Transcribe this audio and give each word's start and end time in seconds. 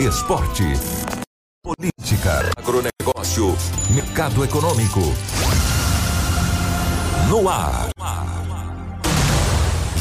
Esporte. 0.00 0.62
Política. 1.62 2.50
Agronegócio. 2.56 3.56
Mercado 3.94 4.44
econômico. 4.44 5.00
No 7.28 7.48
ar. 7.48 7.88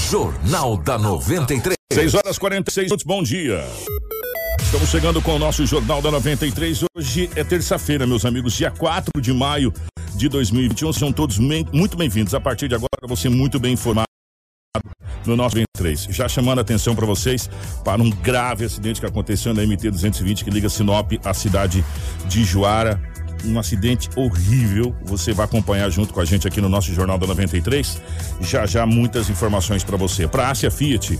Jornal 0.10 0.78
da 0.78 0.98
93. 0.98 1.76
6 1.94 2.14
horas 2.14 2.38
46 2.38 2.86
minutos, 2.88 3.06
bom 3.06 3.24
dia. 3.24 3.66
Estamos 4.62 4.90
chegando 4.90 5.22
com 5.22 5.36
o 5.36 5.40
nosso 5.40 5.66
Jornal 5.66 6.02
da 6.02 6.12
93. 6.12 6.84
Hoje 6.96 7.30
é 7.36 7.44
terça-feira, 7.44 8.06
meus 8.06 8.26
amigos, 8.26 8.54
dia 8.54 8.72
4 8.72 9.22
de 9.22 9.34
maio 9.34 9.74
de 10.16 10.28
2021. 10.30 10.92
Sejam 10.94 11.12
todos 11.12 11.38
bem- 11.38 11.66
muito 11.74 11.96
bem-vindos. 11.98 12.34
A 12.34 12.40
partir 12.40 12.68
de 12.68 12.76
agora, 12.76 12.90
você 13.08 13.30
muito 13.30 13.60
bem 13.60 13.74
informado 13.74 14.06
no 15.26 15.36
nosso 15.36 15.56
23. 15.56 16.08
Já 16.10 16.28
chamando 16.28 16.60
a 16.60 16.62
atenção 16.62 16.96
para 16.96 17.06
vocês 17.06 17.50
para 17.84 18.02
um 18.02 18.10
grave 18.10 18.66
acidente 18.66 19.00
que 19.00 19.06
aconteceu 19.06 19.54
na 19.54 19.66
MT 19.66 19.92
220 19.92 20.44
que 20.44 20.50
liga 20.50 20.70
Sinop 20.70 21.14
à 21.24 21.34
cidade 21.34 21.84
de 22.28 22.44
Juara. 22.44 23.02
Um 23.44 23.60
acidente 23.60 24.10
horrível. 24.16 24.96
Você 25.04 25.32
vai 25.32 25.46
acompanhar 25.46 25.90
junto 25.92 26.14
com 26.14 26.20
a 26.20 26.26
gente 26.26 26.48
aqui 26.48 26.60
no 26.60 26.70
nosso 26.70 26.92
Jornal 26.94 27.18
da 27.18 27.28
93. 27.28 28.02
Já 28.42 28.66
já 28.66 28.86
muitas 28.86 29.30
informações 29.30 29.84
para 29.84 29.98
você. 29.98 30.28
Para 30.28 30.48
a 30.48 30.52
Ásia 30.52 30.72
Fiat. 30.72 31.20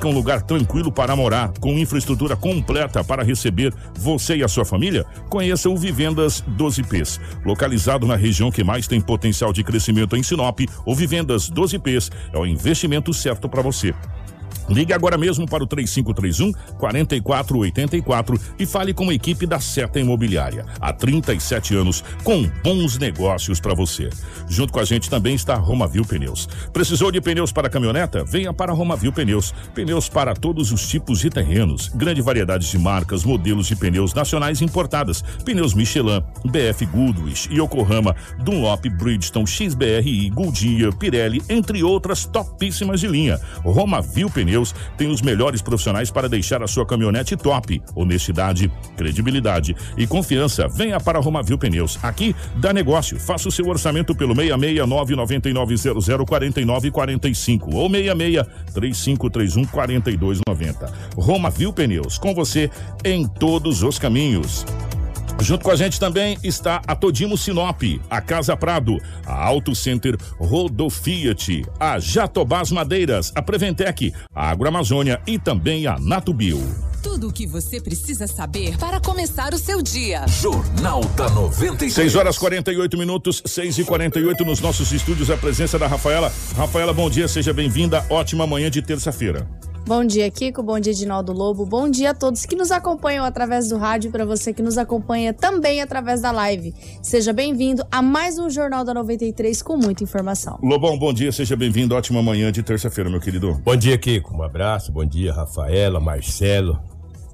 um 0.07 0.13
lugar 0.13 0.41
tranquilo 0.41 0.91
para 0.91 1.15
morar, 1.15 1.51
com 1.59 1.77
infraestrutura 1.77 2.35
completa 2.35 3.03
para 3.03 3.23
receber 3.23 3.73
você 3.95 4.37
e 4.37 4.43
a 4.43 4.47
sua 4.47 4.65
família? 4.65 5.05
Conheça 5.29 5.69
o 5.69 5.77
Vivendas 5.77 6.43
12Ps. 6.57 7.19
Localizado 7.45 8.07
na 8.07 8.15
região 8.15 8.51
que 8.51 8.63
mais 8.63 8.87
tem 8.87 9.01
potencial 9.01 9.53
de 9.53 9.63
crescimento 9.63 10.15
em 10.15 10.23
Sinop, 10.23 10.59
o 10.85 10.95
Vivendas 10.95 11.49
12Ps 11.49 12.11
é 12.33 12.37
o 12.37 12.45
investimento 12.45 13.13
certo 13.13 13.47
para 13.49 13.61
você. 13.61 13.93
Ligue 14.71 14.93
agora 14.93 15.17
mesmo 15.17 15.45
para 15.45 15.63
o 15.63 15.67
3531 15.67 16.53
4484 16.77 18.39
e 18.57 18.65
fale 18.65 18.93
com 18.93 19.09
a 19.09 19.13
equipe 19.13 19.45
da 19.45 19.59
Seta 19.59 19.99
Imobiliária. 19.99 20.65
Há 20.79 20.93
37 20.93 21.75
anos, 21.75 22.03
com 22.23 22.49
bons 22.63 22.97
negócios 22.97 23.59
para 23.59 23.73
você. 23.73 24.09
Junto 24.47 24.71
com 24.71 24.79
a 24.79 24.85
gente 24.85 25.09
também 25.09 25.35
está 25.35 25.55
Romavil 25.55 26.05
Pneus. 26.05 26.47
Precisou 26.71 27.11
de 27.11 27.19
pneus 27.19 27.51
para 27.51 27.69
caminhoneta? 27.69 28.23
Venha 28.23 28.53
para 28.53 28.71
Romavil 28.71 29.11
Pneus. 29.11 29.53
Pneus 29.73 30.07
para 30.07 30.33
todos 30.33 30.71
os 30.71 30.87
tipos 30.87 31.19
de 31.19 31.29
terrenos. 31.29 31.89
Grande 31.89 32.21
variedade 32.21 32.69
de 32.69 32.79
marcas, 32.79 33.25
modelos 33.25 33.67
de 33.67 33.75
pneus 33.75 34.13
nacionais 34.13 34.61
importadas. 34.61 35.21
Pneus 35.43 35.73
Michelin, 35.73 36.23
BF 36.45 36.85
Goodrich, 36.85 37.53
Yokohama, 37.53 38.15
Dunlop, 38.39 38.85
Bridgestone, 38.89 39.47
XBRI, 39.47 40.29
Goodyear, 40.29 40.95
Pirelli, 40.95 41.41
entre 41.49 41.83
outras 41.83 42.25
topíssimas 42.25 42.99
de 42.99 43.07
linha. 43.07 43.39
Romavil 43.63 44.29
Pneus 44.29 44.60
tem 44.97 45.09
os 45.09 45.21
melhores 45.21 45.61
profissionais 45.61 46.11
para 46.11 46.29
deixar 46.29 46.61
a 46.61 46.67
sua 46.67 46.85
caminhonete 46.85 47.35
top. 47.35 47.81
Honestidade, 47.95 48.71
credibilidade 48.95 49.75
e 49.97 50.05
confiança. 50.05 50.67
Venha 50.67 50.99
para 50.99 51.19
a 51.19 51.21
Romavil 51.21 51.57
Pneus. 51.57 51.97
Aqui 52.03 52.35
dá 52.57 52.71
negócio. 52.71 53.19
Faça 53.19 53.47
o 53.47 53.51
seu 53.51 53.67
orçamento 53.67 54.13
pelo 54.13 54.35
669 54.35 55.15
9900 55.15 56.05
4945 56.25 57.75
ou 57.75 57.89
66 57.89 58.45
3531 58.73 59.65
4290. 59.65 60.93
Romavil 61.15 61.73
Pneus, 61.73 62.17
com 62.17 62.33
você 62.33 62.69
em 63.03 63.27
todos 63.27 63.83
os 63.83 63.97
caminhos. 63.97 64.65
Junto 65.41 65.65
com 65.65 65.71
a 65.71 65.75
gente 65.75 65.99
também 65.99 66.37
está 66.43 66.81
a 66.85 66.95
Todimo 66.95 67.35
Sinop, 67.35 67.81
a 68.09 68.21
Casa 68.21 68.55
Prado, 68.55 68.97
a 69.25 69.43
Auto 69.43 69.73
Center 69.75 70.15
Rodofiat, 70.37 71.65
a 71.79 71.99
Jatobás 71.99 72.71
Madeiras, 72.71 73.31
a 73.35 73.41
Preventec, 73.41 74.13
a 74.33 74.51
Agroamazônia 74.51 75.19
e 75.25 75.39
também 75.39 75.87
a 75.87 75.97
Natubio. 75.99 76.61
Tudo 77.01 77.29
o 77.29 77.33
que 77.33 77.47
você 77.47 77.81
precisa 77.81 78.27
saber 78.27 78.77
para 78.77 78.99
começar 78.99 79.51
o 79.55 79.57
seu 79.57 79.81
dia. 79.81 80.27
Jornal 80.27 81.03
da 81.15 81.27
93. 81.29 81.91
6 81.91 82.15
horas 82.15 82.37
48 82.37 82.95
minutos, 82.95 83.41
6 83.43 83.79
e 83.79 83.83
48 83.83 84.45
nos 84.45 84.61
nossos 84.61 84.91
estúdios, 84.91 85.31
a 85.31 85.37
presença 85.37 85.79
da 85.79 85.87
Rafaela. 85.87 86.31
Rafaela, 86.55 86.93
bom 86.93 87.09
dia, 87.09 87.27
seja 87.27 87.51
bem-vinda. 87.51 88.05
Ótima 88.11 88.45
manhã 88.45 88.69
de 88.69 88.83
terça-feira. 88.83 89.47
Bom 89.85 90.05
dia, 90.05 90.29
Kiko. 90.29 90.63
Bom 90.63 90.79
dia, 90.79 90.93
Edinaldo 90.93 91.33
Lobo. 91.33 91.65
Bom 91.65 91.89
dia 91.89 92.11
a 92.11 92.13
todos 92.13 92.45
que 92.45 92.55
nos 92.55 92.71
acompanham 92.71 93.25
através 93.25 93.67
do 93.67 93.77
rádio 93.77 94.09
e 94.09 94.11
para 94.11 94.23
você 94.23 94.53
que 94.53 94.61
nos 94.61 94.77
acompanha 94.77 95.33
também 95.33 95.81
através 95.81 96.21
da 96.21 96.31
live. 96.31 96.73
Seja 97.01 97.33
bem-vindo 97.33 97.83
a 97.91 98.01
mais 98.01 98.37
um 98.37 98.49
Jornal 98.49 98.85
da 98.85 98.93
93 98.93 99.61
com 99.61 99.75
muita 99.75 100.03
informação. 100.03 100.59
Lobão, 100.63 100.97
bom 100.97 101.11
dia, 101.11 101.31
seja 101.31 101.55
bem-vindo. 101.55 101.95
Ótima 101.95 102.21
manhã 102.21 102.51
de 102.51 102.63
terça-feira, 102.63 103.09
meu 103.09 103.19
querido. 103.19 103.59
Bom 103.63 103.75
dia, 103.75 103.97
Kiko. 103.97 104.33
Um 104.35 104.43
abraço. 104.43 104.91
Bom 104.91 105.03
dia, 105.05 105.33
Rafaela, 105.33 105.99
Marcelo, 105.99 106.79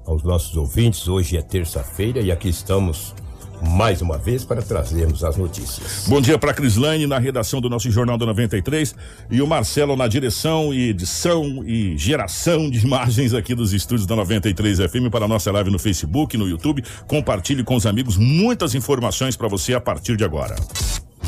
aos 0.04 0.24
nossos 0.24 0.56
ouvintes. 0.56 1.06
Hoje 1.06 1.36
é 1.36 1.42
terça-feira 1.42 2.20
e 2.20 2.32
aqui 2.32 2.48
estamos 2.48 3.14
mais 3.62 4.00
uma 4.02 4.18
vez 4.18 4.44
para 4.44 4.62
trazermos 4.62 5.24
as 5.24 5.36
notícias. 5.36 6.04
Bom 6.06 6.20
dia 6.20 6.38
para 6.38 6.54
Crislane 6.54 7.06
na 7.06 7.18
redação 7.18 7.60
do 7.60 7.68
nosso 7.68 7.90
Jornal 7.90 8.18
da 8.18 8.26
93 8.26 8.94
e 9.30 9.42
o 9.42 9.46
Marcelo 9.46 9.96
na 9.96 10.06
direção 10.06 10.72
e 10.72 10.90
edição 10.90 11.64
e 11.66 11.96
geração 11.96 12.70
de 12.70 12.78
imagens 12.84 13.34
aqui 13.34 13.54
dos 13.54 13.72
estúdios 13.72 14.06
da 14.06 14.16
93 14.16 14.78
FM 14.78 15.10
para 15.10 15.24
a 15.24 15.28
nossa 15.28 15.50
live 15.50 15.70
no 15.70 15.78
Facebook, 15.78 16.36
no 16.36 16.48
YouTube. 16.48 16.84
Compartilhe 17.06 17.64
com 17.64 17.74
os 17.74 17.86
amigos 17.86 18.16
muitas 18.16 18.74
informações 18.74 19.36
para 19.36 19.48
você 19.48 19.74
a 19.74 19.80
partir 19.80 20.16
de 20.16 20.24
agora. 20.24 20.56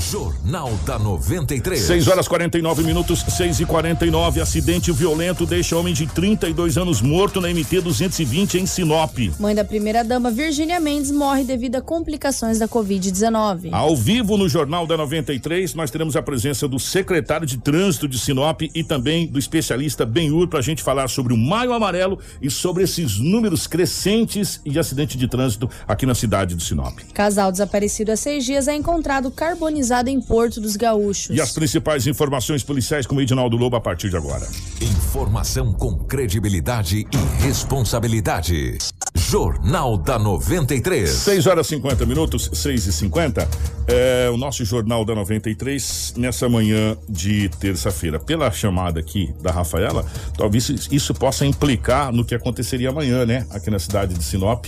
Jornal 0.00 0.72
da 0.86 0.98
93. 0.98 1.78
6 1.78 2.08
horas 2.08 2.26
49 2.26 2.82
minutos, 2.82 3.20
6 3.20 3.60
e 3.60 3.66
49 3.66 4.40
Acidente 4.40 4.90
violento 4.90 5.44
deixa 5.44 5.76
homem 5.76 5.92
de 5.92 6.06
32 6.06 6.78
anos 6.78 7.02
morto 7.02 7.40
na 7.40 7.48
MT 7.48 7.82
220 7.82 8.58
em 8.58 8.66
Sinop. 8.66 9.18
Mãe 9.38 9.54
da 9.54 9.64
primeira-dama, 9.64 10.30
Virgínia 10.30 10.80
Mendes, 10.80 11.10
morre 11.10 11.44
devido 11.44 11.76
a 11.76 11.82
complicações 11.82 12.58
da 12.58 12.66
Covid-19. 12.66 13.68
Ao 13.72 13.94
vivo 13.94 14.38
no 14.38 14.48
Jornal 14.48 14.86
da 14.86 14.96
93, 14.96 15.74
nós 15.74 15.90
teremos 15.90 16.16
a 16.16 16.22
presença 16.22 16.66
do 16.66 16.78
secretário 16.78 17.46
de 17.46 17.58
Trânsito 17.58 18.08
de 18.08 18.18
Sinop 18.18 18.62
e 18.74 18.82
também 18.82 19.26
do 19.26 19.38
especialista 19.38 20.06
Benhur 20.06 20.48
para 20.48 20.60
a 20.60 20.62
gente 20.62 20.82
falar 20.82 21.08
sobre 21.08 21.34
o 21.34 21.36
Maio 21.36 21.74
Amarelo 21.74 22.18
e 22.40 22.50
sobre 22.50 22.84
esses 22.84 23.18
números 23.18 23.66
crescentes 23.66 24.60
de 24.64 24.78
acidente 24.78 25.18
de 25.18 25.28
trânsito 25.28 25.68
aqui 25.86 26.06
na 26.06 26.14
cidade 26.14 26.54
de 26.54 26.64
Sinop. 26.64 26.98
Casal 27.12 27.52
desaparecido 27.52 28.12
há 28.12 28.16
seis 28.16 28.44
dias 28.44 28.66
é 28.66 28.74
encontrado 28.74 29.30
carbonizado 29.30 29.89
em 30.08 30.20
Porto 30.20 30.60
dos 30.60 30.76
Gaúchos. 30.76 31.36
E 31.36 31.40
as 31.40 31.52
principais 31.52 32.06
informações 32.06 32.62
policiais 32.62 33.06
com 33.06 33.16
o 33.16 33.20
Edinaldo 33.20 33.56
Lobo 33.56 33.76
a 33.76 33.80
partir 33.80 34.08
de 34.08 34.16
agora. 34.16 34.46
Informação 34.80 35.72
com 35.72 35.98
credibilidade 35.98 37.06
e 37.12 37.42
responsabilidade. 37.42 38.78
Jornal 39.14 39.96
da 39.96 40.18
93. 40.18 41.10
6 41.10 41.46
horas 41.46 41.66
50 41.66 42.06
minutos, 42.06 42.50
6 42.52 42.86
e 42.86 42.92
50 42.92 43.48
é 43.86 44.30
o 44.30 44.36
nosso 44.36 44.64
Jornal 44.64 45.04
da 45.04 45.14
93 45.14 46.14
nessa 46.16 46.48
manhã 46.48 46.96
de 47.08 47.48
terça-feira. 47.48 48.20
Pela 48.20 48.50
chamada 48.52 49.00
aqui 49.00 49.34
da 49.42 49.50
Rafaela, 49.50 50.06
talvez 50.36 50.88
isso 50.90 51.12
possa 51.12 51.44
implicar 51.44 52.12
no 52.12 52.24
que 52.24 52.34
aconteceria 52.34 52.90
amanhã, 52.90 53.26
né? 53.26 53.46
Aqui 53.50 53.70
na 53.70 53.78
cidade 53.78 54.14
de 54.14 54.22
Sinop, 54.22 54.66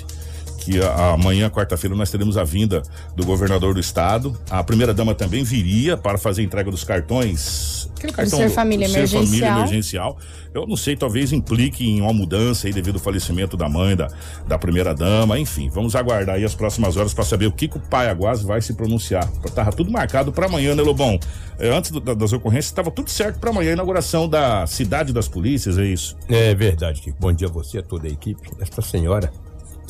que 0.62 0.80
a- 0.80 1.10
amanhã, 1.12 1.50
quarta-feira, 1.50 1.94
nós 1.96 2.10
teremos 2.10 2.36
a 2.36 2.44
vinda 2.44 2.82
do 3.16 3.24
governador 3.26 3.74
do 3.74 3.80
estado. 3.80 4.36
A 4.50 4.62
primeira-dama 4.62 5.14
também 5.14 5.42
viria 5.44 5.96
para 5.96 6.16
fazer 6.18 6.42
a 6.42 6.44
entrega 6.44 6.70
dos 6.70 6.84
cartões. 6.84 7.90
Aquele 7.96 8.12
cartão 8.12 8.38
Ser 8.38 8.50
Família 8.50 8.88
Ser 8.88 9.06
Família 9.06 9.26
Emergencial. 9.46 9.58
Emergencial. 9.58 10.18
Eu 10.54 10.66
não 10.66 10.76
sei, 10.76 10.96
talvez 10.96 11.32
implique 11.32 11.88
em 11.88 12.00
uma 12.02 12.12
mudança 12.12 12.66
aí 12.66 12.72
devido 12.72 12.96
ao 12.96 13.00
falecimento 13.00 13.56
da 13.56 13.68
mãe, 13.68 13.96
da, 13.96 14.08
da 14.46 14.58
primeira-dama. 14.58 15.38
Enfim, 15.38 15.70
vamos 15.72 15.94
aguardar 15.96 16.34
aí 16.36 16.44
as 16.44 16.54
próximas 16.54 16.96
horas 16.96 17.14
para 17.14 17.24
saber 17.24 17.46
o 17.46 17.52
que, 17.52 17.68
que 17.68 17.78
o 17.78 17.80
Paiaguás 17.80 18.42
vai 18.42 18.60
se 18.60 18.74
pronunciar. 18.74 19.26
Tava 19.54 19.72
tudo 19.72 19.90
marcado 19.90 20.30
para 20.32 20.46
amanhã, 20.46 20.74
né, 20.74 20.82
Lobão? 20.82 21.18
É, 21.58 21.70
antes 21.74 21.90
do- 21.90 22.00
da- 22.00 22.12
das 22.14 22.32
ocorrências, 22.32 22.66
estava 22.66 22.90
tudo 22.90 23.08
certo 23.08 23.38
para 23.38 23.50
amanhã, 23.50 23.70
a 23.70 23.72
inauguração 23.74 24.28
da 24.28 24.66
cidade 24.66 25.12
das 25.12 25.26
polícias, 25.28 25.78
é 25.78 25.84
isso. 25.86 26.16
É 26.28 26.54
verdade, 26.54 27.00
Kiko. 27.00 27.16
Bom 27.20 27.32
dia 27.32 27.48
a 27.48 27.50
você, 27.50 27.78
a 27.78 27.82
toda 27.82 28.06
a 28.08 28.10
equipe. 28.10 28.50
Esta 28.60 28.82
senhora, 28.82 29.32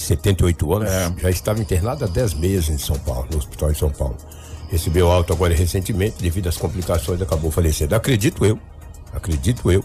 78 0.03 0.75
anos, 0.75 0.91
É. 0.91 1.13
já 1.19 1.31
estava 1.31 1.61
internada 1.61 2.05
há 2.05 2.09
10 2.09 2.35
meses 2.35 2.69
em 2.69 2.79
São 2.79 2.99
Paulo, 2.99 3.27
no 3.31 3.39
hospital 3.39 3.71
em 3.71 3.75
São 3.75 3.91
Paulo. 3.91 4.17
Recebeu 4.71 5.11
alta 5.11 5.33
agora 5.33 5.55
recentemente, 5.55 6.17
devido 6.23 6.49
às 6.49 6.57
complicações, 6.57 7.21
acabou 7.21 7.51
falecendo. 7.51 7.95
Acredito 7.95 8.45
eu, 8.45 8.59
acredito 9.13 9.71
eu, 9.71 9.85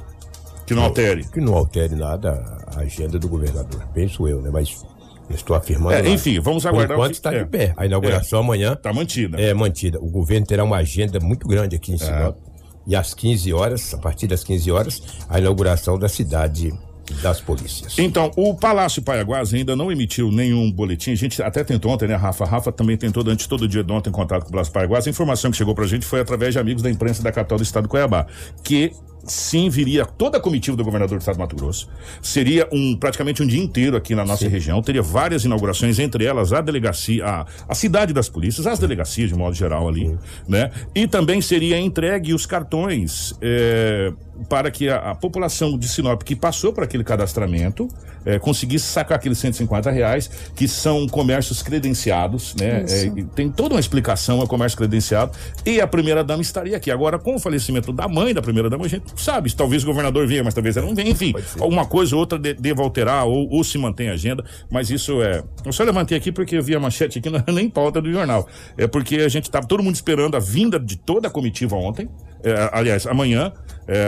Que 0.65 0.73
não 0.73 0.83
altere. 0.83 1.25
que 1.25 1.41
não 1.41 1.53
altere 1.55 1.95
nada 1.95 2.63
a 2.75 2.79
agenda 2.81 3.17
do 3.19 3.27
governador. 3.27 3.85
Penso 3.93 4.27
eu, 4.27 4.41
né? 4.41 4.49
Mas 4.51 4.81
eu 5.29 5.35
estou 5.35 5.55
afirmando. 5.55 5.93
É, 5.95 6.09
enfim, 6.09 6.39
vamos 6.39 6.63
Por 6.63 6.69
aguardar 6.69 6.97
o 6.97 7.01
enquanto 7.01 7.13
está 7.15 7.33
é. 7.33 7.39
de 7.43 7.49
pé. 7.49 7.73
A 7.75 7.85
inauguração 7.85 8.39
amanhã 8.39 8.75
Tá 8.75 8.93
mantida. 8.93 9.39
é 9.41 9.53
mantida. 9.53 9.99
O 9.99 10.09
governo 10.09 10.45
terá 10.45 10.63
uma 10.63 10.77
agenda 10.77 11.19
muito 11.19 11.47
grande 11.47 11.75
aqui 11.75 11.91
É. 11.91 11.95
em 11.95 11.97
Sinop. 11.97 12.37
E 12.85 12.95
às 12.95 13.13
15 13.13 13.51
horas, 13.53 13.93
a 13.93 13.97
partir 13.97 14.27
das 14.27 14.43
15 14.45 14.71
horas, 14.71 15.01
a 15.27 15.37
inauguração 15.37 15.99
da 15.99 16.07
cidade 16.07 16.73
das 17.15 17.41
polícias. 17.41 17.97
Então, 17.97 18.31
o 18.35 18.55
Palácio 18.55 19.01
Paiaguás 19.01 19.53
ainda 19.53 19.75
não 19.75 19.91
emitiu 19.91 20.31
nenhum 20.31 20.71
boletim. 20.71 21.11
A 21.11 21.15
gente 21.15 21.41
até 21.41 21.63
tentou 21.63 21.91
ontem, 21.91 22.07
né, 22.07 22.15
Rafa? 22.15 22.43
A 22.43 22.47
Rafa 22.47 22.71
também 22.71 22.97
tentou 22.97 23.23
durante 23.23 23.47
todo 23.47 23.63
o 23.63 23.67
dia 23.67 23.83
de 23.83 23.91
ontem 23.91 24.09
em 24.09 24.13
contato 24.13 24.43
com 24.43 24.49
o 24.49 24.51
Palácio 24.51 24.73
Paiaguás. 24.73 25.07
A 25.07 25.09
informação 25.09 25.51
que 25.51 25.57
chegou 25.57 25.73
pra 25.73 25.85
gente 25.87 26.05
foi 26.05 26.19
através 26.19 26.53
de 26.53 26.59
amigos 26.59 26.83
da 26.83 26.89
imprensa 26.89 27.23
da 27.23 27.31
capital 27.31 27.57
do 27.57 27.63
estado 27.63 27.83
do 27.83 27.89
Cuiabá, 27.89 28.27
que 28.63 28.91
sim 29.27 29.69
viria 29.69 30.05
toda 30.05 30.37
a 30.37 30.41
comitiva 30.41 30.75
do 30.75 30.83
governador 30.83 31.17
do 31.17 31.21
estado 31.21 31.35
do 31.35 31.39
Mato 31.39 31.55
Grosso. 31.55 31.89
Seria 32.21 32.67
um 32.71 32.95
praticamente 32.95 33.43
um 33.43 33.47
dia 33.47 33.61
inteiro 33.61 33.97
aqui 33.97 34.15
na 34.15 34.25
nossa 34.25 34.47
região. 34.47 34.81
Teria 34.81 35.01
várias 35.01 35.45
inaugurações, 35.45 35.99
entre 35.99 36.25
elas 36.25 36.53
a 36.53 36.61
delegacia, 36.61 37.25
a, 37.25 37.45
a 37.67 37.75
cidade 37.75 38.13
das 38.13 38.29
polícias, 38.29 38.65
as 38.65 38.79
delegacias 38.79 39.29
de 39.29 39.35
modo 39.35 39.55
geral 39.55 39.87
ali, 39.87 40.17
né? 40.47 40.71
E 40.95 41.07
também 41.07 41.41
seria 41.41 41.79
entregue 41.79 42.33
os 42.33 42.45
cartões 42.45 43.33
é, 43.41 44.11
para 44.49 44.71
que 44.71 44.89
a, 44.89 45.11
a 45.11 45.15
população 45.15 45.77
de 45.77 45.87
Sinop 45.87 46.23
que 46.23 46.35
passou 46.35 46.71
por 46.71 46.83
aquele 46.83 47.03
cadastramento 47.03 47.87
é, 48.25 48.37
conseguisse 48.37 48.85
sacar 48.85 49.17
aqueles 49.17 49.37
150 49.37 49.89
reais, 49.89 50.29
que 50.53 50.67
são 50.67 51.07
comércios 51.07 51.61
credenciados, 51.61 52.53
né? 52.55 52.83
É, 52.89 53.23
tem 53.33 53.49
toda 53.49 53.75
uma 53.75 53.79
explicação, 53.79 54.43
é 54.43 54.45
comércio 54.47 54.77
credenciado. 54.77 55.31
E 55.65 55.79
a 55.79 55.87
primeira-dama 55.87 56.41
estaria 56.41 56.75
aqui. 56.75 56.91
Agora, 56.91 57.17
com 57.17 57.35
o 57.35 57.39
falecimento 57.39 57.93
da 57.93 58.05
mãe 58.07 58.33
da 58.33 58.41
primeira-dama, 58.41 58.85
a 58.85 58.89
gente 58.89 59.05
sabe. 59.17 59.53
Talvez 59.55 59.83
o 59.83 59.85
governador 59.85 60.25
venha, 60.27 60.43
mas 60.43 60.53
talvez 60.53 60.77
ela 60.77 60.85
não 60.87 60.95
venha. 60.95 61.09
Enfim, 61.09 61.33
alguma 61.59 61.85
coisa 61.85 62.15
ou 62.15 62.19
outra 62.21 62.37
de- 62.39 62.53
deva 62.53 62.81
alterar 62.81 63.25
ou, 63.25 63.49
ou 63.49 63.63
se 63.63 63.77
mantém 63.77 64.09
a 64.09 64.13
agenda. 64.13 64.43
Mas 64.69 64.89
isso 64.89 65.21
é. 65.21 65.43
Eu 65.65 65.71
só 65.73 65.83
levantei 65.83 66.17
aqui 66.17 66.31
porque 66.31 66.55
eu 66.57 66.63
vi 66.63 66.75
a 66.75 66.79
manchete 66.79 67.19
aqui, 67.19 67.29
não 67.29 67.41
nem 67.53 67.69
pauta 67.69 68.01
do 68.01 68.11
jornal. 68.11 68.47
É 68.77 68.87
porque 68.87 69.15
a 69.17 69.29
gente 69.29 69.45
estava 69.45 69.65
todo 69.67 69.83
mundo 69.83 69.95
esperando 69.95 70.35
a 70.35 70.39
vinda 70.39 70.79
de 70.79 70.97
toda 70.97 71.27
a 71.27 71.31
comitiva 71.31 71.75
ontem. 71.75 72.09
é, 72.43 72.69
aliás, 72.71 73.05
amanhã, 73.07 73.51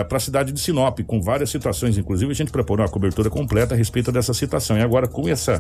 para 0.07 0.17
a 0.17 0.19
cidade 0.19 0.51
de 0.51 0.59
Sinop, 0.59 1.00
com 1.07 1.21
várias 1.21 1.50
situações. 1.50 1.97
Inclusive, 1.97 2.31
a 2.31 2.35
gente 2.35 2.51
preparou 2.51 2.85
uma 2.85 2.91
cobertura 2.91 3.29
completa 3.29 3.73
a 3.73 3.77
respeito 3.77 4.11
dessa 4.11 4.33
situação. 4.33 4.77
E 4.77 4.81
agora, 4.81 5.07
com 5.07 5.27
essa, 5.27 5.57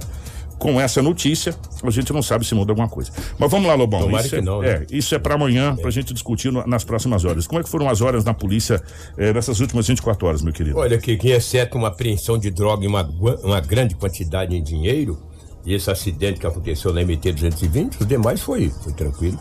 com 0.59 0.79
essa 0.79 1.01
notícia, 1.01 1.55
a 1.81 1.89
gente 1.89 2.11
não 2.13 2.21
sabe 2.21 2.45
se 2.45 2.53
muda 2.53 2.71
alguma 2.71 2.87
coisa. 2.89 3.11
Mas 3.39 3.49
vamos 3.49 3.67
lá, 3.67 3.73
Lobão. 3.73 4.01
Tomara 4.01 4.21
isso 4.25 4.35
que 4.35 4.41
é, 4.41 4.41
não, 4.41 4.61
né? 4.61 4.69
é, 4.69 4.85
isso 4.91 5.15
é 5.15 5.19
para 5.19 5.33
amanhã, 5.35 5.75
para 5.75 5.87
a 5.87 5.91
gente 5.91 6.13
discutir 6.13 6.51
no- 6.51 6.67
nas 6.67 6.83
próximas 6.83 7.23
horas. 7.25 7.47
Como 7.47 7.59
é 7.59 7.63
que 7.63 7.69
foram 7.69 7.89
as 7.89 8.01
horas 8.01 8.23
na 8.25 8.33
polícia 8.33 8.81
eh, 9.17 9.33
nessas 9.33 9.59
últimas 9.59 9.87
24 9.87 10.27
horas, 10.27 10.41
meu 10.41 10.53
querido? 10.53 10.77
Olha, 10.77 10.97
que 10.97 11.17
que 11.17 11.29
exceto 11.31 11.77
uma 11.77 11.87
apreensão 11.87 12.37
de 12.37 12.51
droga 12.51 12.83
e 12.83 12.87
uma, 12.87 13.03
uma 13.43 13.59
grande 13.61 13.95
quantidade 13.95 14.55
em 14.55 14.61
dinheiro, 14.61 15.17
e 15.65 15.73
esse 15.73 15.89
acidente 15.89 16.39
que 16.39 16.45
aconteceu 16.47 16.93
na 16.93 17.01
MT-220, 17.01 18.01
os 18.01 18.05
demais 18.07 18.41
foi, 18.41 18.69
foi 18.83 18.93
tranquilo. 18.93 19.39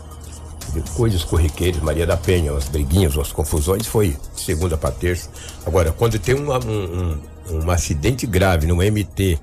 De 0.73 0.81
Coisas 0.91 1.23
corriqueiras, 1.23 1.81
Maria 1.81 2.05
da 2.05 2.15
Penha, 2.15 2.53
as 2.53 2.69
briguinhas, 2.69 3.17
as 3.17 3.31
confusões, 3.31 3.87
foi 3.87 4.09
de 4.35 4.39
segunda 4.41 4.77
para 4.77 4.91
terça. 4.91 5.29
Agora, 5.65 5.91
quando 5.91 6.19
tem 6.19 6.35
uma- 6.35 6.59
um, 6.63 7.17
um, 7.51 7.63
um 7.65 7.71
acidente 7.71 8.27
grave 8.27 8.67
no 8.67 8.75
MT, 8.83 9.39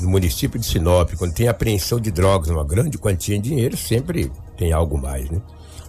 no 0.00 0.08
município 0.08 0.58
de 0.58 0.66
Sinop, 0.66 1.12
quando 1.16 1.34
tem 1.34 1.48
apreensão 1.48 1.98
de 1.98 2.10
drogas, 2.10 2.48
uma 2.48 2.64
grande 2.64 2.96
quantia 2.98 3.36
em 3.36 3.40
dinheiro, 3.40 3.76
sempre 3.76 4.30
tem 4.56 4.72
algo 4.72 4.96
mais, 4.96 5.28
né? 5.30 5.40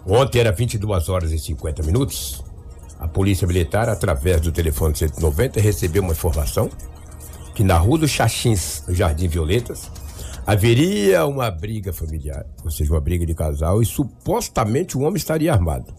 Ontem 0.06 0.40
era 0.40 0.52
22 0.52 1.10
horas 1.10 1.32
e 1.32 1.40
50 1.40 1.84
minutos. 1.84 2.44
A 3.00 3.08
Polícia 3.08 3.48
Militar, 3.48 3.90
através 3.90 4.42
do 4.42 4.52
telefone 4.52 4.96
190, 4.96 5.60
recebeu 5.60 6.02
uma 6.02 6.14
informação 6.14 6.70
que 7.54 7.64
na 7.64 7.78
Rua 7.78 8.00
dos 8.00 8.12
Xaxins, 8.12 8.84
no 8.88 8.94
Jardim 8.94 9.28
Violetas, 9.28 9.92
haveria 10.46 11.26
uma 11.26 11.52
briga 11.52 11.94
familiar, 11.94 12.46
ou 12.64 12.72
seja, 12.72 12.92
uma 12.92 13.02
briga 13.02 13.26
de 13.26 13.34
casal, 13.34 13.82
e 13.82 13.86
supostamente 13.86 14.98
o 14.98 15.02
homem 15.02 15.18
estaria 15.18 15.54
armado. 15.54 15.94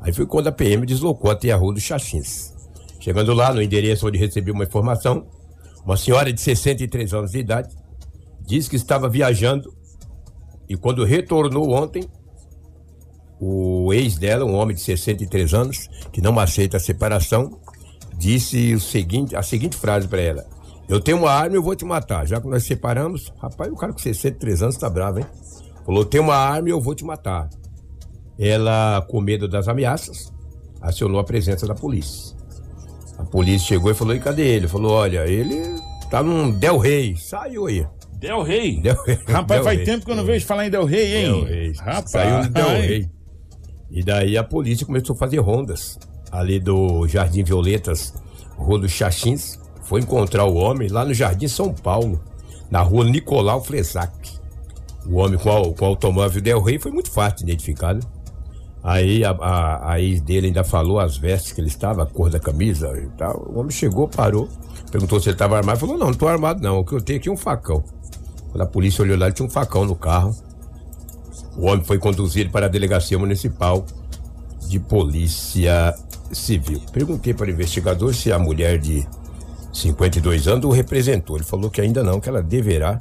Aí 0.00 0.12
foi 0.12 0.26
quando 0.26 0.48
a 0.48 0.52
PM 0.52 0.86
deslocou 0.86 1.30
até 1.30 1.50
a 1.50 1.56
Rua 1.56 1.74
dos 1.74 1.82
Xaxins. 1.82 2.54
Chegando 3.00 3.32
lá, 3.34 3.52
no 3.52 3.62
endereço 3.62 4.06
onde 4.06 4.18
recebeu 4.18 4.54
uma 4.54 4.64
informação, 4.64 5.26
uma 5.88 5.96
senhora 5.96 6.30
de 6.30 6.38
63 6.38 7.14
anos 7.14 7.30
de 7.30 7.38
idade 7.38 7.74
disse 8.42 8.68
que 8.68 8.76
estava 8.76 9.08
viajando 9.08 9.72
e 10.68 10.76
quando 10.76 11.02
retornou 11.02 11.70
ontem, 11.70 12.04
o 13.40 13.90
ex 13.94 14.18
dela, 14.18 14.44
um 14.44 14.54
homem 14.54 14.76
de 14.76 14.82
63 14.82 15.54
anos, 15.54 15.88
que 16.12 16.20
não 16.20 16.38
aceita 16.38 16.76
a 16.76 16.80
separação, 16.80 17.58
disse 18.18 18.74
o 18.74 18.80
seguinte, 18.80 19.34
a 19.34 19.42
seguinte 19.42 19.78
frase 19.78 20.06
para 20.06 20.20
ela: 20.20 20.46
Eu 20.86 21.00
tenho 21.00 21.16
uma 21.16 21.30
arma 21.30 21.56
e 21.56 21.58
eu 21.58 21.62
vou 21.62 21.74
te 21.74 21.86
matar. 21.86 22.26
Já 22.26 22.38
que 22.38 22.48
nós 22.48 22.64
separamos, 22.64 23.32
rapaz, 23.38 23.72
o 23.72 23.76
cara 23.76 23.92
com 23.94 23.98
63 23.98 24.62
anos 24.62 24.76
tá 24.76 24.90
bravo, 24.90 25.20
hein? 25.20 25.26
Falou: 25.86 26.04
Tenho 26.04 26.24
uma 26.24 26.36
arma 26.36 26.68
e 26.68 26.72
eu 26.72 26.82
vou 26.82 26.94
te 26.94 27.04
matar. 27.04 27.48
Ela, 28.38 29.06
com 29.08 29.22
medo 29.22 29.48
das 29.48 29.68
ameaças, 29.68 30.30
acionou 30.82 31.18
a 31.18 31.24
presença 31.24 31.66
da 31.66 31.74
polícia. 31.74 32.36
A 33.18 33.24
polícia 33.24 33.66
chegou 33.68 33.90
e 33.90 33.94
falou: 33.94 34.14
E 34.14 34.20
cadê 34.20 34.46
ele? 34.46 34.68
Falou: 34.68 34.92
Olha, 34.92 35.26
ele 35.26 35.60
tá 36.10 36.22
num 36.22 36.50
Del 36.50 36.78
Rey. 36.78 37.16
Saiu 37.16 37.66
aí. 37.66 37.86
Del 38.18 38.42
Rey. 38.42 38.80
Del 38.80 38.96
Rey. 39.04 39.18
Rapaz, 39.28 39.58
Del 39.60 39.64
faz 39.64 39.76
Rey. 39.76 39.84
tempo 39.86 40.04
que 40.06 40.10
eu 40.12 40.16
não 40.16 40.24
vejo 40.24 40.46
falar 40.46 40.66
em 40.66 40.70
Del 40.70 40.84
Rey, 40.84 41.16
hein? 41.16 41.32
Del 41.32 41.44
Rey. 41.44 41.72
Rapaz. 41.78 42.10
Saiu 42.10 42.44
no 42.44 42.48
Del 42.50 42.66
Rey. 42.68 43.08
E 43.90 44.02
daí 44.02 44.36
a 44.36 44.44
polícia 44.44 44.86
começou 44.86 45.14
a 45.14 45.18
fazer 45.18 45.38
rondas 45.38 45.98
ali 46.30 46.60
do 46.60 47.06
Jardim 47.08 47.42
Violetas, 47.42 48.12
Rua 48.56 48.78
dos 48.78 48.92
Xaxins. 48.92 49.58
Foi 49.82 50.00
encontrar 50.02 50.44
o 50.44 50.54
homem 50.56 50.88
lá 50.88 51.04
no 51.04 51.14
Jardim 51.14 51.48
São 51.48 51.72
Paulo, 51.72 52.22
na 52.70 52.82
rua 52.82 53.04
Nicolau 53.04 53.64
Fresac. 53.64 54.12
O 55.06 55.16
homem 55.16 55.38
com, 55.38 55.48
o- 55.50 55.72
com 55.74 55.84
o 55.86 55.88
automóvel 55.88 56.42
Del 56.42 56.60
Rey 56.62 56.78
foi 56.78 56.92
muito 56.92 57.10
fácil 57.10 57.38
de 57.38 57.44
identificar, 57.44 57.94
né? 57.94 58.00
Aí 58.82 59.24
a, 59.24 59.30
a, 59.30 59.92
a 59.92 60.00
ex 60.00 60.20
dele 60.20 60.48
ainda 60.48 60.62
falou 60.62 61.00
as 61.00 61.16
vestes 61.16 61.52
que 61.52 61.60
ele 61.60 61.68
estava, 61.68 62.02
a 62.02 62.06
cor 62.06 62.30
da 62.30 62.38
camisa 62.38 62.88
e 62.98 63.08
tal. 63.16 63.50
O 63.50 63.58
homem 63.58 63.70
chegou, 63.70 64.08
parou, 64.08 64.48
perguntou 64.90 65.20
se 65.20 65.28
ele 65.28 65.34
estava 65.34 65.56
armado. 65.56 65.78
Falou, 65.78 65.98
não, 65.98 66.06
não 66.06 66.12
estou 66.12 66.28
armado 66.28 66.62
não, 66.62 66.78
o 66.78 66.84
que 66.84 66.94
eu 66.94 67.00
tenho 67.00 67.18
aqui 67.18 67.28
é 67.28 67.32
um 67.32 67.36
facão. 67.36 67.82
Quando 68.50 68.62
a 68.62 68.66
polícia 68.66 69.02
olhou 69.02 69.18
lá, 69.18 69.26
ele 69.26 69.34
tinha 69.34 69.46
um 69.46 69.50
facão 69.50 69.84
no 69.84 69.94
carro. 69.94 70.34
O 71.56 71.66
homem 71.66 71.84
foi 71.84 71.98
conduzido 71.98 72.50
para 72.50 72.66
a 72.66 72.68
delegacia 72.68 73.18
municipal 73.18 73.84
de 74.68 74.78
polícia 74.78 75.94
civil. 76.32 76.80
Perguntei 76.92 77.34
para 77.34 77.46
o 77.46 77.50
investigador 77.50 78.14
se 78.14 78.30
a 78.30 78.38
mulher 78.38 78.78
de 78.78 79.06
52 79.72 80.46
anos 80.46 80.64
o 80.64 80.70
representou. 80.70 81.36
Ele 81.36 81.44
falou 81.44 81.70
que 81.70 81.80
ainda 81.80 82.02
não, 82.02 82.20
que 82.20 82.28
ela 82.28 82.42
deverá 82.42 83.00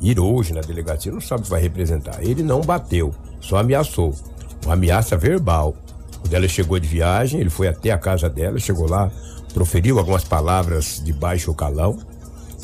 ir 0.00 0.18
hoje 0.18 0.52
na 0.52 0.60
delegacia. 0.60 1.12
Não 1.12 1.20
sabe 1.20 1.44
se 1.44 1.50
vai 1.50 1.60
representar. 1.60 2.22
Ele 2.22 2.42
não 2.42 2.60
bateu, 2.60 3.14
só 3.40 3.58
ameaçou. 3.58 4.14
Uma 4.68 4.74
ameaça 4.74 5.16
verbal. 5.16 5.74
Quando 6.20 6.34
ela 6.34 6.46
chegou 6.46 6.78
de 6.78 6.86
viagem, 6.86 7.40
ele 7.40 7.48
foi 7.48 7.68
até 7.68 7.90
a 7.90 7.96
casa 7.96 8.28
dela, 8.28 8.58
chegou 8.58 8.86
lá, 8.86 9.10
proferiu 9.54 9.98
algumas 9.98 10.24
palavras 10.24 11.02
de 11.02 11.10
baixo 11.10 11.54
calão 11.54 11.98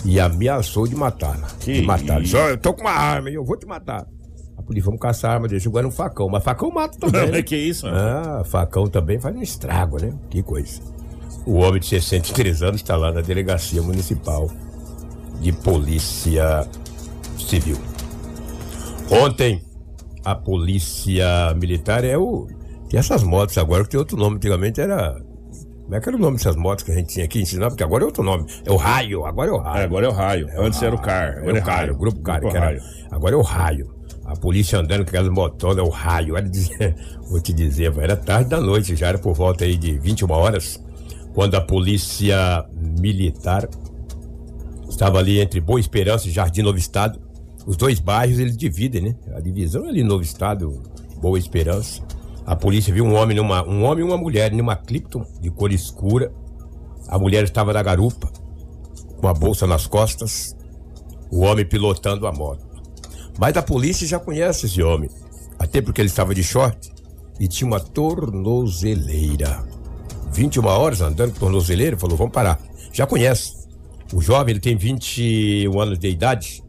e 0.04 0.20
ameaçou 0.20 0.86
de 0.86 0.94
matá-la. 0.94 1.48
De 1.60 1.80
matar. 1.80 2.20
isso. 2.20 2.32
Só 2.32 2.50
eu 2.50 2.58
tô 2.58 2.74
com 2.74 2.82
uma 2.82 2.90
arma 2.90 3.30
e 3.30 3.34
eu 3.34 3.42
vou 3.42 3.56
te 3.56 3.64
matar. 3.64 4.06
A 4.54 4.62
polícia, 4.62 4.84
vamos 4.84 5.00
caçar 5.00 5.30
a 5.30 5.34
arma 5.36 5.48
dele. 5.48 5.62
Chegou 5.62 5.78
era 5.78 5.88
um 5.88 5.90
facão, 5.90 6.28
mas 6.28 6.44
facão 6.44 6.70
mata 6.70 6.98
também. 6.98 7.30
né? 7.30 7.40
que 7.42 7.56
isso, 7.56 7.86
mano? 7.86 7.96
Ah, 7.98 8.44
facão 8.44 8.86
também 8.86 9.18
faz 9.18 9.34
um 9.34 9.40
estrago, 9.40 9.98
né? 9.98 10.12
Que 10.28 10.42
coisa. 10.42 10.82
O 11.46 11.54
homem 11.54 11.80
de 11.80 11.86
63 11.86 12.62
anos 12.62 12.82
está 12.82 12.96
lá 12.96 13.12
na 13.12 13.22
delegacia 13.22 13.80
municipal 13.80 14.50
de 15.40 15.52
polícia 15.52 16.68
civil. 17.38 17.78
Ontem, 19.10 19.62
a 20.24 20.34
polícia 20.34 21.54
militar 21.56 22.04
é 22.04 22.16
o. 22.16 22.46
Tem 22.88 22.98
essas 22.98 23.22
motos 23.22 23.56
agora 23.58 23.84
que 23.84 23.90
tem 23.90 23.98
outro 23.98 24.16
nome. 24.16 24.36
Antigamente 24.36 24.80
era 24.80 25.14
Como 25.82 25.94
é 25.94 26.00
que 26.00 26.08
era 26.08 26.16
o 26.16 26.20
nome 26.20 26.36
dessas 26.36 26.56
motos 26.56 26.84
que 26.84 26.92
a 26.92 26.94
gente 26.94 27.08
tinha 27.14 27.24
aqui 27.24 27.40
em 27.40 27.44
Sinop? 27.44 27.70
Porque 27.70 27.82
agora 27.84 28.04
é 28.04 28.06
outro 28.06 28.22
nome. 28.22 28.46
É 28.64 28.70
o 28.70 28.76
raio, 28.76 29.24
agora 29.26 29.50
é 29.50 29.52
o 29.52 29.58
raio. 29.58 29.80
É, 29.80 29.84
agora 29.84 30.06
é 30.06 30.08
o 30.08 30.12
raio. 30.12 30.48
Antes 30.58 30.82
era 30.82 30.94
o 30.94 30.98
car. 31.00 31.34
É 31.34 31.38
Agora 31.40 31.58
é 31.58 31.60
o 31.60 31.64
Car, 31.64 31.76
raio. 31.76 31.92
o 31.92 31.96
grupo 31.96 32.20
Car, 32.20 32.40
Grupo 32.40 32.52
que 32.52 32.56
era, 32.56 32.66
raio. 32.66 32.80
agora 33.10 33.34
é 33.34 33.38
o 33.38 33.42
raio. 33.42 33.94
A 34.24 34.34
polícia 34.36 34.78
andando 34.78 35.02
com 35.04 35.08
aquelas 35.10 35.28
motonas, 35.28 35.78
é 35.78 35.82
o 35.82 35.90
raio. 35.90 36.36
Era 36.36 36.48
dizer, 36.48 36.96
vou 37.28 37.40
te 37.40 37.52
dizer, 37.52 37.92
era 37.98 38.16
tarde 38.16 38.48
da 38.48 38.60
noite, 38.60 38.96
já 38.96 39.08
era 39.08 39.18
por 39.18 39.34
volta 39.34 39.64
aí 39.64 39.76
de 39.76 39.98
21 39.98 40.30
horas, 40.30 40.82
quando 41.34 41.54
a 41.56 41.60
polícia 41.60 42.64
militar 43.00 43.68
estava 44.88 45.18
ali 45.18 45.40
entre 45.40 45.60
Boa 45.60 45.78
Esperança 45.80 46.28
e 46.28 46.30
Jardim 46.30 46.62
Novo 46.62 46.78
Estado. 46.78 47.20
Os 47.66 47.76
dois 47.76 47.98
bairros 47.98 48.38
eles 48.38 48.56
dividem, 48.56 49.00
né? 49.00 49.16
A 49.34 49.40
divisão 49.40 49.86
é 49.86 49.88
ali 49.88 50.02
Novo 50.02 50.22
Estado, 50.22 50.82
Boa 51.20 51.38
Esperança. 51.38 52.02
A 52.44 52.54
polícia 52.54 52.92
viu 52.92 53.04
um 53.04 53.14
homem, 53.14 53.36
numa, 53.36 53.66
um 53.66 53.84
homem 53.84 54.04
e 54.04 54.06
uma 54.06 54.18
mulher 54.18 54.52
numa 54.52 54.76
Clipton 54.76 55.24
de 55.40 55.50
cor 55.50 55.72
escura. 55.72 56.30
A 57.08 57.18
mulher 57.18 57.44
estava 57.44 57.72
na 57.72 57.82
garupa, 57.82 58.30
com 59.18 59.28
a 59.28 59.32
bolsa 59.32 59.66
nas 59.66 59.86
costas, 59.86 60.54
o 61.30 61.40
homem 61.40 61.64
pilotando 61.64 62.26
a 62.26 62.32
moto. 62.32 62.66
Mas 63.38 63.56
a 63.56 63.62
polícia 63.62 64.06
já 64.06 64.18
conhece 64.18 64.66
esse 64.66 64.82
homem, 64.82 65.08
até 65.58 65.80
porque 65.80 66.00
ele 66.00 66.08
estava 66.08 66.34
de 66.34 66.42
short 66.42 66.92
e 67.40 67.48
tinha 67.48 67.66
uma 67.66 67.80
tornozeleira. 67.80 69.64
21 70.32 70.66
horas 70.66 71.00
andando 71.00 71.32
com 71.32 71.40
tornozeleira, 71.40 71.96
falou: 71.96 72.16
vamos 72.16 72.32
parar. 72.32 72.60
Já 72.92 73.06
conhece. 73.06 73.64
O 74.12 74.20
jovem 74.20 74.52
ele 74.52 74.60
tem 74.60 74.76
21 74.76 75.80
anos 75.80 75.98
de 75.98 76.08
idade 76.08 76.63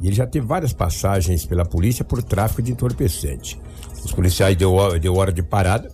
e 0.00 0.06
ele 0.08 0.14
já 0.16 0.26
teve 0.26 0.46
várias 0.46 0.72
passagens 0.72 1.44
pela 1.46 1.64
polícia 1.64 2.04
por 2.04 2.22
tráfico 2.22 2.60
de 2.62 2.72
entorpecente. 2.72 3.60
Os 4.04 4.12
policiais 4.12 4.56
deu, 4.56 4.72
hora- 4.74 4.98
deu 4.98 5.14
hora 5.16 5.32
de 5.32 5.42
parada. 5.42 5.88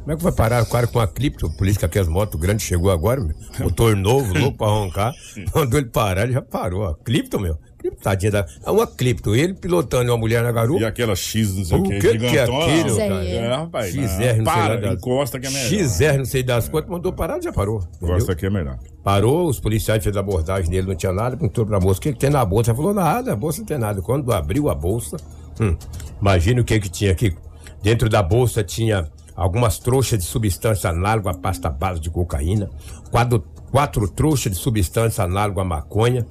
Como 0.00 0.12
é 0.12 0.16
que 0.16 0.22
vai 0.22 0.32
parar 0.32 0.62
o 0.62 0.66
cara 0.66 0.86
com 0.86 1.00
a 1.00 1.06
cripto? 1.08 1.50
Por 1.56 1.66
isso 1.66 1.78
que 1.78 1.84
aquelas 1.86 2.08
motos 2.08 2.38
grandes 2.38 2.66
chegou 2.66 2.90
agora, 2.90 3.20
meu. 3.22 3.34
Motor 3.58 3.96
novo, 3.96 4.38
louco 4.38 4.58
pra 4.58 4.66
roncar. 4.66 5.14
Mandou 5.54 5.80
ele 5.80 5.88
parar, 5.88 6.24
ele 6.24 6.34
já 6.34 6.42
parou. 6.42 6.84
A 6.86 6.94
cripto, 6.94 7.40
meu. 7.40 7.56
Tadinha 8.02 8.30
da. 8.32 8.46
É 8.64 8.70
uma 8.70 8.86
cripto. 8.86 9.34
Ele 9.34 9.54
pilotando 9.54 10.10
uma 10.10 10.18
mulher 10.18 10.42
na 10.42 10.50
E 10.50 10.52
garupa. 10.52 10.86
aquela 10.86 11.14
X, 11.14 11.54
não 11.56 11.64
sei 11.64 11.78
o 11.78 11.82
que, 11.82 11.98
que 11.98 12.18
que 12.18 12.38
é 12.38 12.42
aquilo, 12.44 12.96
cara? 12.96 13.24
É, 13.24 13.48
rapaz. 13.56 13.90
XR, 13.92 13.98
não 13.98 14.08
não. 14.08 14.18
sei 14.18 14.42
Para, 14.44 14.74
lá 14.74 14.80
das- 14.80 14.92
encosta 14.94 15.40
que 15.40 15.46
é 15.46 15.50
melhor. 15.50 15.68
XR, 15.88 16.18
não 16.18 16.24
sei 16.24 16.42
das 16.42 16.68
quantas, 16.68 16.90
mandou 16.90 17.12
parar, 17.12 17.40
já 17.42 17.52
parou. 17.52 17.82
Encosta 18.02 18.32
aqui 18.32 18.46
é 18.46 18.50
melhor. 18.50 18.78
Parou, 19.02 19.48
os 19.48 19.60
policiais 19.60 20.02
fez 20.02 20.16
a 20.16 20.20
abordagem 20.20 20.70
nele, 20.70 20.86
não 20.88 20.94
tinha 20.94 21.12
nada, 21.12 21.36
perguntou 21.36 21.66
pra 21.66 21.78
moça 21.78 21.98
o 21.98 22.02
que, 22.02 22.12
que 22.12 22.18
tem 22.18 22.30
na 22.30 22.44
bolsa. 22.44 22.70
Ela 22.70 22.76
falou, 22.76 22.94
nada, 22.94 23.32
a 23.32 23.36
bolsa 23.36 23.58
não 23.60 23.66
tem 23.66 23.78
nada. 23.78 24.00
Quando 24.00 24.32
abriu 24.32 24.70
a 24.70 24.74
bolsa, 24.74 25.16
hum, 25.60 25.76
imagina 26.20 26.60
o 26.60 26.64
que 26.64 26.80
que 26.80 26.88
tinha 26.88 27.12
aqui. 27.12 27.34
Dentro 27.82 28.08
da 28.08 28.22
bolsa 28.22 28.64
tinha 28.64 29.06
algumas 29.36 29.78
trouxas 29.78 30.18
de 30.20 30.24
substância 30.24 30.88
análoga 30.88 31.30
à 31.30 31.34
pasta 31.34 31.68
base 31.68 32.00
de 32.00 32.08
cocaína, 32.08 32.70
quatro, 33.10 33.44
quatro 33.70 34.08
trouxas 34.08 34.52
de 34.52 34.58
substância 34.58 35.22
análoga 35.24 35.60
à 35.60 35.64
maconha, 35.64 36.24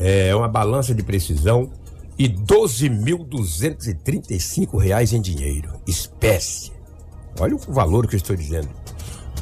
é, 0.00 0.34
uma 0.34 0.48
balança 0.48 0.92
de 0.94 1.02
precisão 1.02 1.70
e 2.18 2.26
12.235 2.28 4.78
reais 4.78 5.12
em 5.12 5.20
dinheiro, 5.20 5.78
espécie. 5.86 6.72
Olha 7.38 7.54
o 7.54 7.58
valor 7.58 8.08
que 8.08 8.16
eu 8.16 8.18
estou 8.18 8.34
dizendo. 8.34 8.70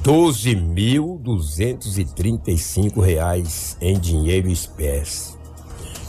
12.235 0.02 3.00
reais 3.00 3.78
em 3.80 3.98
dinheiro 3.98 4.48
espécie. 4.48 5.38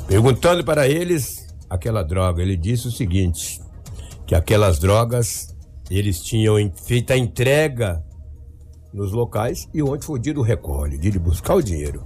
Perguntando 0.08 0.63
para 0.63 0.88
eles 0.88 1.48
aquela 1.70 2.01
droga, 2.03 2.41
ele 2.41 2.58
disse 2.58 2.88
o 2.88 2.91
seguinte, 2.91 3.62
que 4.25 4.34
aquelas 4.36 4.79
drogas 4.79 5.56
eles 5.89 6.22
tinham 6.22 6.56
feito 6.86 7.12
a 7.12 7.18
entrega 7.18 8.01
nos 8.94 9.12
locais 9.12 9.68
e 9.74 9.82
onde 9.82 10.06
foi 10.06 10.20
o 10.20 10.22
dia 10.22 10.34
do 10.34 10.41
recolhe, 10.41 10.98
dia 10.98 11.12
de 11.12 11.20
buscar 11.20 11.56
o 11.56 11.62
dinheiro. 11.62 12.06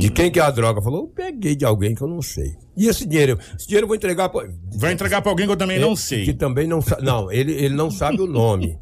De 0.00 0.10
quem 0.10 0.30
que 0.30 0.38
é 0.38 0.42
a 0.42 0.50
droga? 0.50 0.80
Falou, 0.82 1.02
eu 1.02 1.08
peguei 1.08 1.54
de 1.54 1.64
alguém 1.64 1.94
que 1.94 2.02
eu 2.02 2.08
não 2.08 2.22
sei. 2.22 2.54
E 2.76 2.86
esse 2.86 3.06
dinheiro? 3.06 3.38
Esse 3.56 3.66
dinheiro 3.66 3.84
eu 3.84 3.88
vou 3.88 3.96
entregar 3.96 4.28
pra... 4.28 4.48
Vai 4.76 4.92
entregar 4.92 5.22
pra 5.22 5.30
alguém 5.30 5.46
que 5.46 5.52
eu 5.52 5.56
também 5.56 5.78
não 5.78 5.94
sei. 5.94 6.24
Que 6.24 6.32
também 6.32 6.66
não 6.66 6.80
sabe. 6.80 7.02
Não, 7.02 7.30
ele, 7.30 7.52
ele 7.52 7.74
não 7.74 7.90
sabe 7.90 8.20
o 8.20 8.26
nome. 8.26 8.78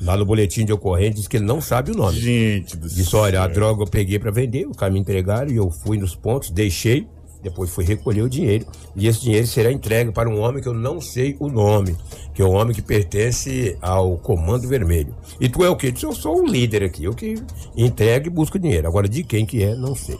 Lá 0.00 0.16
no 0.16 0.24
boletim 0.24 0.64
de 0.64 0.72
ocorrência 0.72 1.14
diz 1.14 1.28
que 1.28 1.38
ele 1.38 1.44
não 1.44 1.60
sabe 1.60 1.90
o 1.90 1.94
nome. 1.94 2.18
Gente 2.18 2.76
do 2.76 2.88
Disse, 2.88 3.16
olha, 3.16 3.42
a 3.42 3.48
droga 3.48 3.82
eu 3.82 3.86
peguei 3.86 4.18
pra 4.18 4.30
vender, 4.30 4.66
o 4.66 4.72
cara 4.72 4.92
me 4.92 4.98
entregaram 5.00 5.50
e 5.50 5.56
eu 5.56 5.70
fui 5.70 5.98
nos 5.98 6.14
pontos, 6.14 6.50
deixei, 6.50 7.06
depois 7.42 7.70
fui 7.70 7.84
recolher 7.84 8.22
o 8.22 8.28
dinheiro. 8.28 8.66
E 8.94 9.06
esse 9.06 9.22
dinheiro 9.22 9.46
será 9.46 9.70
entregue 9.70 10.12
para 10.12 10.28
um 10.28 10.40
homem 10.40 10.62
que 10.62 10.68
eu 10.68 10.74
não 10.74 11.00
sei 11.00 11.36
o 11.38 11.48
nome, 11.48 11.96
que 12.34 12.42
é 12.42 12.44
um 12.44 12.54
homem 12.54 12.74
que 12.74 12.82
pertence 12.82 13.76
ao 13.80 14.16
Comando 14.18 14.68
Vermelho. 14.68 15.14
E 15.40 15.48
tu 15.48 15.64
é 15.64 15.68
o 15.68 15.76
quê? 15.76 15.92
Eu 16.02 16.12
sou 16.12 16.42
o 16.42 16.46
líder 16.46 16.82
aqui, 16.82 17.04
eu 17.04 17.14
que 17.14 17.36
entrego 17.76 18.26
e 18.26 18.30
busco 18.30 18.58
dinheiro. 18.58 18.86
Agora, 18.86 19.08
de 19.08 19.22
quem 19.22 19.46
que 19.46 19.62
é, 19.62 19.74
não 19.74 19.94
sei. 19.94 20.18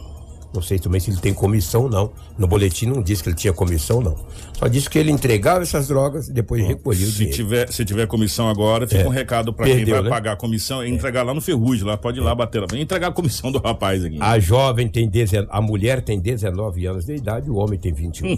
Não 0.51 0.63
sei 0.63 0.79
também 0.79 0.99
se 0.99 1.11
ele 1.11 1.19
tem 1.19 1.31
comissão 1.31 1.87
não. 1.87 2.11
No 2.37 2.47
boletim 2.47 2.87
não 2.87 3.03
disse 3.03 3.21
que 3.21 3.29
ele 3.29 3.35
tinha 3.35 3.53
comissão, 3.53 4.01
não. 4.01 4.15
Só 4.57 4.67
disse 4.67 4.89
que 4.89 4.97
ele 4.97 5.11
entregava 5.11 5.61
essas 5.61 5.87
drogas 5.87 6.27
e 6.27 6.33
depois 6.33 6.65
recolhia 6.65 7.05
o 7.05 7.09
Se 7.09 7.17
dinheiro. 7.17 7.35
tiver, 7.35 7.71
se 7.71 7.85
tiver 7.85 8.07
comissão 8.07 8.49
agora, 8.49 8.87
fica 8.87 9.01
É. 9.01 9.05
um 9.07 9.11
recado 9.11 9.53
pra 9.53 9.65
quem 9.67 9.85
vai 9.85 10.01
né? 10.01 10.09
pagar 10.09 10.31
a 10.33 10.35
comissão. 10.35 10.81
É 10.81 10.89
entregar 10.89 11.21
lá 11.21 11.33
no 11.35 11.39
Ferrugem, 11.41 11.85
lá, 11.85 11.95
pode 11.97 12.17
ir 12.19 12.21
lá 12.23 12.33
bater 12.33 12.61
lá. 12.61 12.67
Vem 12.71 12.81
entregar 12.81 13.09
a 13.09 13.11
comissão 13.11 13.51
do 13.51 13.59
rapaz 13.59 14.03
aqui. 14.03 14.17
A 14.19 14.39
jovem 14.39 14.87
tem 14.87 15.07
19, 15.07 15.47
a 15.51 15.61
mulher 15.61 16.01
tem 16.01 16.19
19 16.19 16.85
anos 16.87 17.05
de 17.05 17.13
idade, 17.15 17.47
o 17.49 17.55
homem 17.55 17.77
tem 17.77 17.93
21. 17.93 18.35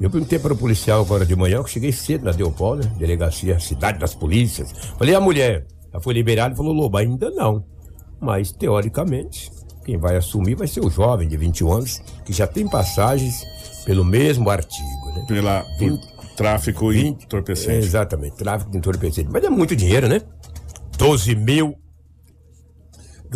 Eu 0.00 0.10
perguntei 0.10 0.38
para 0.38 0.52
o 0.52 0.56
policial 0.56 1.00
agora 1.00 1.24
de 1.24 1.34
manhã, 1.34 1.62
que 1.62 1.70
cheguei 1.70 1.92
cedo 1.92 2.24
na 2.24 2.32
Deopol, 2.32 2.76
né? 2.76 2.92
Delegacia, 2.98 3.58
cidade 3.58 3.98
das 3.98 4.14
polícias. 4.14 4.70
Falei, 4.98 5.14
a 5.14 5.20
mulher, 5.20 5.64
ela 5.92 6.02
foi 6.02 6.12
liberada 6.12 6.52
e 6.52 6.56
falou, 6.56 6.72
Lobo, 6.74 6.98
ainda 6.98 7.30
não. 7.30 7.64
Mas, 8.20 8.52
teoricamente, 8.52 9.50
quem 9.84 9.96
vai 9.96 10.16
assumir 10.16 10.54
vai 10.54 10.66
ser 10.66 10.80
o 10.80 10.90
jovem 10.90 11.28
de 11.28 11.36
21 11.36 11.72
anos, 11.72 12.02
que 12.24 12.32
já 12.32 12.46
tem 12.46 12.66
passagens 12.68 13.44
pelo 13.84 14.04
mesmo 14.04 14.48
artigo, 14.50 15.12
né? 15.14 15.24
Pela, 15.28 15.64
por 15.78 15.98
tráfico 16.36 16.92
e 16.92 17.02
Vinte- 17.04 17.24
entorpecente. 17.24 17.84
Exatamente, 17.86 18.36
tráfico 18.36 18.70
de 18.70 18.78
entorpecente. 18.78 19.28
Mas 19.30 19.44
é 19.44 19.50
muito 19.50 19.76
dinheiro, 19.76 20.08
né? 20.08 20.22
12 20.98 21.34
mil. 21.36 21.76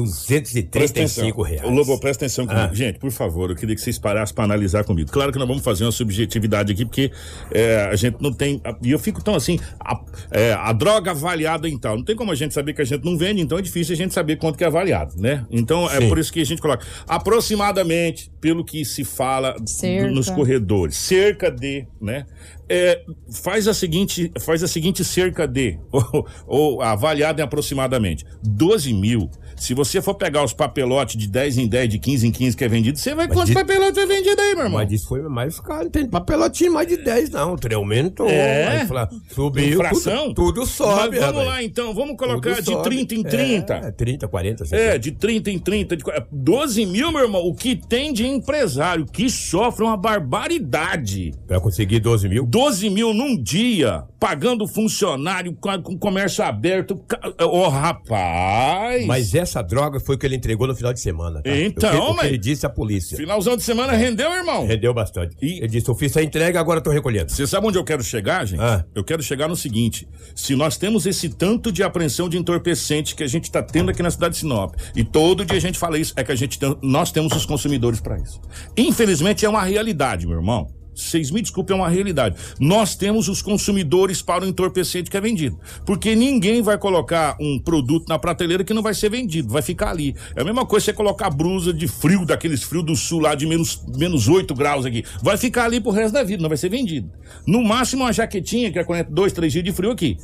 Presta 0.05 0.41
235 0.41 1.43
atenção. 1.43 1.43
reais. 1.43 1.65
Ô, 1.65 1.71
Lobo, 1.71 1.99
presta 1.99 2.25
atenção 2.25 2.47
comigo. 2.47 2.69
Ah. 2.71 2.75
Gente, 2.75 2.99
por 2.99 3.11
favor, 3.11 3.51
eu 3.51 3.57
queria 3.57 3.75
que 3.75 3.81
vocês 3.81 3.99
parassem 3.99 4.35
para 4.35 4.45
analisar 4.45 4.85
comigo. 4.85 5.11
Claro 5.11 5.33
que 5.33 5.39
nós 5.39 5.49
vamos 5.49 5.63
fazer 5.63 5.85
uma 5.85 5.93
subjetividade 5.93 6.73
aqui, 6.73 6.85
porque 6.85 7.11
é, 7.53 7.89
a 7.91 7.97
gente 7.97 8.17
não 8.21 8.33
tem. 8.33 8.61
E 8.83 8.91
eu 8.91 8.99
fico 8.99 9.23
tão 9.23 9.35
assim, 9.35 9.59
a, 9.81 10.01
é, 10.31 10.53
a 10.53 10.73
droga 10.73 11.11
avaliada 11.11 11.69
em 11.69 11.79
tal. 11.79 11.97
Não 11.97 12.05
tem 12.05 12.17
como 12.17 12.33
a 12.33 12.35
gente 12.35 12.55
saber 12.55 12.73
que 12.75 12.83
a 12.83 12.85
gente 12.85 13.05
não 13.05 13.17
vende, 13.17 13.41
então 13.41 13.59
é 13.59 13.63
difícil 13.63 13.95
a 13.95 13.97
gente 13.97 14.15
saber 14.15 14.37
quanto 14.37 14.57
que 14.57 14.65
é 14.65 14.67
avaliado, 14.67 15.15
né? 15.21 15.47
Então 15.51 15.89
é 15.91 16.01
Sim. 16.01 16.09
por 16.09 16.19
isso 16.19 16.33
que 16.33 16.41
a 16.41 16.47
gente 16.47 16.61
coloca 16.61 16.87
aproximadamente, 17.07 18.31
pelo 18.41 18.65
que 18.65 18.85
se 18.85 19.05
fala 19.05 19.57
Cerca. 19.67 20.11
nos 20.11 20.31
corredores, 20.31 20.97
cerca 20.97 21.51
de, 21.51 21.87
né? 22.01 22.27
É, 22.69 23.03
faz 23.43 23.67
a 23.67 23.73
seguinte, 23.73 24.31
faz 24.41 24.63
a 24.63 24.69
seguinte 24.69 25.03
cerca 25.03 25.49
de, 25.49 25.79
ou, 25.91 26.29
ou 26.47 26.83
avaliado 26.83 27.41
em 27.41 27.45
aproximadamente 27.45 28.25
12 28.43 28.93
mil. 28.93 29.31
Se 29.59 29.75
você 29.75 30.01
for 30.01 30.15
pegar 30.15 30.45
os 30.45 30.53
papelotes 30.53 31.17
de 31.17 31.27
10 31.29 31.59
em 31.59 31.67
10, 31.69 31.89
de 31.91 31.99
15 31.99 32.27
em 32.27 32.31
15 32.31 32.57
que 32.57 32.65
é 32.65 32.69
vendido, 32.69 32.99
você 32.99 33.15
vai 33.15 33.27
quantos 33.29 33.47
de- 33.49 33.55
papelotes 33.55 33.99
é 33.99 34.07
vendido 34.07 34.41
aí, 34.41 34.55
meu 34.55 34.65
irmão? 34.65 34.79
Mas 34.81 34.93
isso 34.93 35.09
foi 35.09 35.21
mais 35.23 35.59
caro. 35.61 35.91
Tem 35.91 36.07
papelotinho 36.07 36.73
mais 36.73 36.87
de 36.89 36.97
10, 36.99 37.31
não. 37.31 37.55
O 37.55 37.75
aumentou. 37.75 38.29
É? 38.29 38.67
aí 38.81 38.87
fala, 38.87 39.09
subiu. 39.31 39.69
Infração? 39.75 40.33
Tudo, 40.35 40.55
tudo 40.55 40.67
sobe. 40.67 41.19
Mas 41.19 41.27
vamos 41.33 41.45
lá 41.47 41.63
então, 41.63 41.93
vamos 41.95 42.17
colocar 42.17 42.51
Tudo 42.57 42.63
de 42.65 42.71
sobe. 42.73 42.89
30 42.89 43.15
em 43.15 43.23
30. 43.23 43.75
É, 43.75 43.91
30, 43.91 44.29
40, 44.29 44.65
É, 44.65 44.67
50. 44.67 44.99
de 44.99 45.13
30 45.13 45.51
em 45.51 45.59
30, 45.59 45.97
de 45.97 46.05
qua- 46.05 46.27
12 46.31 46.87
mil, 46.87 47.11
meu 47.13 47.23
irmão, 47.23 47.43
o 47.47 47.55
que 47.55 47.77
tem 47.77 48.13
de 48.13 48.27
empresário 48.27 49.05
que 49.07 49.29
sofre 49.29 49.85
uma 49.85 49.97
barbaridade. 49.97 51.33
Pra 51.47 51.61
conseguir 51.61 52.01
12 52.01 52.29
mil. 52.29 52.47
12 52.47 52.89
mil 52.91 53.13
num 53.13 53.37
dia, 53.41 54.05
pagando 54.19 54.67
funcionário 54.67 55.55
com, 55.55 55.81
com 55.83 55.97
comércio 55.99 56.43
aberto. 56.45 57.01
Ô, 57.41 57.69
rapaz! 57.69 59.07
Mas 59.07 59.35
essa 59.35 59.63
droga 59.63 60.01
foi 60.01 60.17
o 60.17 60.19
que 60.19 60.27
ele 60.27 60.37
entregou 60.37 60.67
no 60.67 60.75
final 60.75 60.93
de 60.93 61.01
semana. 61.01 61.43
Tá? 61.43 61.51
Então, 61.57 61.89
o 61.91 61.93
que, 61.93 61.99
o 61.99 62.11
que 62.11 62.17
mas- 62.17 62.27
ele 62.27 62.39
disse 62.39 62.67
à 62.67 62.69
polícia. 62.71 63.17
Finalzão 63.17 63.57
de 63.57 63.63
semana 63.63 63.93
rendeu, 63.93 64.31
irmão? 64.33 64.67
Rendeu 64.67 64.93
bastante. 64.93 65.37
E- 65.41 65.59
Ele 65.59 65.69
disse: 65.69 65.89
eu 65.89 65.95
fiz 65.95 66.17
a 66.17 66.23
entrega, 66.23 66.59
agora 66.59 66.81
tô 66.81 66.91
recolhendo. 66.91 67.31
Você 67.31 67.47
sabe 67.47 67.67
onde 67.67 67.79
eu 67.79 67.85
quero 67.85 68.03
chegar, 68.03 68.45
gente? 68.47 68.61
Ah. 68.61 68.85
Eu 68.95 69.05
quero 69.05 69.23
chegar 69.23 69.49
no 69.49 69.57
seguinte: 69.57 70.09
se 70.35 70.55
nós 70.57 70.77
temos 70.77 71.07
esse 71.07 71.29
tanto 71.29 71.71
de 71.71 71.83
apreensão 71.83 72.29
de 72.29 72.37
entorpecente 72.39 73.15
que 73.15 73.23
a 73.23 73.29
gente 73.29 73.45
está 73.45 73.63
tendo 73.63 73.91
aqui 73.91 74.03
na 74.03 74.11
cidade 74.11 74.35
de 74.35 74.41
Sinop, 74.41 74.75
e 74.97 75.05
todo 75.05 75.45
dia 75.45 75.57
a 75.57 75.61
gente 75.61 75.79
fala 75.79 75.99
isso, 75.99 76.13
é 76.17 76.25
que 76.25 76.33
a 76.33 76.37
gente 76.37 76.59
tem- 76.59 76.77
nós 76.83 77.13
temos 77.13 77.33
os 77.35 77.47
consumidores 77.47 78.01
para 78.01 78.19
isso. 78.19 78.41
Infelizmente 78.77 79.45
é 79.45 79.49
uma 79.49 79.63
realidade, 79.63 80.27
meu 80.27 80.37
irmão. 80.37 80.67
Vocês 80.99 81.31
me 81.31 81.41
desculpem, 81.41 81.77
é 81.77 81.81
uma 81.81 81.89
realidade. 81.89 82.37
Nós 82.59 82.97
temos 82.97 83.29
os 83.29 83.41
consumidores 83.41 84.21
para 84.21 84.45
o 84.45 84.49
entorpecente 84.49 85.11
que 85.11 85.17
é 85.17 85.21
vendido. 85.21 85.59
Porque 85.87 86.17
ninguém 86.17 86.61
vai 86.61 86.77
colocar 86.77 87.37
um 87.41 87.59
produto 87.59 88.09
na 88.09 88.19
prateleira 88.19 88.65
que 88.65 88.75
não 88.75 88.83
vai 88.83 88.95
ser 88.95 89.09
vendido, 89.09 89.53
vai 89.53 89.63
ficar 89.63 89.91
ali. 89.91 90.15
É 90.35 90.41
a 90.41 90.45
mesma 90.45 90.67
coisa 90.67 90.87
você 90.87 90.93
colocar 90.93 91.31
blusa 91.31 91.73
de 91.73 91.87
frio, 91.87 92.25
daqueles 92.25 92.63
frios 92.63 92.85
do 92.85 92.97
sul 92.97 93.21
lá 93.21 93.35
de 93.35 93.47
menos, 93.47 93.81
menos 93.97 94.27
8 94.27 94.55
graus 94.55 94.85
aqui. 94.85 95.05
Vai 95.23 95.37
ficar 95.37 95.65
ali 95.65 95.81
pro 95.81 95.91
resto 95.91 96.15
da 96.15 96.23
vida, 96.23 96.43
não 96.43 96.49
vai 96.49 96.59
ser 96.59 96.69
vendido. 96.69 97.11
No 97.47 97.63
máximo 97.63 98.05
uma 98.05 98.13
jaquetinha 98.13 98.73
que 98.73 98.79
aguenta 98.79 99.11
dois, 99.11 99.33
três 99.33 99.53
dias 99.53 99.65
de 99.65 99.73
frio 99.73 99.91
aqui. 99.91 100.17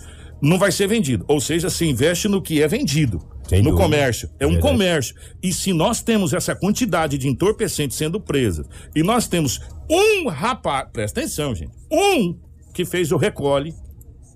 Não 0.42 0.58
vai 0.58 0.72
ser 0.72 0.86
vendido. 0.88 1.24
Ou 1.28 1.40
seja, 1.40 1.70
se 1.70 1.86
investe 1.86 2.28
no 2.28 2.42
que 2.42 2.62
é 2.62 2.68
vendido. 2.68 3.33
Sem 3.48 3.62
no 3.62 3.70
dúvida. 3.70 3.82
comércio. 3.84 4.30
É 4.40 4.46
um 4.46 4.52
Verdade. 4.52 4.72
comércio. 4.72 5.14
E 5.42 5.52
se 5.52 5.72
nós 5.72 6.02
temos 6.02 6.32
essa 6.32 6.54
quantidade 6.56 7.18
de 7.18 7.28
entorpecentes 7.28 7.96
sendo 7.96 8.20
presas, 8.20 8.66
e 8.94 9.02
nós 9.02 9.28
temos 9.28 9.60
um 9.90 10.28
rapaz, 10.28 10.88
presta 10.92 11.20
atenção, 11.20 11.54
gente, 11.54 11.72
um 11.92 12.38
que 12.72 12.84
fez 12.84 13.12
o 13.12 13.16
recolhe 13.16 13.74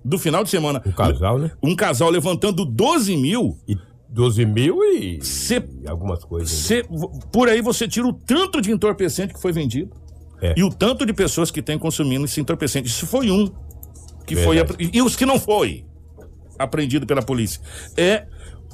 do 0.05 0.17
final 0.17 0.43
de 0.43 0.49
semana. 0.49 0.81
O 0.85 0.93
casal, 0.93 1.37
né? 1.39 1.51
Um 1.61 1.75
casal 1.75 2.09
levantando 2.09 2.63
12 2.65 3.17
mil. 3.17 3.57
E 3.67 3.75
12 4.11 4.45
mil 4.45 4.81
e, 4.83 5.19
Cê- 5.23 5.63
e 5.83 5.87
algumas 5.87 6.23
coisas. 6.23 6.49
né? 6.51 6.57
Cê- 6.57 6.85
por 7.31 7.47
aí 7.49 7.61
você 7.61 7.87
tira 7.87 8.07
o 8.07 8.13
tanto 8.13 8.59
de 8.61 8.71
entorpecente 8.71 9.33
que 9.33 9.41
foi 9.41 9.51
vendido. 9.51 9.91
É. 10.41 10.53
E 10.57 10.63
o 10.63 10.69
tanto 10.69 11.05
de 11.05 11.13
pessoas 11.13 11.51
que 11.51 11.61
têm 11.61 11.77
consumindo 11.77 12.25
esse 12.25 12.39
entorpecente. 12.39 12.87
Isso 12.87 13.05
foi 13.05 13.29
um 13.29 13.51
que 14.25 14.35
foi. 14.35 14.55
Verdade. 14.55 14.89
E 14.93 15.01
os 15.01 15.15
que 15.15 15.25
não 15.25 15.37
foi 15.39 15.85
apreendido 16.57 17.05
pela 17.05 17.21
polícia. 17.21 17.61
É 17.97 18.25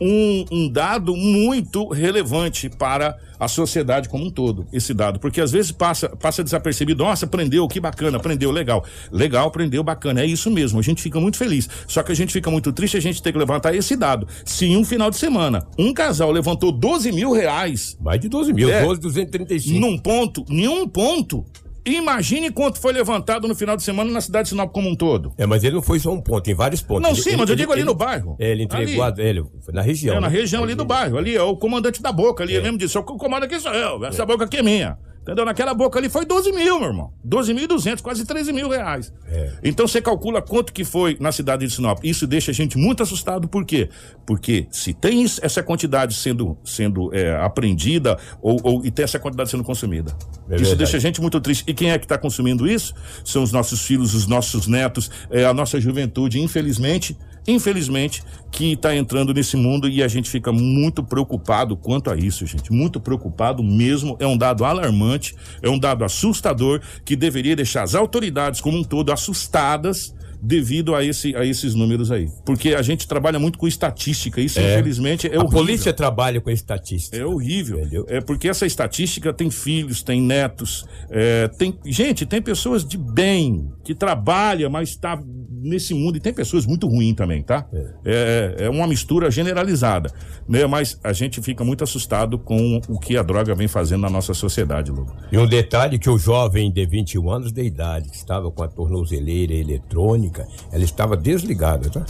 um, 0.02 0.46
um 0.52 0.70
dado 0.70 1.16
muito 1.16 1.88
relevante 1.90 2.70
para 2.70 3.18
a 3.40 3.48
sociedade 3.48 4.08
como 4.08 4.26
um 4.26 4.30
todo, 4.30 4.66
esse 4.72 4.94
dado. 4.94 5.20
Porque 5.20 5.42
às 5.42 5.52
vezes 5.52 5.72
passa, 5.72 6.10
passa 6.10 6.44
desapercebido. 6.44 7.04
Nossa, 7.04 7.28
prendeu, 7.28 7.68
que 7.68 7.80
bacana, 7.80 8.20
prendeu, 8.20 8.52
legal. 8.52 8.86
Legal, 9.12 9.52
prendeu, 9.52 9.84
bacana. 9.84 10.22
É 10.22 10.26
isso 10.26 10.50
mesmo. 10.50 10.80
A 10.80 10.82
gente 10.82 11.02
fica 11.02 11.20
muito 11.20 11.38
feliz. 11.38 11.68
Só 11.88 12.02
que 12.02 12.12
a 12.12 12.16
gente 12.16 12.32
fica 12.32 12.50
muito 12.50 12.72
triste 12.72 12.98
a 12.98 13.02
gente 13.02 13.22
ter 13.22 13.32
que 13.32 13.38
levantar 13.38 13.76
esse 13.76 13.96
dado. 13.96 14.28
Se 14.46 14.66
em 14.66 14.78
um 14.78 14.86
final 14.86 15.10
de 15.10 15.18
semana 15.18 15.68
um 15.78 15.94
casal 15.94 16.32
levantou 16.32 16.72
12 16.72 17.12
mil 17.12 17.32
reais 17.32 17.98
Mais 18.00 18.20
de 18.20 18.30
12 18.30 18.54
mil, 18.54 18.70
É. 18.70 18.84
12, 18.84 19.02
235. 19.02 19.80
num 19.80 19.98
ponto, 19.98 20.46
nenhum 20.50 20.88
ponto. 20.88 21.46
Imagine 21.86 22.50
quanto 22.52 22.80
foi 22.80 22.92
levantado 22.92 23.48
no 23.48 23.54
final 23.56 23.78
de 23.78 23.84
semana 23.84 24.10
na 24.12 24.20
cidade 24.20 24.46
de 24.46 24.50
Sinop 24.50 24.72
como 24.72 24.90
um 24.90 24.96
todo. 24.96 25.34
É, 25.38 25.46
mas 25.46 25.64
ele 25.64 25.76
não 25.76 25.84
foi 25.84 26.00
só 26.00 26.12
um 26.12 26.20
ponto, 26.20 26.42
tem 26.44 26.56
vários 26.56 26.82
pontos. 26.82 27.04
Não, 27.04 27.12
Ele- 27.12 27.22
sim, 27.22 27.30
ele- 27.30 27.38
mas 27.38 27.50
eu 27.50 27.54
ele- 27.54 27.62
digo 27.62 27.72
ali 27.72 27.82
ele- 27.82 27.88
no 27.90 27.94
bairro. 27.94 28.36
É, 28.40 28.52
ele 28.52 28.64
entregou 28.64 29.04
Ali. 29.04 29.22
a, 29.22 29.26
ele 29.26 29.44
foi 29.64 29.74
na 29.74 29.82
região. 29.82 30.18
É, 30.18 30.20
na 30.20 30.28
né? 30.30 30.36
região 30.36 30.64
ali 30.64 30.74
do 30.74 30.84
bairro. 30.84 31.18
Ali 31.18 31.36
é 31.36 31.44
o 31.44 31.56
comandante 31.56 32.02
da 32.02 32.12
boca 32.12 32.44
ali. 32.44 32.54
Ele 32.54 32.64
mesmo 32.64 32.78
disse: 32.80 32.98
o 32.98 33.04
comando 33.04 33.44
aqui 33.44 33.60
sou 33.60 33.72
eu. 33.72 34.04
Essa 34.06 34.26
boca 34.26 34.46
aqui 34.46 34.58
é 34.58 34.64
minha. 34.64 34.98
Entendeu? 35.26 35.44
Naquela 35.44 35.74
boca 35.74 35.98
ali 35.98 36.08
foi 36.08 36.24
12 36.24 36.52
mil, 36.52 36.80
meu 36.80 36.90
irmão. 36.90 37.12
12.200, 37.28 38.00
quase 38.00 38.24
13 38.26 38.54
mil 38.54 38.70
reais. 38.70 39.12
É. 39.28 39.54
Então 39.64 39.88
você 39.88 40.00
calcula 40.00 40.40
quanto 40.40 40.72
que 40.72 40.84
foi 40.86 41.18
na 41.20 41.32
cidade 41.32 41.66
de 41.66 41.74
Sinop. 41.74 41.98
Isso 42.04 42.28
deixa 42.28 42.52
a 42.52 42.54
gente 42.54 42.78
muito 42.78 43.02
assustado. 43.02 43.48
Por 43.48 43.66
quê? 43.66 43.90
Porque 44.24 44.68
se 44.70 44.94
tem 44.94 45.26
essa 45.42 45.64
quantidade 45.64 46.14
sendo, 46.14 46.56
sendo 46.64 47.12
é, 47.12 47.36
apreendida 47.44 48.20
ou, 48.40 48.60
ou- 48.62 48.86
e 48.86 48.92
tem 48.92 49.04
essa 49.04 49.18
quantidade 49.18 49.50
sendo 49.50 49.64
consumida. 49.64 50.16
É 50.48 50.58
isso 50.58 50.76
deixa 50.76 50.98
a 50.98 51.00
gente 51.00 51.20
muito 51.20 51.42
triste. 51.42 51.64
E 51.68 51.74
quem 51.74 51.90
é 51.90 51.98
que 51.98 52.06
está 52.06 52.20
consumindo 52.20 52.68
isso? 52.68 52.94
São 53.24 53.42
os 53.42 53.52
nossos 53.52 53.82
filhos, 53.82 54.14
os 54.14 54.28
nossos 54.28 54.68
netos, 54.68 55.10
é, 55.32 55.44
a 55.44 55.56
nossa 55.56 55.82
juventude, 55.82 56.40
infelizmente, 56.40 57.18
infelizmente, 57.48 58.24
que 58.52 58.74
está 58.74 58.96
entrando 58.96 59.34
nesse 59.34 59.58
mundo 59.58 59.88
e 59.88 60.02
a 60.02 60.08
gente 60.08 60.30
fica 60.30 60.52
muito 60.52 61.04
preocupado 61.04 61.76
quanto 61.76 62.10
a 62.10 62.16
isso, 62.16 62.46
gente. 62.46 62.72
Muito 62.72 63.00
preocupado 63.00 63.64
mesmo. 63.64 64.16
É 64.20 64.28
um 64.28 64.38
dado 64.38 64.66
alarmante, 64.66 65.36
é 65.62 65.70
um 65.70 65.78
dado 65.78 66.04
assustador 66.04 66.82
que 67.04 67.16
deveria 67.16 67.56
deixar 67.56 67.84
as 67.84 67.96
autoridades 67.96 68.62
como 68.62 68.78
um 68.78 68.84
todo 68.84 69.12
assustadas 69.12 70.14
devido 70.46 70.94
a, 70.94 71.04
esse, 71.04 71.36
a 71.36 71.44
esses 71.44 71.74
números 71.74 72.12
aí. 72.12 72.30
Porque 72.46 72.76
a 72.76 72.82
gente 72.82 73.08
trabalha 73.08 73.40
muito 73.40 73.58
com 73.58 73.68
estatística, 73.68 74.40
isso 74.40 74.60
É. 74.60 74.74
infelizmente 74.74 75.28
é 75.28 75.36
a 75.36 75.40
horrível. 75.40 75.50
polícia 75.60 75.92
trabalha 75.94 76.40
com 76.40 76.50
estatística. 76.52 77.18
É 77.18 77.26
horrível. 77.26 77.80
Entendeu? 77.80 78.06
É 78.08 78.22
porque 78.22 78.48
essa 78.48 78.66
estatística 78.66 79.34
tem 79.34 79.50
filhos, 79.50 80.04
tem 80.04 80.22
netos, 80.22 80.86
é, 81.10 81.48
tem 81.48 81.78
gente, 81.86 82.26
tem 82.26 82.42
pessoas 82.42 82.86
de 82.86 82.98
bem 82.98 83.72
que 83.84 83.96
trabalha, 83.96 84.70
mas 84.70 84.90
está 84.90 85.20
nesse 85.62 85.94
mundo 85.96 86.18
e 86.18 86.20
tem 86.20 86.32
pessoas 86.34 86.66
muito 86.66 86.88
ruins 86.88 87.16
também, 87.16 87.42
tá? 87.42 87.66
É. 88.06 88.56
é 88.66 88.70
uma 88.70 88.86
mistura 88.86 89.32
generalizada, 89.32 90.12
né? 90.48 90.66
Mas 90.68 91.00
a 91.04 91.12
gente 91.12 91.42
fica 91.42 91.64
muito 91.64 91.84
assustado 91.84 92.38
com 92.38 92.80
o 92.88 93.00
que 93.00 93.18
a 93.18 93.24
droga 93.24 93.56
vem 93.56 93.68
fazendo 93.68 94.02
na 94.02 94.10
nossa 94.10 94.34
sociedade, 94.36 94.92
Lobo. 94.92 95.16
E 95.32 95.38
um 95.38 95.48
detalhe 95.48 95.98
que 95.98 96.10
o 96.10 96.18
jovem 96.20 96.72
de 96.72 96.86
21 96.86 97.32
anos 97.32 97.52
de 97.52 97.64
idade, 97.64 98.10
que 98.10 98.16
estava 98.16 98.52
com 98.52 98.62
a 98.62 98.68
tornozeleira 98.68 99.54
eletrônica, 99.54 100.35
ela 100.72 100.84
estava 100.84 101.16
desligada, 101.16 101.90
tá? 101.90 102.06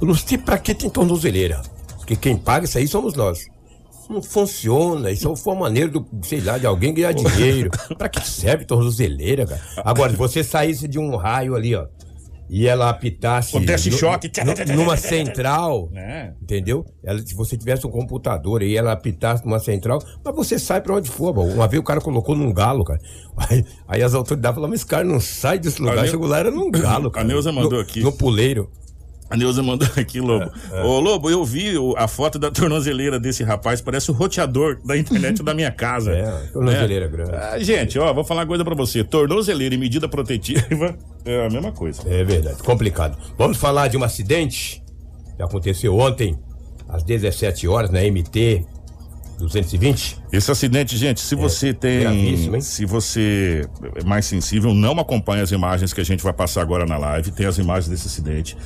Eu 0.00 0.06
não 0.06 0.14
sei 0.14 0.36
pra 0.38 0.58
que 0.58 0.74
tem 0.74 0.90
tornozeleira. 0.90 1.62
Porque 1.96 2.14
quem 2.16 2.36
paga 2.36 2.66
isso 2.66 2.78
aí 2.78 2.86
somos 2.86 3.14
nós. 3.14 3.46
Não 4.08 4.22
funciona, 4.22 5.10
isso 5.10 5.34
foi 5.34 5.52
uma 5.54 5.62
maneira 5.62 5.90
do, 5.90 6.06
sei 6.22 6.40
lá, 6.40 6.58
de 6.58 6.66
alguém 6.66 6.94
ganhar 6.94 7.10
dinheiro. 7.14 7.70
pra 7.98 8.08
que 8.08 8.20
serve 8.26 8.64
tornozeleira, 8.64 9.44
cara? 9.46 9.60
Agora, 9.78 10.12
se 10.12 10.16
você 10.16 10.44
saísse 10.44 10.86
de 10.86 10.98
um 10.98 11.16
raio 11.16 11.56
ali, 11.56 11.74
ó, 11.74 11.86
e 12.48 12.66
ela 12.66 12.88
apitasse. 12.90 13.56
Acontece 13.56 13.90
choque. 13.90 14.30
nu- 14.44 14.76
Numa 14.76 14.96
central, 14.96 15.90
É. 15.94 16.32
Entendeu? 16.42 16.84
Ela, 17.04 17.18
se 17.24 17.34
você 17.34 17.56
tivesse 17.56 17.86
um 17.86 17.90
computador 17.90 18.62
e 18.62 18.76
ela 18.76 18.92
apitasse 18.92 19.44
numa 19.44 19.58
central, 19.58 20.02
mas 20.24 20.34
você 20.34 20.58
sai 20.58 20.80
pra 20.80 20.94
onde 20.94 21.10
for. 21.10 21.32
bom. 21.32 21.46
Uma 21.48 21.66
vez 21.68 21.80
o 21.80 21.84
cara 21.84 22.00
colocou 22.00 22.34
num 22.36 22.52
galo, 22.52 22.84
cara. 22.84 23.00
Aí, 23.36 23.64
aí 23.86 24.02
as 24.02 24.14
autoridades 24.14 24.54
falaram, 24.54 24.70
mas 24.70 24.80
esse 24.80 24.86
cara 24.88 25.04
não 25.04 25.20
sai 25.20 25.58
desse 25.58 25.80
lugar. 25.82 26.06
Chegou 26.08 26.26
lá, 26.26 26.38
era 26.38 26.50
num 26.50 26.70
galo, 26.72 27.10
cara. 27.10 27.26
Neuza 27.26 27.52
mandou 27.52 27.72
No- 27.72 27.80
aqui. 27.80 28.00
No 28.00 28.10
puleiro. 28.12 28.70
A 29.28 29.36
Neuza 29.36 29.62
mandou 29.62 29.88
aqui, 29.96 30.20
Lobo. 30.20 30.50
É, 30.72 30.82
Ô, 30.82 31.00
Lobo, 31.00 31.30
eu 31.30 31.44
vi 31.44 31.74
a 31.96 32.06
foto 32.06 32.38
da 32.38 32.50
tornozeleira 32.50 33.18
desse 33.18 33.42
rapaz, 33.42 33.80
parece 33.80 34.10
o 34.10 34.14
roteador 34.14 34.78
da 34.84 34.96
internet 34.96 35.42
da 35.42 35.52
minha 35.52 35.70
casa. 35.70 36.12
É, 36.12 36.30
tornozeleira 36.52 37.08
grande. 37.08 37.32
Ah, 37.34 37.58
gente, 37.58 37.98
ó, 37.98 38.12
vou 38.12 38.24
falar 38.24 38.42
uma 38.42 38.46
coisa 38.46 38.64
pra 38.64 38.74
você. 38.74 39.02
Tornozeleira 39.02 39.74
e 39.74 39.78
medida 39.78 40.08
protetiva 40.08 40.96
é 41.24 41.46
a 41.46 41.50
mesma 41.50 41.72
coisa. 41.72 42.02
É 42.06 42.22
verdade, 42.24 42.62
complicado. 42.62 43.18
Vamos 43.36 43.56
falar 43.56 43.88
de 43.88 43.96
um 43.96 44.04
acidente 44.04 44.82
que 45.36 45.42
aconteceu 45.42 45.96
ontem, 45.96 46.38
às 46.88 47.02
17 47.02 47.66
horas, 47.68 47.90
na 47.90 48.00
MT 48.00 48.64
220. 49.38 50.18
Esse 50.32 50.50
acidente, 50.50 50.96
gente, 50.96 51.20
se 51.20 51.34
você 51.34 51.74
tem. 51.74 51.98
É, 51.98 52.00
gravíssimo, 52.00 52.54
hein? 52.56 52.60
Se 52.60 52.86
você 52.86 53.68
é 53.96 54.04
mais 54.04 54.24
sensível, 54.24 54.72
não 54.72 54.92
acompanhe 54.98 55.42
as 55.42 55.50
imagens 55.50 55.92
que 55.92 56.00
a 56.00 56.04
gente 56.04 56.22
vai 56.22 56.32
passar 56.32 56.62
agora 56.62 56.86
na 56.86 56.96
live. 56.96 57.30
Tem 57.32 57.46
as 57.46 57.58
imagens 57.58 57.88
desse 57.88 58.06
acidente. 58.06 58.56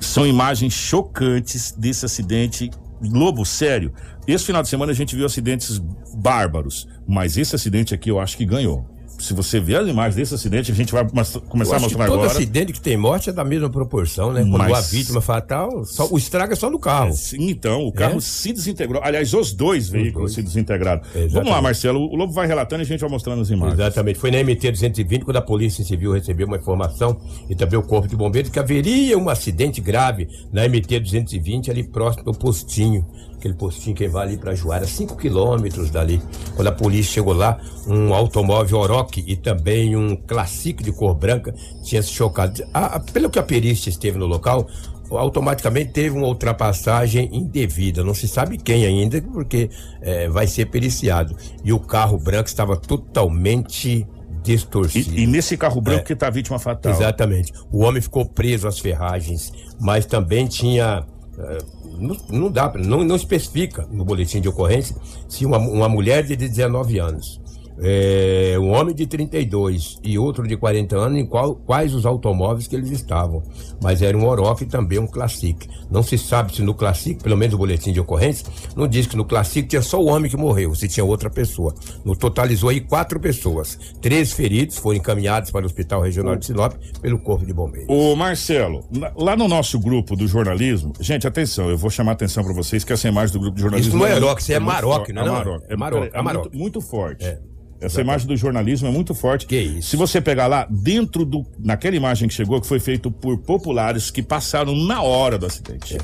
São 0.00 0.26
imagens 0.26 0.72
chocantes 0.72 1.72
desse 1.72 2.04
acidente. 2.04 2.70
Lobo, 3.00 3.44
sério. 3.44 3.92
Esse 4.26 4.44
final 4.44 4.62
de 4.62 4.68
semana 4.68 4.92
a 4.92 4.94
gente 4.94 5.14
viu 5.14 5.24
acidentes 5.26 5.78
bárbaros. 6.14 6.88
Mas 7.06 7.36
esse 7.36 7.54
acidente 7.54 7.94
aqui 7.94 8.10
eu 8.10 8.18
acho 8.18 8.36
que 8.36 8.44
ganhou. 8.44 8.84
Se 9.18 9.34
você 9.34 9.58
ver 9.58 9.76
as 9.78 9.88
imagens 9.88 10.14
desse 10.14 10.34
acidente, 10.34 10.70
a 10.70 10.74
gente 10.74 10.92
vai 10.92 11.04
começar 11.04 11.76
a 11.76 11.80
mostrar 11.80 12.06
todo 12.06 12.14
agora. 12.14 12.30
acidente 12.30 12.72
que 12.72 12.80
tem 12.80 12.96
morte 12.96 13.30
é 13.30 13.32
da 13.32 13.44
mesma 13.44 13.68
proporção, 13.68 14.32
né? 14.32 14.42
Quando 14.42 14.58
Mas- 14.58 14.72
a 14.72 14.80
vítima 14.80 15.20
fatal, 15.20 15.84
só, 15.84 16.06
o 16.08 16.16
estrago 16.16 16.52
é 16.52 16.56
só 16.56 16.70
no 16.70 16.78
carro. 16.78 17.12
Sim, 17.12 17.50
então, 17.50 17.84
o 17.84 17.92
carro 17.92 18.18
É? 18.18 18.20
se 18.20 18.52
desintegrou. 18.52 19.02
Aliás, 19.02 19.34
os 19.34 19.52
dois 19.52 19.88
veículos 19.88 20.32
dois. 20.32 20.34
se 20.34 20.42
desintegraram. 20.42 21.00
Exatamente. 21.02 21.32
Vamos 21.34 21.50
lá, 21.50 21.60
Marcelo. 21.60 22.00
O 22.00 22.14
Lobo 22.14 22.32
vai 22.32 22.46
relatando 22.46 22.82
e 22.82 22.84
a 22.84 22.86
gente 22.86 23.00
vai 23.00 23.10
mostrando 23.10 23.42
as 23.42 23.50
imagens. 23.50 23.78
Exatamente. 23.80 24.18
Foi 24.20 24.30
na 24.30 24.38
MT 24.38 24.70
220 24.70 25.24
quando 25.24 25.36
a 25.36 25.42
Polícia 25.42 25.84
Civil 25.84 26.12
recebeu 26.12 26.46
uma 26.46 26.56
informação 26.56 27.20
e 27.50 27.56
também 27.56 27.78
o 27.78 27.82
Corpo 27.82 28.06
de 28.06 28.14
Bombeiros 28.14 28.50
que 28.52 28.58
haveria 28.60 29.18
um 29.18 29.28
acidente 29.28 29.80
grave 29.80 30.28
na 30.52 30.64
MT 30.64 31.00
220 31.00 31.70
ali 31.72 31.82
próximo 31.82 32.24
do 32.24 32.32
postinho. 32.32 33.04
Aquele 33.38 33.54
postinho 33.54 33.94
que 33.94 34.08
vai 34.08 34.26
ali 34.26 34.36
para 34.36 34.54
Juara, 34.54 34.84
5 34.86 35.16
quilômetros 35.16 35.90
dali. 35.90 36.20
Quando 36.56 36.66
a 36.68 36.72
polícia 36.72 37.12
chegou 37.14 37.32
lá, 37.32 37.58
um 37.86 38.12
automóvel 38.12 38.78
Oroque 38.78 39.22
e 39.26 39.36
também 39.36 39.94
um 39.96 40.16
Classic 40.16 40.82
de 40.82 40.90
cor 40.92 41.14
branca 41.14 41.54
tinha 41.84 42.02
se 42.02 42.10
chocado. 42.10 42.62
A- 42.74 42.96
a- 42.96 43.00
pelo 43.00 43.30
que 43.30 43.38
a 43.38 43.42
perícia 43.42 43.88
esteve 43.90 44.18
no 44.18 44.26
local, 44.26 44.66
automaticamente 45.10 45.92
teve 45.92 46.16
uma 46.16 46.26
ultrapassagem 46.26 47.30
indevida. 47.32 48.02
Não 48.04 48.12
se 48.12 48.26
sabe 48.28 48.58
quem 48.58 48.84
ainda, 48.84 49.22
porque 49.22 49.70
eh, 50.02 50.28
vai 50.28 50.46
ser 50.46 50.66
periciado. 50.66 51.34
E 51.64 51.72
o 51.72 51.78
carro 51.78 52.18
branco 52.18 52.48
estava 52.48 52.76
totalmente 52.76 54.06
distorcido. 54.42 55.14
E, 55.14 55.22
e 55.22 55.26
nesse 55.26 55.56
carro 55.56 55.80
branco 55.80 56.04
que 56.04 56.16
tá 56.16 56.26
a 56.26 56.30
vítima 56.30 56.58
fatal. 56.58 56.92
Exatamente. 56.92 57.52
O 57.72 57.84
homem 57.84 58.02
ficou 58.02 58.24
preso 58.26 58.66
às 58.68 58.78
ferragens, 58.78 59.52
mas 59.80 60.04
também 60.06 60.46
tinha. 60.46 61.06
eh, 61.38 61.58
não, 61.98 62.16
não 62.30 62.50
dá, 62.50 62.72
não, 62.76 63.04
não 63.04 63.16
especifica 63.16 63.86
no 63.90 64.04
boletim 64.04 64.40
de 64.40 64.48
ocorrência 64.48 64.96
se 65.28 65.44
uma, 65.44 65.58
uma 65.58 65.88
mulher 65.88 66.24
de 66.24 66.36
19 66.36 66.98
anos, 66.98 67.40
eh, 67.80 68.56
um 68.58 68.70
homem 68.70 68.94
de 68.94 69.06
32 69.06 69.98
e 70.02 70.18
outro 70.18 70.46
de 70.46 70.56
40 70.56 70.96
anos, 70.96 71.18
em 71.18 71.26
qual, 71.26 71.54
quais 71.54 71.94
os 71.94 72.04
automóveis 72.06 72.66
que 72.66 72.74
eles 72.76 72.90
estavam. 72.90 73.42
Mas 73.82 74.02
era 74.02 74.16
um 74.16 74.26
Oroque 74.26 74.64
e 74.64 74.66
também 74.66 74.98
um 74.98 75.06
Classic. 75.06 75.68
Não 75.90 76.02
se 76.02 76.18
sabe 76.18 76.54
se 76.54 76.62
no 76.62 76.74
Classic, 76.74 77.22
pelo 77.22 77.36
menos 77.36 77.54
o 77.54 77.58
boletim 77.58 77.92
de 77.92 78.00
ocorrência, 78.00 78.46
não 78.76 78.86
diz 78.88 79.06
que 79.06 79.16
no 79.16 79.24
Classic 79.24 79.66
tinha 79.68 79.82
só 79.82 80.00
o 80.02 80.06
homem 80.06 80.30
que 80.30 80.36
morreu, 80.36 80.74
se 80.74 80.88
tinha 80.88 81.04
outra 81.04 81.30
pessoa. 81.30 81.74
No 82.04 82.14
totalizou 82.16 82.70
aí 82.70 82.80
quatro 82.80 83.20
pessoas. 83.20 83.78
Três 84.00 84.32
feridos 84.32 84.76
foram 84.78 84.98
encaminhados 84.98 85.50
para 85.50 85.62
o 85.62 85.66
Hospital 85.66 86.00
Regional 86.02 86.36
de 86.36 86.46
Sinop 86.46 86.74
pelo 87.00 87.18
Corpo 87.18 87.46
de 87.46 87.52
Bombeiros. 87.52 87.88
Ô, 87.88 88.14
Marcelo, 88.16 88.84
lá 89.16 89.36
no 89.36 89.46
nosso 89.48 89.78
grupo 89.78 90.16
do 90.16 90.26
jornalismo, 90.26 90.92
gente, 91.00 91.26
atenção, 91.26 91.70
eu 91.70 91.78
vou 91.78 91.90
chamar 91.90 92.12
a 92.12 92.14
atenção 92.14 92.42
pra 92.44 92.52
vocês 92.52 92.84
que 92.84 92.92
essa 92.92 93.08
imagem 93.08 93.32
do 93.32 93.40
grupo 93.40 93.54
de 93.56 93.62
jornalismo. 93.62 93.90
Isso 93.90 93.96
não 93.98 94.06
é 94.06 94.10
muito- 94.12 94.24
Aroque, 94.26 94.42
isso 94.42 94.52
é 94.52 94.58
muito 94.58 94.72
Maroc, 94.74 95.08
não 95.10 95.22
é 95.22 95.24
É? 95.24 95.28
Maroc. 95.30 95.62
É 95.68 95.76
Maroc, 95.76 96.02
é 96.14 96.18
é 96.18 96.22
Maroc. 96.22 96.42
muito, 96.44 96.58
muito 96.58 96.80
forte. 96.80 97.24
É. 97.24 97.38
Essa 97.80 98.00
imagem 98.00 98.26
do 98.26 98.36
jornalismo 98.36 98.88
é 98.88 98.90
muito 98.90 99.14
forte. 99.14 99.46
Que 99.46 99.56
isso. 99.58 99.90
Se 99.90 99.96
você 99.96 100.20
pegar 100.20 100.46
lá, 100.46 100.66
dentro 100.70 101.24
do. 101.24 101.46
Naquela 101.58 101.94
imagem 101.96 102.28
que 102.28 102.34
chegou, 102.34 102.60
que 102.60 102.66
foi 102.66 102.80
feito 102.80 103.10
por 103.10 103.38
populares 103.38 104.10
que 104.10 104.22
passaram 104.22 104.74
na 104.74 105.02
hora 105.02 105.38
do 105.38 105.46
acidente. 105.46 105.96
É. 105.96 105.98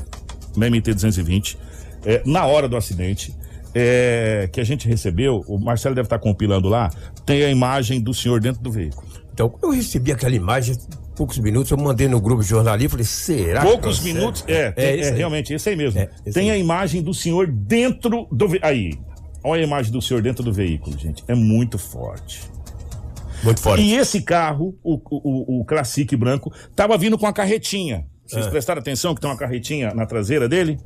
Na 0.57 0.67
MT-220. 0.67 1.57
é, 2.05 2.21
na 2.25 2.45
hora 2.45 2.67
do 2.69 2.77
acidente. 2.77 3.33
é, 3.77 4.47
que 4.53 4.61
a 4.61 4.63
gente 4.63 4.87
recebeu, 4.87 5.43
o 5.47 5.59
Marcelo 5.59 5.93
deve 5.93 6.05
estar 6.05 6.17
compilando 6.17 6.69
lá, 6.69 6.89
tem 7.25 7.43
a 7.43 7.49
imagem 7.49 7.99
do 7.99 8.13
senhor 8.13 8.39
dentro 8.39 8.63
do 8.63 8.71
veículo. 8.71 9.05
Então, 9.33 9.53
eu 9.61 9.69
recebi 9.71 10.13
aquela 10.13 10.33
imagem, 10.33 10.77
poucos 11.13 11.37
minutos, 11.39 11.69
eu 11.71 11.77
mandei 11.77 12.07
no 12.07 12.21
grupo 12.21 12.41
jornalista, 12.41 12.91
falei, 12.91 13.05
será 13.05 13.59
que 13.59 13.67
Poucos 13.67 13.97
procede? 13.97 14.13
minutos, 14.13 14.45
é, 14.47 14.73
é, 14.77 14.95
isso 14.95 15.09
aí. 15.11 15.17
realmente, 15.17 15.53
esse 15.53 15.67
aí 15.67 15.75
mesmo. 15.75 15.99
É, 15.99 16.09
esse 16.25 16.33
tem 16.33 16.51
aí. 16.51 16.55
a 16.55 16.57
imagem 16.57 17.03
do 17.03 17.13
senhor 17.13 17.47
dentro 17.47 18.29
do 18.31 18.47
veículo. 18.47 18.71
Aí, 18.71 18.93
olha 19.45 19.61
a 19.61 19.67
imagem 19.67 19.91
do 19.91 20.01
senhor 20.01 20.21
dentro 20.21 20.43
do 20.43 20.51
veículo, 20.51 20.97
gente. 20.97 21.23
É 21.27 21.35
muito 21.35 21.77
forte. 21.77 22.41
Muito 23.43 23.61
forte. 23.61 23.83
E 23.83 23.95
esse 23.95 24.21
carro, 24.21 24.75
o, 24.83 24.99
o, 25.09 25.61
o 25.61 25.65
Classic 25.65 26.15
branco, 26.15 26.51
tava 26.75 26.97
vindo 26.97 27.17
com 27.17 27.25
a 27.27 27.33
carretinha. 27.33 28.05
Vocês 28.25 28.47
É. 28.47 28.49
prestaram 28.49 28.79
atenção 28.81 29.13
que 29.13 29.21
tem 29.21 29.29
uma 29.29 29.37
carretinha 29.37 29.93
na 29.93 30.05
traseira 30.05 30.49
dele? 30.49 30.79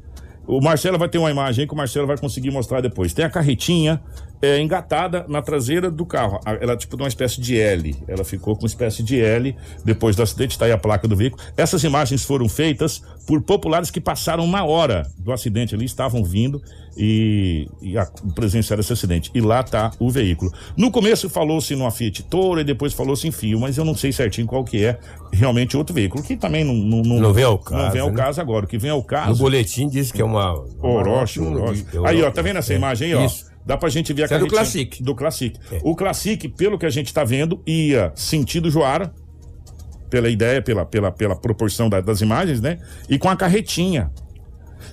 O 0.46 0.60
Marcelo 0.62 0.98
vai 0.98 1.08
ter 1.08 1.18
uma 1.20 1.30
imagem 1.32 1.62
aí 1.62 1.68
que 1.68 1.74
o 1.74 1.78
Marcelo 1.78 2.08
vai 2.08 2.18
conseguir 2.18 2.52
mostrar 2.52 2.82
depois. 2.82 3.14
Tem 3.14 3.24
a 3.24 3.30
carretinha 3.30 4.02
é, 4.42 4.60
engatada 4.62 5.26
na 5.28 5.42
traseira 5.42 5.90
do 5.92 6.06
carro. 6.06 6.40
Ela 6.46 6.74
é 6.74 6.78
tipo 6.78 6.96
de 6.96 7.04
uma 7.04 7.10
espécie 7.10 7.42
de 7.42 7.60
L. 7.60 7.96
Ela 8.08 8.24
ficou 8.24 8.56
com 8.56 8.64
uma 8.64 8.68
espécie 8.68 9.04
de 9.04 9.20
L 9.20 9.56
depois 9.84 10.16
do 10.16 10.24
acidente. 10.24 10.52
Está 10.52 10.66
aí 10.66 10.72
a 10.72 10.78
placa 10.78 11.08
do 11.08 11.16
veículo. 11.16 11.42
Essas 11.58 11.84
imagens 11.84 12.24
foram 12.24 12.48
feitas 12.48 13.02
por 13.28 13.42
populares 13.42 13.92
que 13.92 14.00
passaram 14.02 14.48
na 14.48 14.64
hora 14.64 15.06
do 15.18 15.32
acidente 15.32 15.76
ali, 15.76 15.86
estavam 15.86 16.24
vindo 16.24 16.62
e, 16.98 17.68
e 17.82 17.98
a- 17.98 18.08
presenciaram 18.34 18.82
esse 18.82 18.92
acidente. 18.94 19.30
E 19.34 19.42
lá 19.42 19.60
está 19.62 19.92
o 20.00 20.10
veículo. 20.10 20.52
No 20.76 20.90
começo 20.92 21.30
falou-se 21.30 21.76
numa 21.76 21.92
Fiat 21.92 22.24
Toro 22.24 22.60
e 22.60 22.64
depois 22.64 22.94
falou-se 22.94 23.28
em 23.28 23.32
Fio, 23.32 23.60
mas 23.60 23.78
eu 23.78 23.86
não 23.86 23.96
sei 23.96 24.12
certinho 24.12 24.48
qual 24.48 24.64
que 24.64 24.84
é 24.84 24.98
realmente 25.32 25.78
outro 25.78 25.94
veículo, 25.94 26.24
que 26.24 26.36
também 26.36 26.64
não, 26.64 26.74
não, 26.74 27.20
Não 27.20 27.34
vem 27.34 27.44
ao 27.44 27.54
Não 27.54 27.64
caso, 27.64 27.92
vem 27.92 28.02
ao 28.02 28.10
né? 28.10 28.16
caso 28.16 28.42
agora. 28.42 28.66
O 28.66 28.68
que 28.68 28.78
vem 28.78 28.90
ao 28.92 28.98
No 29.00 29.04
caso. 29.04 29.42
boletim 29.42 29.88
diz 29.88 30.12
que 30.12 30.22
é 30.22 30.26
uma. 30.26 30.54
Orochi, 30.82 31.40
Orochi. 31.40 31.86
Aí, 32.06 32.22
ó, 32.24 32.32
tá 32.32 32.42
vendo 32.42 32.58
essa 32.58 32.74
É, 32.74 32.78
imagem 32.78 33.10
aí, 33.10 33.16
ó? 33.16 33.26
Isso. 33.26 33.49
Dá 33.66 33.78
pra 33.78 33.90
gente 33.90 34.12
ver 34.14 34.24
a 34.24 34.26
Isso 34.26 34.34
é 34.34 34.38
do 34.40 34.48
carretinha- 34.48 34.62
Classic. 34.86 35.04
Do 35.04 35.16
Classic. 35.16 35.60
É. 35.72 35.80
O 35.84 35.96
Classic, 35.96 36.50
pelo 36.50 36.78
que 36.80 36.86
a 36.86 36.90
gente 36.90 37.14
tá 37.14 37.24
vendo, 37.24 37.62
ia 37.68 38.12
sentido 38.16 38.70
Joara, 38.72 39.14
pela 40.10 40.30
ideia, 40.30 40.62
pela, 40.62 40.86
pela, 40.86 41.12
pela 41.12 41.36
proporção 41.36 41.88
da- 41.90 42.02
das 42.02 42.22
imagens, 42.22 42.60
né? 42.62 42.80
E 43.08 43.20
com 43.20 43.30
a 43.30 43.36
carretinha. 43.36 44.10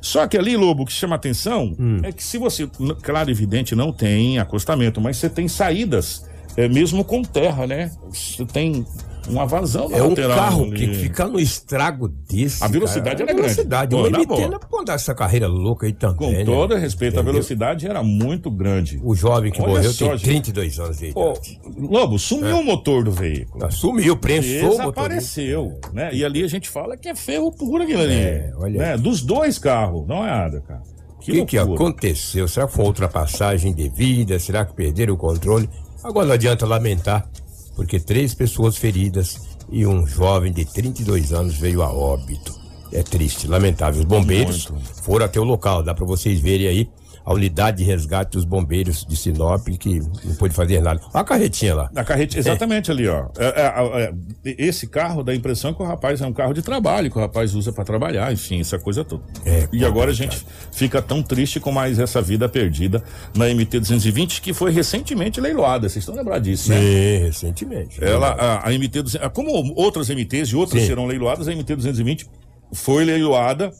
Só 0.02 0.26
que 0.26 0.36
ali, 0.36 0.56
Lobo, 0.56 0.82
o 0.82 0.86
que 0.86 0.92
chama 0.92 1.16
atenção 1.16 1.74
Hum. 1.78 2.00
é 2.02 2.12
que 2.12 2.22
se 2.22 2.36
você, 2.38 2.68
claro, 3.02 3.30
evidente, 3.30 3.74
não 3.74 3.92
tem 3.92 4.38
acostamento, 4.38 5.00
mas 5.00 5.16
você 5.16 5.30
tem 5.30 5.48
saídas, 5.48 6.26
é, 6.56 6.68
mesmo 6.68 7.02
com 7.04 7.22
terra, 7.22 7.66
né? 7.66 7.90
Você 8.10 8.44
tem 8.44 8.84
uma 9.28 9.46
vazão 9.46 9.88
na 9.88 9.96
É 9.98 10.02
um 10.02 10.10
lateral 10.10 10.36
carro 10.36 10.64
ali. 10.64 10.72
que 10.76 10.94
fica 10.94 11.26
no 11.26 11.38
estrago 11.40 12.08
desse. 12.08 12.62
A 12.62 12.68
velocidade 12.68 13.16
cara, 13.16 13.30
era 13.30 13.32
grande. 13.34 13.42
velocidade. 13.54 13.90
Pô, 13.96 14.02
O 14.02 14.10
na 14.10 14.18
MT 14.18 14.66
pode 14.70 14.84
dar 14.86 14.94
essa 14.94 15.14
carreira 15.14 15.46
louca 15.46 15.86
aí 15.86 15.92
também. 15.92 16.16
Com 16.16 16.30
né? 16.32 16.44
todo 16.44 16.74
respeito, 16.76 17.14
a 17.14 17.16
Entendeu? 17.16 17.32
velocidade 17.34 17.86
era 17.86 18.02
muito 18.02 18.50
grande. 18.50 19.00
O 19.02 19.14
jovem 19.14 19.50
que 19.52 19.60
Olha 19.60 19.70
morreu 19.72 19.92
só, 19.92 20.08
tem 20.10 20.18
gente. 20.18 20.52
32 20.52 20.78
anos 20.80 20.98
de 20.98 21.06
idade. 21.06 21.60
Lobo, 21.78 22.18
sumiu 22.18 22.58
o 22.58 22.64
motor 22.64 23.04
do 23.04 23.12
veículo. 23.12 23.70
Sumiu, 23.72 24.16
prensou 24.16 24.68
o. 24.68 24.70
Desapareceu, 24.70 25.80
né? 25.92 26.10
E 26.12 26.24
ali 26.24 26.42
a 26.42 26.48
gente 26.48 26.68
fala 26.68 26.96
que 26.96 27.08
é 27.08 27.14
ferro 27.14 27.50
puro 27.52 27.82
aquilo 27.82 28.00
ali. 28.02 28.14
É, 28.14 28.52
olha 28.56 28.78
né? 28.78 28.96
Dos 28.96 29.22
dois 29.22 29.58
carros, 29.58 30.06
não 30.06 30.24
é 30.24 30.30
nada, 30.30 30.60
cara. 30.66 30.82
O 31.16 31.20
Que, 31.26 31.44
que, 31.44 31.58
aconteceu? 31.58 32.46
Será 32.46 32.66
que 32.68 32.72
foi 32.72 32.84
uma 32.84 32.88
ultrapassagem 32.90 33.72
devida? 33.72 34.38
Será 34.38 34.64
que 34.64 34.72
perderam 34.74 35.14
o 35.14 35.16
controle? 35.16 35.68
Agora 36.04 36.24
não 36.26 36.34
adianta 36.34 36.64
lamentar, 36.64 37.28
porque 37.76 38.00
três 38.00 38.34
pessoas 38.34 38.76
feridas 38.76 39.38
e 39.70 39.86
um 39.86 40.06
jovem 40.06 40.52
de 40.52 40.64
32 40.64 41.32
anos 41.32 41.54
veio 41.54 41.82
a 41.82 41.92
óbito. 41.92 42.58
É 42.90 43.02
triste, 43.02 43.46
lamentável. 43.46 44.00
Os 44.00 44.06
bombeiros 44.06 44.68
Muito. 44.70 45.02
foram 45.02 45.26
até 45.26 45.38
o 45.38 45.44
local, 45.44 45.82
dá 45.82 45.94
pra 45.94 46.06
vocês 46.06 46.40
verem 46.40 46.66
aí 46.66 46.88
a 47.26 47.34
unidade 47.34 47.78
de 47.78 47.84
resgate 47.84 48.30
dos 48.30 48.44
bombeiros 48.44 49.04
de 49.04 49.16
Sinop 49.16 49.66
que 49.80 49.98
não 50.24 50.36
pôde 50.36 50.54
fazer 50.54 50.80
nada. 50.80 51.00
Olha 51.12 51.22
a 51.22 51.24
carretinha 51.24 51.74
lá. 51.74 51.90
Na 51.92 52.04
carrete, 52.04 52.38
exatamente 52.38 52.88
ali, 52.88 53.08
ó. 53.08 53.26
É, 53.36 53.46
é, 53.46 54.04
é, 54.04 54.54
esse 54.56 54.86
carro 54.86 55.24
dá 55.24 55.32
a 55.32 55.34
impressão 55.34 55.74
que 55.74 55.82
o 55.82 55.84
rapaz 55.84 56.20
é 56.20 56.26
um 56.26 56.32
carro 56.32 56.54
de 56.54 56.62
trabalho, 56.62 57.10
que 57.10 57.18
o 57.18 57.20
rapaz 57.20 57.52
usa 57.56 57.72
pra 57.72 57.84
trabalhar, 57.84 58.32
enfim, 58.32 58.60
essa 58.60 58.78
coisa 58.78 59.04
toda. 59.04 59.24
É, 59.44 59.66
e 59.72 59.84
agora 59.84 60.12
a 60.12 60.14
gente 60.14 60.46
fica 60.70 61.02
tão 61.02 61.20
triste 61.20 61.58
com 61.58 61.72
mais 61.72 61.98
essa 61.98 62.22
vida 62.22 62.48
perdida 62.48 63.02
na 63.34 63.46
MT-220, 63.46 64.40
que 64.40 64.54
foi 64.54 64.70
recentemente 64.70 65.40
leiloada. 65.40 65.88
Vocês 65.88 66.04
estão 66.04 66.14
lembrados 66.14 66.48
disso, 66.48 66.70
né? 66.70 66.78
Sim, 66.78 67.24
recentemente. 67.24 68.04
Ela, 68.04 68.28
a, 68.28 68.68
a 68.68 68.70
MT, 68.70 69.02
como 69.34 69.74
outras 69.74 70.08
MTs 70.08 70.50
e 70.50 70.56
outras 70.56 70.80
Sim. 70.80 70.86
serão 70.86 71.06
leiloadas, 71.06 71.48
a 71.48 71.50
MT 71.50 71.74
220 71.74 72.26
foi 72.72 73.04
leiloada 73.04 73.72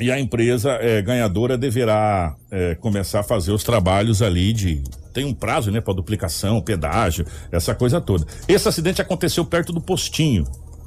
e 0.00 0.10
a 0.10 0.18
empresa 0.18 0.72
eh, 0.80 1.02
ganhadora 1.02 1.56
deverá 1.58 2.34
eh, 2.50 2.74
começar 2.76 3.20
a 3.20 3.22
fazer 3.22 3.52
os 3.52 3.62
trabalhos 3.62 4.22
ali 4.22 4.52
de. 4.52 4.82
Tem 5.12 5.24
um 5.26 5.34
prazo, 5.34 5.70
né, 5.70 5.80
para 5.80 5.92
duplicação, 5.92 6.60
pedágio, 6.62 7.26
essa 7.50 7.74
coisa 7.74 8.00
toda. 8.00 8.26
Esse 8.48 8.66
acidente 8.68 9.02
aconteceu 9.02 9.44
perto 9.44 9.72
do 9.72 9.80
postinho, 9.80 10.44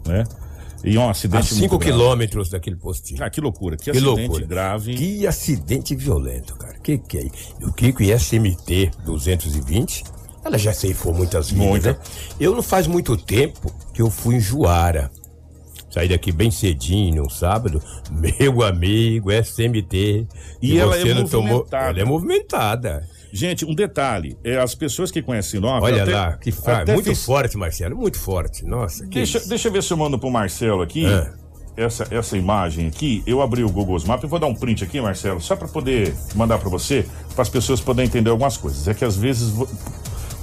né? 0.07 0.23
E 0.83 0.97
é 0.97 0.99
um 0.99 1.07
A 1.07 1.11
acidente 1.11 1.47
5 1.47 1.59
muito 1.59 1.77
grave. 1.77 1.91
quilômetros 1.91 2.49
daquele 2.49 2.75
postinho. 2.75 3.23
Ah, 3.23 3.29
que 3.29 3.39
loucura, 3.41 3.75
que, 3.77 3.85
Que 3.85 3.89
acidente 3.91 4.17
loucura. 4.19 4.45
grave. 4.45 4.93
Que 4.95 5.25
acidente 5.27 5.95
violento, 5.95 6.55
cara. 6.55 6.77
Que 6.79 6.97
que 6.97 7.17
é 7.17 7.21
isso? 7.23 7.55
O 7.61 7.71
Kiko 7.73 8.03
e 8.03 8.11
SMT 8.11 8.91
220, 9.05 10.03
ela 10.43 10.57
já 10.59 10.73
ceifou 10.73 11.13
muitas 11.13 11.49
vidas, 11.49 11.65
Muita. 11.67 11.91
né? 11.93 11.97
Eu 12.39 12.53
não 12.55 12.61
faz 12.61 12.85
muito 12.87 13.15
tempo 13.17 13.71
que 13.93 14.01
eu 14.01 14.09
fui 14.11 14.35
em 14.35 14.39
Juara. 14.39 15.09
Saí 15.95 16.09
daqui 16.09 16.29
bem 16.29 16.51
cedinho, 16.51 17.23
num 17.23 17.29
sábado. 17.29 17.81
Meu 18.11 18.61
amigo, 18.63 19.31
SMT. 19.31 20.27
E 20.61 20.77
ela 20.77 20.97
é 20.97 21.13
não 21.13 21.23
tomou- 21.25 21.47
movimentada. 21.59 21.89
Ela 21.89 21.99
é 22.01 22.03
movimentada. 22.03 23.09
Gente, 23.31 23.63
um 23.65 23.73
detalhe, 23.73 24.37
é, 24.43 24.57
as 24.57 24.75
pessoas 24.75 25.09
que 25.09 25.21
conhecem 25.21 25.51
Sinop. 25.51 25.81
Olha 25.81 26.03
até- 26.03 26.11
lá, 26.13 26.33
que 26.33 26.51
fra... 26.51 26.83
Muito 26.85 27.05
fiz- 27.05 27.23
forte, 27.23 27.57
Marcelo. 27.57 27.95
Muito 27.95 28.19
forte. 28.19 28.65
Nossa, 28.65 29.03
que 29.07 29.19
Deixa, 29.19 29.37
isso. 29.37 29.47
deixa 29.47 29.69
eu 29.69 29.71
ver 29.71 29.81
se 29.83 29.93
eu 29.93 29.95
mando 29.95 30.19
pro 30.19 30.29
Marcelo 30.29 30.81
aqui. 30.81 31.05
É. 31.05 31.31
Essa, 31.77 32.05
essa 32.11 32.37
imagem 32.37 32.87
aqui, 32.87 33.23
eu 33.25 33.41
abri 33.41 33.63
o 33.63 33.69
Google 33.69 33.97
Maps 34.05 34.25
e 34.25 34.27
vou 34.27 34.37
dar 34.39 34.47
um 34.47 34.55
print 34.55 34.83
aqui, 34.83 34.99
Marcelo, 34.99 35.39
só 35.39 35.55
para 35.55 35.67
poder 35.69 36.13
mandar 36.35 36.57
para 36.57 36.69
você, 36.69 37.05
para 37.33 37.41
as 37.41 37.49
pessoas 37.49 37.79
poderem 37.79 38.07
entender 38.09 38.29
algumas 38.29 38.57
coisas. 38.57 38.85
É 38.89 38.93
que 38.93 39.03
às 39.05 39.15
vezes, 39.15 39.53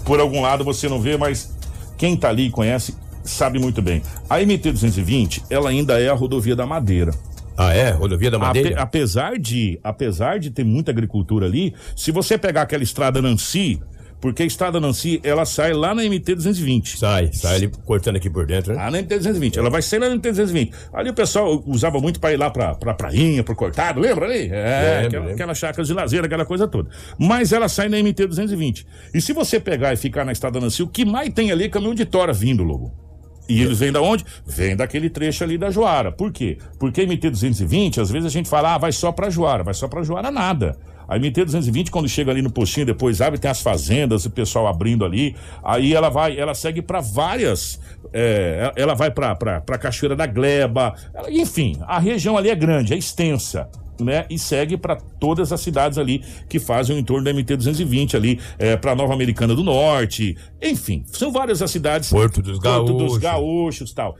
por 0.05 0.19
algum 0.19 0.41
lado, 0.41 0.65
você 0.65 0.89
não 0.89 0.99
vê, 1.01 1.17
mas 1.19 1.51
quem 1.99 2.17
tá 2.17 2.31
ali 2.31 2.47
e 2.47 2.51
conhece 2.51 2.95
sabe 3.25 3.59
muito 3.59 3.81
bem. 3.83 4.03
A 4.29 4.41
MT-220, 4.41 5.45
ela 5.51 5.71
ainda 5.71 6.01
é 6.01 6.09
a 6.09 6.15
rodovia 6.15 6.57
da 6.57 6.67
Madeira. 6.67 7.13
Ah, 7.57 7.75
é? 7.75 7.91
Rodovia 7.91 8.31
da 8.31 8.39
Ape- 8.39 8.47
Madeira? 8.47 8.81
apesar 8.81 9.39
de 9.39 9.79
apesar 9.85 10.39
de 10.39 10.51
ter 10.51 10.65
muita 10.65 10.91
agricultura 10.91 11.47
ali, 11.47 11.75
se 11.95 12.11
você 12.11 12.39
pegar 12.39 12.63
aquela 12.63 12.83
estrada 12.83 13.21
Nancy, 13.21 13.79
porque 14.23 14.43
a 14.45 14.47
estrada 14.47 14.79
Nancy, 14.81 15.21
ela 15.25 15.45
sai 15.45 15.73
lá 15.73 15.95
na 15.95 16.03
MT-220. 16.03 16.97
Sai, 16.97 17.31
sai 17.33 17.57
ali 17.57 17.69
cortando 17.85 18.17
aqui 18.17 18.31
por 18.31 18.47
dentro, 18.47 18.73
né? 18.73 18.79
Lá 18.83 18.89
na 18.91 18.99
MT-220. 19.03 19.57
Ela 19.59 19.69
vai 19.69 19.83
sair 19.83 19.99
lá 19.99 20.09
na 20.09 20.15
MT-220. 20.17 20.73
Ali 20.95 21.11
o 21.11 21.15
pessoal 21.15 21.63
usava 21.67 21.99
muito 22.01 22.21
pra 22.21 22.33
ir 22.33 22.37
lá 22.37 22.49
pra, 22.49 22.75
pra 22.77 22.95
prainha, 22.95 23.43
pro 23.43 23.55
cortado, 23.57 24.01
lembra 24.01 24.27
ali? 24.27 24.49
É, 24.51 25.01
Lembro, 25.03 25.19
aquela, 25.19 25.33
aquela 25.35 25.55
chácara 25.55 25.85
de 25.85 25.93
lazer, 25.93 26.25
aquela 26.25 26.45
coisa 26.47 26.67
toda. 26.69 26.89
Mas 27.19 27.53
ela 27.53 27.69
sai 27.69 27.89
na 27.89 27.97
MT-220. 27.99 28.87
E 29.13 29.21
se 29.21 29.33
você 29.33 29.59
pegar 29.59 29.93
e 29.93 29.97
ficar 29.97 30.25
na 30.25 30.31
estrada 30.33 30.61
Nancy, 30.61 30.85
o 30.85 30.87
que 30.87 31.05
mais 31.05 31.29
tem 31.35 31.51
ali 31.51 31.65
é 31.65 31.69
caminhão 31.69 31.95
de 31.95 32.05
tora 32.07 32.33
vindo, 32.33 32.63
Lobo. 32.63 33.02
E 33.49 33.61
eles 33.63 33.79
vêm 33.79 33.93
da 33.93 34.01
onde? 34.01 34.25
Vêm 34.47 34.75
daquele 34.77 35.11
trecho 35.11 35.45
ali 35.45 35.59
da 35.59 35.71
Joara. 35.71 36.11
Por 36.13 36.33
quê? 36.33 36.59
Porque 36.79 37.01
a 37.03 37.05
MT-220, 37.05 37.99
às 37.99 38.11
vezes 38.11 38.27
a 38.27 38.31
gente 38.31 38.49
fala, 38.49 38.75
ah, 38.75 38.79
vai 38.79 38.93
só 38.93 39.11
pra 39.13 39.29
Joara. 39.29 39.63
Vai 39.63 39.75
só 39.75 39.89
pra 39.89 40.03
Joara 40.03 40.31
nada. 40.31 40.77
A 41.09 41.19
MT-220, 41.19 41.91
quando 41.91 42.09
chega 42.09 42.31
ali 42.31 42.41
no 42.41 42.51
postinho, 42.51 42.87
depois 42.87 43.21
abre, 43.21 43.39
tem 43.39 43.51
as 43.51 43.61
fazendas, 43.61 44.25
o 44.25 44.31
pessoal 44.31 44.67
abrindo 44.67 45.05
ali. 45.05 45.37
Aí 45.63 45.93
ela 45.93 46.09
vai, 46.09 46.39
ela 46.39 46.55
segue 46.55 46.81
pra 46.81 47.01
várias. 47.01 47.79
é, 48.15 48.73
ela 48.77 48.95
vai 48.95 49.11
pra 49.11 49.61
Cachoeira 49.79 50.15
da 50.15 50.27
Gleba. 50.27 50.95
ela- 51.15 51.31
enfim, 51.31 51.77
a 51.83 51.99
região 51.99 52.37
ali 52.39 52.49
é 52.51 52.55
grande, 52.55 52.95
é 52.95 52.97
extensa. 52.97 53.69
Né, 54.01 54.25
e 54.31 54.39
segue 54.39 54.77
para 54.77 54.97
todas 54.97 55.53
as 55.53 55.61
cidades 55.61 55.99
ali 55.99 56.25
que 56.49 56.59
fazem 56.59 56.97
o 56.97 56.99
entorno 56.99 57.25
da 57.25 57.33
MT-220 57.33 58.15
ali, 58.15 58.41
é, 58.59 58.75
para 58.77 58.95
Nova 58.95 59.13
Americana 59.13 59.55
do 59.55 59.63
Norte, 59.63 60.37
enfim, 60.63 61.05
são 61.07 61.31
várias 61.31 61.61
as 61.61 61.71
cidades. 61.71 62.09
Porto 62.09 62.41
dos 62.41 62.59
Porto 62.59 62.95
dos 62.95 63.19
Gaúchos. 63.19 63.19
Gaúchos 63.19 63.93
tal. 63.93 64.17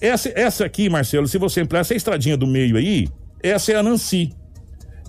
Essa, 0.00 0.30
essa 0.38 0.64
aqui, 0.66 0.90
Marcelo, 0.90 1.26
se 1.26 1.38
você 1.38 1.62
ampliar 1.62 1.80
essa 1.80 1.94
estradinha 1.94 2.36
do 2.36 2.46
meio 2.46 2.76
aí, 2.76 3.08
essa 3.42 3.72
é 3.72 3.76
a 3.76 3.82
Nancy. 3.82 4.30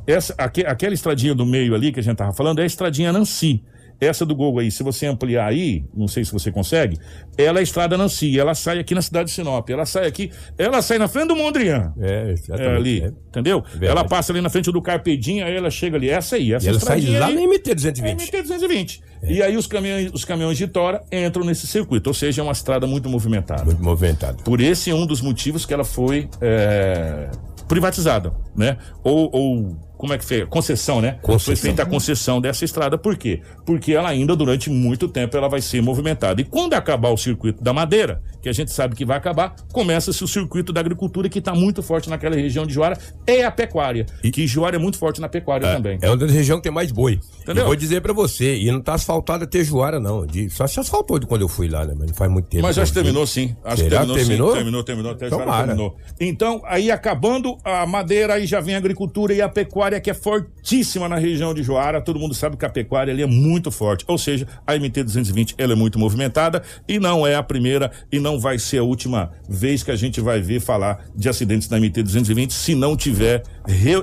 Essa, 0.07 0.33
aque- 0.37 0.65
aquela 0.65 0.93
estradinha 0.93 1.35
do 1.35 1.45
meio 1.45 1.75
ali 1.75 1.91
que 1.91 1.99
a 1.99 2.03
gente 2.03 2.15
tava 2.15 2.31
falando 2.31 2.59
é 2.59 2.63
a 2.63 2.65
estradinha 2.65 3.11
Nancy. 3.11 3.63
Essa 3.99 4.25
do 4.25 4.35
Gol 4.35 4.59
aí, 4.59 4.71
se 4.71 4.83
você 4.83 5.05
ampliar 5.05 5.47
aí, 5.47 5.85
não 5.95 6.07
sei 6.07 6.25
se 6.25 6.31
você 6.31 6.51
consegue, 6.51 6.97
ela 7.37 7.59
é 7.59 7.61
a 7.61 7.63
estrada 7.63 7.97
Nancy. 7.97 8.39
Ela 8.39 8.53
sai 8.55 8.79
aqui 8.79 8.93
na 8.95 9.01
cidade 9.01 9.29
de 9.29 9.35
Sinop. 9.35 9.69
Ela 9.69 9.85
sai 9.85 10.07
aqui, 10.07 10.31
ela 10.57 10.81
sai 10.81 10.97
na 10.97 11.07
frente 11.07 11.27
do 11.27 11.35
Mondrian. 11.35 11.93
É, 11.99 12.15
É 12.15 12.31
exatamente. 12.31 12.75
ali, 12.75 13.03
é. 13.03 13.07
entendeu? 13.29 13.61
Verdade. 13.61 13.85
Ela 13.85 14.03
passa 14.03 14.31
ali 14.31 14.41
na 14.41 14.49
frente 14.49 14.71
do 14.71 14.81
Carpedinho, 14.81 15.45
aí 15.45 15.55
ela 15.55 15.69
chega 15.69 15.97
ali. 15.97 16.09
Essa 16.09 16.35
aí, 16.35 16.53
essa 16.53 16.65
E 16.65 16.69
ela 16.69 16.79
sai 16.79 17.01
lá 17.01 17.27
aí, 17.27 17.35
na 17.35 17.41
é 17.41 17.45
MT-220. 17.45 18.15
MT-220. 18.15 18.99
E 19.23 19.41
aí 19.41 19.57
os 19.57 19.67
caminhões, 19.67 20.11
os 20.13 20.23
caminhões 20.23 20.57
de 20.57 20.67
Tora 20.67 21.03
entram 21.11 21.43
nesse 21.45 21.65
circuito, 21.67 22.09
ou 22.09 22.13
seja, 22.13 22.41
é 22.41 22.43
uma 22.43 22.51
estrada 22.51 22.85
muito 22.85 23.09
movimentada. 23.09 23.65
Muito 23.65 23.83
movimentado. 23.83 24.43
Por 24.43 24.61
esse 24.61 24.91
é 24.91 24.95
um 24.95 25.05
dos 25.05 25.21
motivos 25.21 25.65
que 25.65 25.73
ela 25.73 25.83
foi 25.83 26.29
é, 26.41 27.29
privatizada, 27.67 28.33
né? 28.55 28.77
Ou, 29.03 29.29
ou 29.33 29.77
como 29.97 30.13
é 30.13 30.17
que 30.17 30.25
foi? 30.25 30.45
Concessão, 30.45 31.01
né? 31.01 31.17
Concessão. 31.21 31.55
Foi 31.55 31.55
feita 31.55 31.83
a 31.83 31.85
concessão 31.85 32.41
dessa 32.41 32.65
estrada. 32.65 32.97
Por 32.97 33.17
quê? 33.17 33.41
Porque 33.65 33.93
ela 33.93 34.09
ainda, 34.09 34.35
durante 34.35 34.69
muito 34.69 35.07
tempo, 35.07 35.35
ela 35.35 35.47
vai 35.47 35.61
ser 35.61 35.81
movimentada. 35.81 36.41
E 36.41 36.43
quando 36.43 36.73
acabar 36.73 37.09
o 37.09 37.17
circuito 37.17 37.63
da 37.63 37.73
madeira, 37.73 38.21
que 38.45 38.49
a 38.49 38.53
gente 38.53 38.71
sabe 38.71 38.95
que 38.95 39.03
vai 39.03 39.17
acabar, 39.17 39.55
começa-se 39.73 40.23
o 40.23 40.27
circuito 40.27 40.71
da 40.71 40.79
agricultura, 40.79 41.27
que 41.27 41.39
está 41.39 41.55
muito 41.55 41.81
forte 41.81 42.11
naquela 42.11 42.35
região 42.35 42.63
de 42.63 42.75
Juara, 42.75 42.95
e 43.25 43.41
a 43.41 43.49
pecuária. 43.49 44.05
E 44.23 44.29
que 44.29 44.45
Juara 44.45 44.75
é 44.75 44.79
muito 44.79 44.99
forte 44.99 45.19
na 45.19 45.27
pecuária 45.27 45.67
também. 45.73 45.97
É 45.99 46.07
uma 46.07 46.15
das 46.15 46.29
regiões 46.29 46.59
que 46.59 46.65
tem 46.65 46.71
mais 46.71 46.91
boi. 46.91 47.19
Entendeu? 47.41 47.63
Eu 47.63 47.65
vou 47.65 47.75
dizer 47.75 48.01
pra 48.01 48.13
você, 48.13 48.55
e 48.55 48.71
não 48.71 48.79
tá 48.79 48.93
asfaltada 48.93 49.47
Tejuara, 49.47 49.99
não. 49.99 50.27
De, 50.27 50.47
só 50.51 50.67
se 50.67 50.79
asfaltou 50.79 51.17
de 51.17 51.25
quando 51.25 51.41
eu 51.41 51.47
fui 51.47 51.67
lá, 51.67 51.85
né? 51.87 51.95
Mas 51.97 52.09
não 52.09 52.13
faz 52.13 52.31
muito 52.31 52.47
tempo. 52.47 52.61
Mas 52.61 52.77
acho 52.77 52.91
que 52.91 52.99
terminou 52.99 53.25
sim. 53.25 53.55
Acho 53.63 53.77
Será 53.81 54.01
que 54.01 54.13
terminou, 54.13 54.15
terminou? 54.15 54.49
sim. 54.49 54.55
Terminou, 54.57 54.83
terminou. 54.83 55.11
Até 55.13 55.27
Tomara. 55.27 55.65
terminou. 55.65 55.97
Então, 56.19 56.61
aí 56.65 56.91
acabando 56.91 57.57
a 57.63 57.83
madeira, 57.87 58.35
aí 58.35 58.45
já 58.45 58.61
vem 58.61 58.75
a 58.75 58.77
agricultura 58.77 59.33
e 59.33 59.41
a 59.41 59.49
pecuária, 59.49 59.99
que 59.99 60.11
é 60.11 60.13
fortíssima 60.13 61.09
na 61.09 61.15
região 61.15 61.51
de 61.51 61.63
Joara. 61.63 61.99
Todo 61.99 62.19
mundo 62.19 62.35
sabe 62.35 62.57
que 62.57 62.65
a 62.65 62.69
pecuária 62.69 63.11
ali 63.11 63.23
é 63.23 63.27
muito 63.27 63.71
forte. 63.71 64.05
Ou 64.07 64.19
seja, 64.19 64.47
a 64.67 64.75
MT-220 64.75 65.55
ela 65.57 65.73
é 65.73 65.75
muito 65.75 65.97
movimentada 65.97 66.61
e 66.87 66.99
não 66.99 67.25
é 67.25 67.33
a 67.33 67.41
primeira 67.41 67.91
e 68.11 68.19
não 68.19 68.34
vai 68.39 68.57
ser 68.59 68.77
a 68.79 68.83
última 68.83 69.31
vez 69.49 69.83
que 69.83 69.91
a 69.91 69.95
gente 69.95 70.19
vai 70.21 70.41
ver 70.41 70.59
falar 70.59 71.05
de 71.15 71.27
acidentes 71.29 71.69
na 71.69 71.77
MT-220 71.79 72.51
se 72.51 72.75
não 72.75 72.95
tiver 72.95 73.43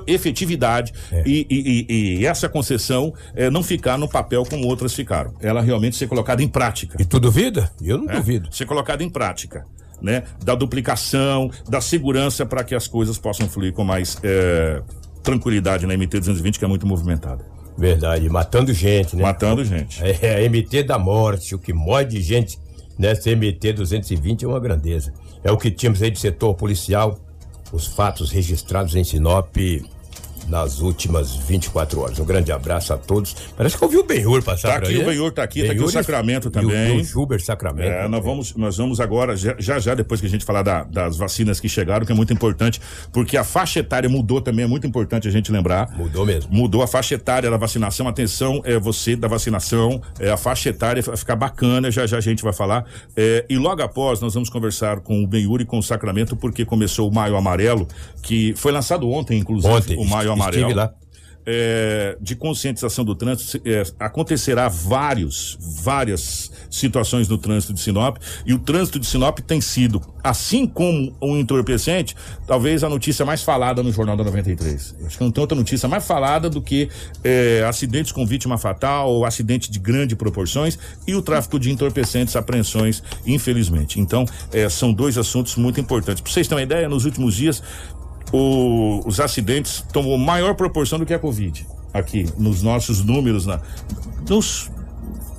efetividade 0.06 0.92
É. 1.10 1.22
e, 1.26 1.46
e- 1.50 1.86
e- 2.20 2.26
essa 2.26 2.48
concessão 2.48 3.12
eh, 3.34 3.50
não 3.50 3.62
ficar 3.62 3.98
no 3.98 4.08
papel 4.08 4.44
como 4.44 4.66
outras 4.66 4.94
ficaram. 4.94 5.34
Ela 5.40 5.60
realmente 5.60 5.96
ser 5.96 6.06
colocada 6.06 6.42
em 6.42 6.48
prática 6.48 6.96
E 7.00 7.04
tu 7.04 7.18
duvida? 7.20 7.70
Eu 7.82 7.98
não 7.98 8.06
né? 8.06 8.14
duvido. 8.16 8.48
ser 8.54 8.66
colocado 8.66 9.02
em 9.02 9.10
prática, 9.10 9.64
né? 10.00 10.22
Da 10.44 10.54
duplicação, 10.54 11.50
da 11.68 11.80
segurança 11.80 12.44
para 12.46 12.64
que 12.64 12.74
as 12.74 12.86
coisas 12.86 13.18
possam 13.18 13.48
fluir 13.48 13.72
com 13.72 13.84
mais 13.84 14.16
eh, 14.22 14.82
tranquilidade 15.22 15.86
na 15.86 15.94
MT-220, 15.94 16.58
que 16.58 16.64
é 16.64 16.68
muito 16.68 16.86
movimentada. 16.86 17.44
Verdade, 17.78 18.28
matando 18.28 18.72
gente, 18.72 19.16
né? 19.16 19.22
Matando 19.22 19.64
gente. 19.64 20.00
É 20.02 20.36
a 20.44 20.50
MT 20.50 20.82
da 20.82 20.98
morte, 20.98 21.54
o 21.54 21.58
que 21.58 21.72
morre 21.72 22.04
de 22.04 22.20
gente 22.20 22.58
nessa 22.98 23.30
MT 23.30 23.74
220 23.74 24.44
é 24.44 24.48
uma 24.48 24.60
grandeza. 24.60 25.12
É 25.42 25.50
o 25.50 25.56
que 25.56 25.70
tínhamos 25.70 26.02
aí 26.02 26.10
de 26.10 26.18
setor 26.18 26.54
policial, 26.54 27.18
os 27.72 27.86
fatos 27.86 28.30
registrados 28.30 28.94
em 28.94 29.04
Sinop 29.04 29.56
nas 30.48 30.80
últimas 30.80 31.34
24 31.36 32.00
horas. 32.00 32.18
Um 32.18 32.24
grande 32.24 32.52
abraço 32.52 32.92
a 32.92 32.98
todos. 32.98 33.34
Parece 33.56 33.76
que 33.76 33.82
eu 33.84 33.88
vi 33.88 33.96
o 33.98 34.04
Benhur 34.04 34.42
passar 34.42 34.68
Tá 34.68 34.74
por 34.76 34.84
aqui 34.84 34.92
aí, 34.92 34.96
o 34.98 35.06
né? 35.06 35.12
Benhur, 35.12 35.32
tá 35.32 35.42
aqui, 35.42 35.60
tá 35.60 35.66
aqui 35.66 35.74
o 35.74 35.86
Benhur 35.86 35.92
Sacramento 35.92 36.46
e 36.46 36.48
o- 36.48 36.50
também. 36.50 36.98
E 36.98 37.00
o 37.00 37.04
Juber 37.04 37.42
Sacramento. 37.42 37.88
É, 37.88 38.08
nós 38.08 38.24
vamos, 38.24 38.54
nós 38.56 38.76
vamos 38.76 39.00
agora, 39.00 39.36
já 39.36 39.78
já, 39.78 39.94
depois 39.94 40.20
que 40.20 40.26
a 40.26 40.30
gente 40.30 40.44
falar 40.44 40.62
da- 40.62 40.84
das 40.84 41.16
vacinas 41.16 41.60
que 41.60 41.68
chegaram, 41.68 42.04
que 42.06 42.12
é 42.12 42.14
muito 42.14 42.32
importante, 42.32 42.80
porque 43.12 43.36
a 43.36 43.44
faixa 43.44 43.80
etária 43.80 44.08
mudou 44.08 44.40
também, 44.40 44.64
é 44.64 44.68
muito 44.68 44.86
importante 44.86 45.26
a 45.28 45.30
gente 45.30 45.50
lembrar. 45.52 45.90
Mudou 45.96 46.24
mesmo. 46.26 46.52
Mudou 46.52 46.82
a 46.82 46.86
faixa 46.86 47.14
etária 47.14 47.50
da 47.50 47.56
vacinação. 47.56 48.08
Atenção, 48.08 48.60
é 48.64 48.78
você 48.78 49.14
da 49.16 49.28
vacinação. 49.28 50.00
É, 50.18 50.30
a 50.30 50.36
faixa 50.36 50.68
etária 50.70 51.02
vai 51.02 51.16
ficar 51.16 51.36
bacana, 51.36 51.90
já 51.90 52.06
já 52.06 52.18
a 52.18 52.20
gente 52.20 52.42
vai 52.42 52.52
falar. 52.52 52.84
É, 53.16 53.44
e 53.48 53.56
logo 53.58 53.82
após, 53.82 54.20
nós 54.20 54.34
vamos 54.34 54.48
conversar 54.50 55.00
com 55.00 55.22
o 55.22 55.26
Benhuri 55.26 55.62
e 55.64 55.66
com 55.66 55.78
o 55.78 55.82
Sacramento, 55.82 56.34
porque 56.36 56.64
começou 56.64 57.08
o 57.08 57.14
Maio 57.14 57.36
Amarelo, 57.36 57.86
que 58.22 58.54
foi 58.56 58.72
lançado 58.72 59.08
ontem, 59.10 59.38
inclusive, 59.38 59.72
Ontem, 59.72 59.96
o 59.98 60.04
Maio 60.04 60.31
estive 60.38 60.64
Amarelo. 60.64 60.74
lá. 60.74 60.94
É, 61.44 62.16
de 62.20 62.36
conscientização 62.36 63.04
do 63.04 63.16
trânsito, 63.16 63.60
é, 63.68 63.82
acontecerá 63.98 64.68
vários, 64.68 65.58
várias 65.82 66.52
situações 66.70 67.26
no 67.28 67.36
trânsito 67.36 67.72
de 67.72 67.80
Sinop 67.80 68.16
e 68.46 68.54
o 68.54 68.60
trânsito 68.60 69.00
de 69.00 69.06
Sinop 69.06 69.40
tem 69.40 69.60
sido, 69.60 70.00
assim 70.22 70.68
como 70.68 71.12
o 71.20 71.36
entorpecente, 71.36 72.14
talvez 72.46 72.84
a 72.84 72.88
notícia 72.88 73.26
mais 73.26 73.42
falada 73.42 73.82
no 73.82 73.90
Jornal 73.90 74.16
da 74.16 74.22
93. 74.22 74.94
Acho 75.04 75.18
que 75.18 75.24
não 75.24 75.32
tem 75.32 75.40
outra 75.40 75.58
notícia 75.58 75.88
mais 75.88 76.06
falada 76.06 76.48
do 76.48 76.62
que 76.62 76.88
é, 77.24 77.64
acidentes 77.68 78.12
com 78.12 78.24
vítima 78.24 78.56
fatal 78.56 79.10
ou 79.10 79.24
acidente 79.24 79.68
de 79.68 79.80
grande 79.80 80.14
proporções 80.14 80.78
e 81.08 81.14
o 81.16 81.22
tráfico 81.22 81.58
de 81.58 81.72
entorpecentes, 81.72 82.36
apreensões, 82.36 83.02
infelizmente. 83.26 83.98
Então, 83.98 84.24
é, 84.52 84.68
são 84.68 84.92
dois 84.92 85.18
assuntos 85.18 85.56
muito 85.56 85.80
importantes. 85.80 86.20
Para 86.20 86.32
vocês 86.32 86.46
terem 86.46 86.62
uma 86.62 86.64
ideia, 86.64 86.88
nos 86.88 87.04
últimos 87.04 87.34
dias 87.34 87.62
o- 88.32 89.00
os 89.06 89.20
acidentes 89.20 89.84
tomou 89.92 90.16
maior 90.18 90.54
proporção 90.54 90.98
do 90.98 91.06
que 91.06 91.14
a 91.14 91.18
Covid 91.18 91.66
aqui, 91.92 92.26
nos 92.38 92.62
nossos 92.62 93.04
números, 93.04 93.44
na, 93.46 93.60
nos, 94.28 94.70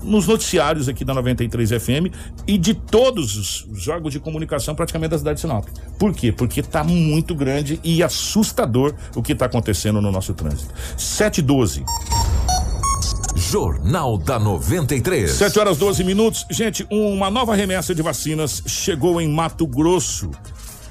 nos 0.04 0.28
noticiários 0.28 0.88
aqui 0.88 1.04
da 1.04 1.14
93 1.14 1.70
FM 1.72 2.14
e 2.46 2.58
de 2.60 2.74
todos 2.76 3.36
os, 3.36 3.66
os 3.72 3.88
órgãos 3.88 4.12
de 4.14 4.20
comunicação 4.20 4.76
praticamente 4.76 5.10
da 5.12 5.18
cidade 5.18 5.36
de 5.38 5.42
Sinop. 5.42 5.66
Por 5.98 6.14
quê? 6.14 6.32
Porque 6.32 6.60
está 6.60 6.84
muito 6.84 7.34
grande 7.34 7.80
e 7.84 8.04
assustador 8.04 8.94
o 9.16 9.24
que 9.24 9.32
está 9.34 9.46
acontecendo 9.48 10.00
no 10.02 10.12
nosso 10.12 10.34
trânsito. 10.36 10.72
712. 10.98 11.84
Jornal 13.36 14.18
da 14.18 14.38
93. 14.38 15.32
7 15.32 15.60
horas 15.60 15.78
12 15.78 16.04
minutos. 16.04 16.46
Gente, 16.52 16.86
uma 16.90 17.30
nova 17.32 17.56
remessa 17.56 17.94
de 17.96 18.02
vacinas 18.02 18.62
chegou 18.68 19.20
em 19.20 19.28
Mato 19.28 19.66
Grosso. 19.66 20.30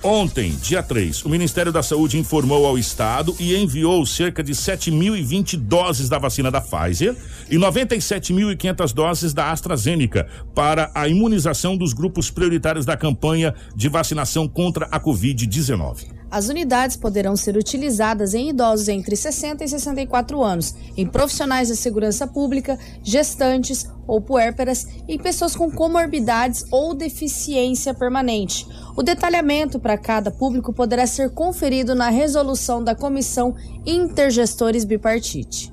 Ontem, 0.05 0.51
dia 0.61 0.83
3, 0.83 1.25
o 1.25 1.29
Ministério 1.29 1.71
da 1.71 1.81
Saúde 1.81 2.19
informou 2.19 2.67
ao 2.67 2.77
Estado 2.77 3.37
e 3.39 3.55
enviou 3.55 4.05
cerca 4.05 4.43
de 4.43 4.53
7.020 4.53 5.57
doses 5.57 6.09
da 6.09 6.19
vacina 6.19 6.51
da 6.51 6.61
Pfizer 6.61 7.15
e 7.49 7.57
97.500 7.57 8.93
doses 8.93 9.33
da 9.33 9.53
AstraZeneca 9.53 10.27
para 10.57 10.91
a 10.93 11.07
imunização 11.07 11.77
dos 11.77 11.93
grupos 11.93 12.31
prioritários 12.31 12.85
da 12.85 12.97
campanha 12.97 13.55
de 13.77 13.89
vacinação 13.89 14.49
contra 14.49 14.87
a 14.87 14.99
Covid-19. 14.99 16.22
As 16.33 16.49
unidades 16.49 16.97
poderão 16.97 17.37
ser 17.37 17.59
utilizadas 17.59 18.33
em 18.33 18.49
idosos 18.49 18.89
entre 18.89 19.15
60 19.15 19.65
e 19.65 19.69
64 19.69 20.43
anos, 20.43 20.75
em 20.97 21.07
profissionais 21.07 21.69
da 21.69 21.75
segurança 21.75 22.27
pública, 22.27 22.79
gestantes 23.03 23.87
ou 24.07 24.19
puérperas 24.19 24.87
e 25.07 25.19
pessoas 25.19 25.55
com 25.55 25.71
comorbidades 25.71 26.65
ou 26.73 26.95
deficiência 26.95 27.93
permanente. 27.93 28.67
O 28.97 29.03
detalhamento 29.03 29.79
para 29.79 29.99
cada 29.99 30.31
público 30.31 30.73
poderá 30.73 31.07
ser 31.07 31.29
conferido 31.35 31.95
na 31.95 32.09
resolução 32.09 32.83
da 32.83 32.95
Comissão 32.95 33.55
Intergestores 33.85 34.87
Bipartite. 34.87 35.71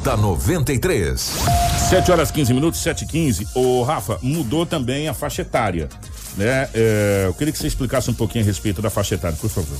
Da 0.03 0.15
93. 0.15 1.19
7 1.89 2.11
horas 2.11 2.31
15 2.31 2.53
minutos, 2.53 2.81
7 2.81 3.03
e 3.03 3.07
15. 3.07 3.47
Ô, 3.55 3.83
Rafa, 3.83 4.17
mudou 4.21 4.65
também 4.65 5.09
a 5.09 5.13
faixa 5.13 5.41
etária. 5.41 5.89
Né? 6.37 6.69
É, 6.73 7.23
eu 7.25 7.33
queria 7.33 7.51
que 7.51 7.59
você 7.59 7.67
explicasse 7.67 8.09
um 8.09 8.13
pouquinho 8.13 8.43
a 8.43 8.47
respeito 8.47 8.81
da 8.81 8.89
faixa 8.89 9.15
etária, 9.15 9.37
por 9.39 9.49
favor. 9.49 9.77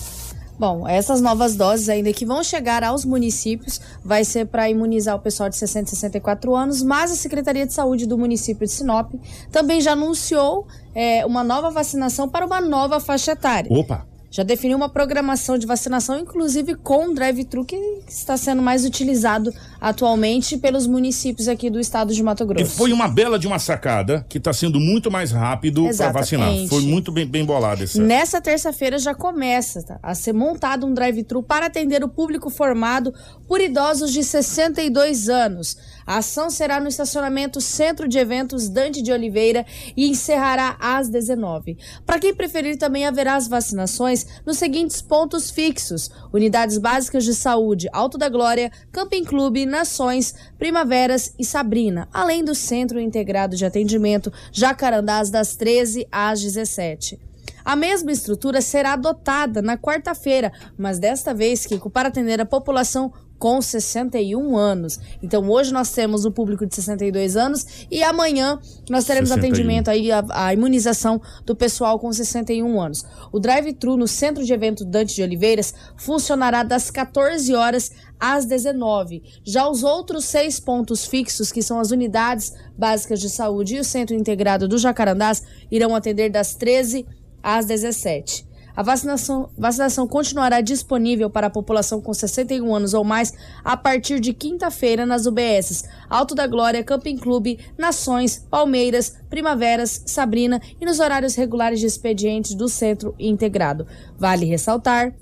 Bom, 0.59 0.85
essas 0.85 1.21
novas 1.21 1.55
doses 1.55 1.87
ainda 1.87 2.11
que 2.11 2.25
vão 2.25 2.43
chegar 2.43 2.83
aos 2.83 3.05
municípios 3.05 3.79
vai 4.03 4.25
ser 4.25 4.45
para 4.45 4.69
imunizar 4.69 5.15
o 5.15 5.19
pessoal 5.19 5.47
de 5.47 5.55
60 5.55 5.85
e 5.85 5.95
64 5.95 6.53
anos, 6.53 6.83
mas 6.83 7.13
a 7.13 7.15
Secretaria 7.15 7.65
de 7.65 7.73
Saúde 7.73 8.05
do 8.05 8.17
município 8.17 8.67
de 8.67 8.73
Sinop 8.73 9.13
também 9.53 9.79
já 9.79 9.93
anunciou 9.93 10.67
é, 10.93 11.25
uma 11.25 11.45
nova 11.45 11.69
vacinação 11.69 12.27
para 12.27 12.45
uma 12.45 12.59
nova 12.59 12.99
faixa 12.99 13.31
etária. 13.31 13.71
Opa! 13.71 14.05
Já 14.31 14.43
definiu 14.43 14.77
uma 14.77 14.89
programação 14.89 15.57
de 15.57 15.65
vacinação, 15.65 16.19
inclusive 16.19 16.75
com 16.75 17.13
drive-thru, 17.13 17.65
que 17.65 17.75
está 18.07 18.37
sendo 18.37 18.61
mais 18.61 18.85
utilizado 18.85 19.51
atualmente 19.81 20.57
pelos 20.57 20.85
municípios 20.85 21.47
aqui 21.47 21.69
do 21.69 21.79
estado 21.79 22.13
de 22.13 22.21
Mato 22.21 22.45
Grosso. 22.45 22.65
E 22.65 22.77
foi 22.77 22.93
uma 22.93 23.07
bela 23.07 23.39
de 23.39 23.47
uma 23.47 23.57
sacada 23.57 24.25
que 24.29 24.37
está 24.37 24.53
sendo 24.53 24.79
muito 24.79 25.09
mais 25.09 25.31
rápido 25.31 25.85
para 25.97 26.11
vacinar. 26.11 26.51
Foi 26.67 26.81
muito 26.81 27.11
bem, 27.11 27.25
bem 27.25 27.43
bolado 27.43 27.83
esse. 27.83 27.99
Nessa 27.99 28.39
terça-feira 28.39 28.99
já 28.99 29.15
começa 29.15 29.81
tá, 29.83 29.99
a 30.03 30.13
ser 30.13 30.33
montado 30.33 30.85
um 30.85 30.93
drive-thru 30.93 31.41
para 31.41 31.65
atender 31.65 32.03
o 32.03 32.09
público 32.09 32.49
formado 32.49 33.13
por 33.47 33.59
idosos 33.59 34.11
de 34.13 34.23
62 34.23 35.29
anos. 35.29 35.77
A 36.05 36.17
ação 36.17 36.49
será 36.49 36.79
no 36.79 36.87
estacionamento 36.87 37.61
Centro 37.61 38.07
de 38.07 38.17
Eventos 38.17 38.69
Dante 38.69 39.01
de 39.01 39.11
Oliveira 39.11 39.65
e 39.95 40.09
encerrará 40.09 40.75
às 40.79 41.07
19. 41.07 41.77
Para 42.05 42.19
quem 42.19 42.33
preferir, 42.33 42.77
também 42.77 43.05
haverá 43.05 43.35
as 43.35 43.47
vacinações 43.47 44.18
nos 44.45 44.57
seguintes 44.57 45.01
pontos 45.01 45.51
fixos: 45.51 46.09
Unidades 46.33 46.77
Básicas 46.77 47.23
de 47.23 47.33
Saúde 47.33 47.89
Alto 47.93 48.17
da 48.17 48.29
Glória, 48.29 48.71
Camping 48.91 49.23
Clube, 49.23 49.65
Nações, 49.65 50.33
Primaveras 50.57 51.33
e 51.37 51.45
Sabrina, 51.45 52.07
além 52.13 52.43
do 52.43 52.55
Centro 52.55 52.99
Integrado 52.99 53.55
de 53.55 53.65
Atendimento 53.65 54.31
Jacarandás 54.51 55.29
das 55.29 55.55
13 55.55 56.07
às 56.11 56.41
17. 56.41 57.28
A 57.69 57.75
mesma 57.75 58.11
estrutura 58.11 58.61
será 58.61 58.93
adotada 58.93 59.61
na 59.61 59.77
quarta-feira, 59.77 60.51
mas 60.75 60.97
desta 60.97 61.35
vez, 61.35 61.67
Kiko, 61.67 61.87
para 61.87 62.07
atender 62.07 62.41
a 62.41 62.45
população 62.45 63.13
com 63.37 63.61
61 63.61 64.57
anos. 64.57 64.99
Então 65.21 65.47
hoje 65.47 65.71
nós 65.71 65.91
temos 65.91 66.25
o 66.25 66.31
público 66.31 66.65
de 66.65 66.73
62 66.73 67.37
anos 67.37 67.85
e 67.91 68.01
amanhã 68.01 68.59
nós 68.89 69.05
teremos 69.05 69.29
61. 69.29 69.39
atendimento 69.39 69.87
aí 69.87 70.11
a, 70.11 70.25
a, 70.31 70.51
imunização 70.51 71.21
do 71.45 71.55
pessoal 71.55 71.99
com 71.99 72.11
61 72.11 72.81
anos. 72.81 73.05
O 73.31 73.39
drive-thru 73.39 73.95
no 73.95 74.07
Centro 74.07 74.43
de 74.43 74.51
Evento 74.51 74.83
Dante 74.83 75.13
de 75.13 75.21
Oliveiras 75.21 75.71
funcionará 75.95 76.63
das 76.63 76.89
14 76.89 77.53
horas 77.53 77.91
às 78.19 78.45
19. 78.45 79.21
Já 79.45 79.69
os 79.69 79.83
outros 79.83 80.25
seis 80.25 80.59
pontos 80.59 81.05
fixos, 81.05 81.51
que 81.51 81.61
são 81.61 81.79
as 81.79 81.91
unidades 81.91 82.51
básicas 82.75 83.21
de 83.21 83.29
saúde 83.29 83.75
e 83.75 83.79
o 83.79 83.83
Centro 83.83 84.15
Integrado 84.15 84.67
do 84.67 84.79
Jacarandás, 84.79 85.43
irão 85.71 85.95
atender 85.95 86.31
das 86.31 86.55
13 86.55 87.05
às 87.05 87.18
17. 87.65 88.49
A 88.79 88.81
vacinação, 88.81 89.49
vacinação 89.57 90.07
continuará 90.07 90.61
disponível 90.61 91.29
para 91.29 91.47
a 91.47 91.49
população 91.49 91.99
com 91.99 92.13
61 92.13 92.73
anos 92.73 92.93
ou 92.93 93.03
mais 93.03 93.33
a 93.61 93.75
partir 93.75 94.21
de 94.21 94.33
quinta-feira 94.33 95.05
nas 95.05 95.25
UBSs 95.25 95.83
Alto 96.09 96.33
da 96.33 96.47
Glória, 96.47 96.81
Camping 96.81 97.17
Clube, 97.17 97.59
Nações, 97.77 98.37
Palmeiras, 98.49 99.17
Primaveras, 99.29 100.03
Sabrina 100.05 100.61
e 100.79 100.85
nos 100.85 101.01
horários 101.01 101.35
regulares 101.35 101.81
de 101.81 101.87
expedientes 101.87 102.55
do 102.55 102.69
Centro 102.69 103.13
Integrado. 103.19 103.85
Vale 104.17 104.45
ressaltar 104.45 105.13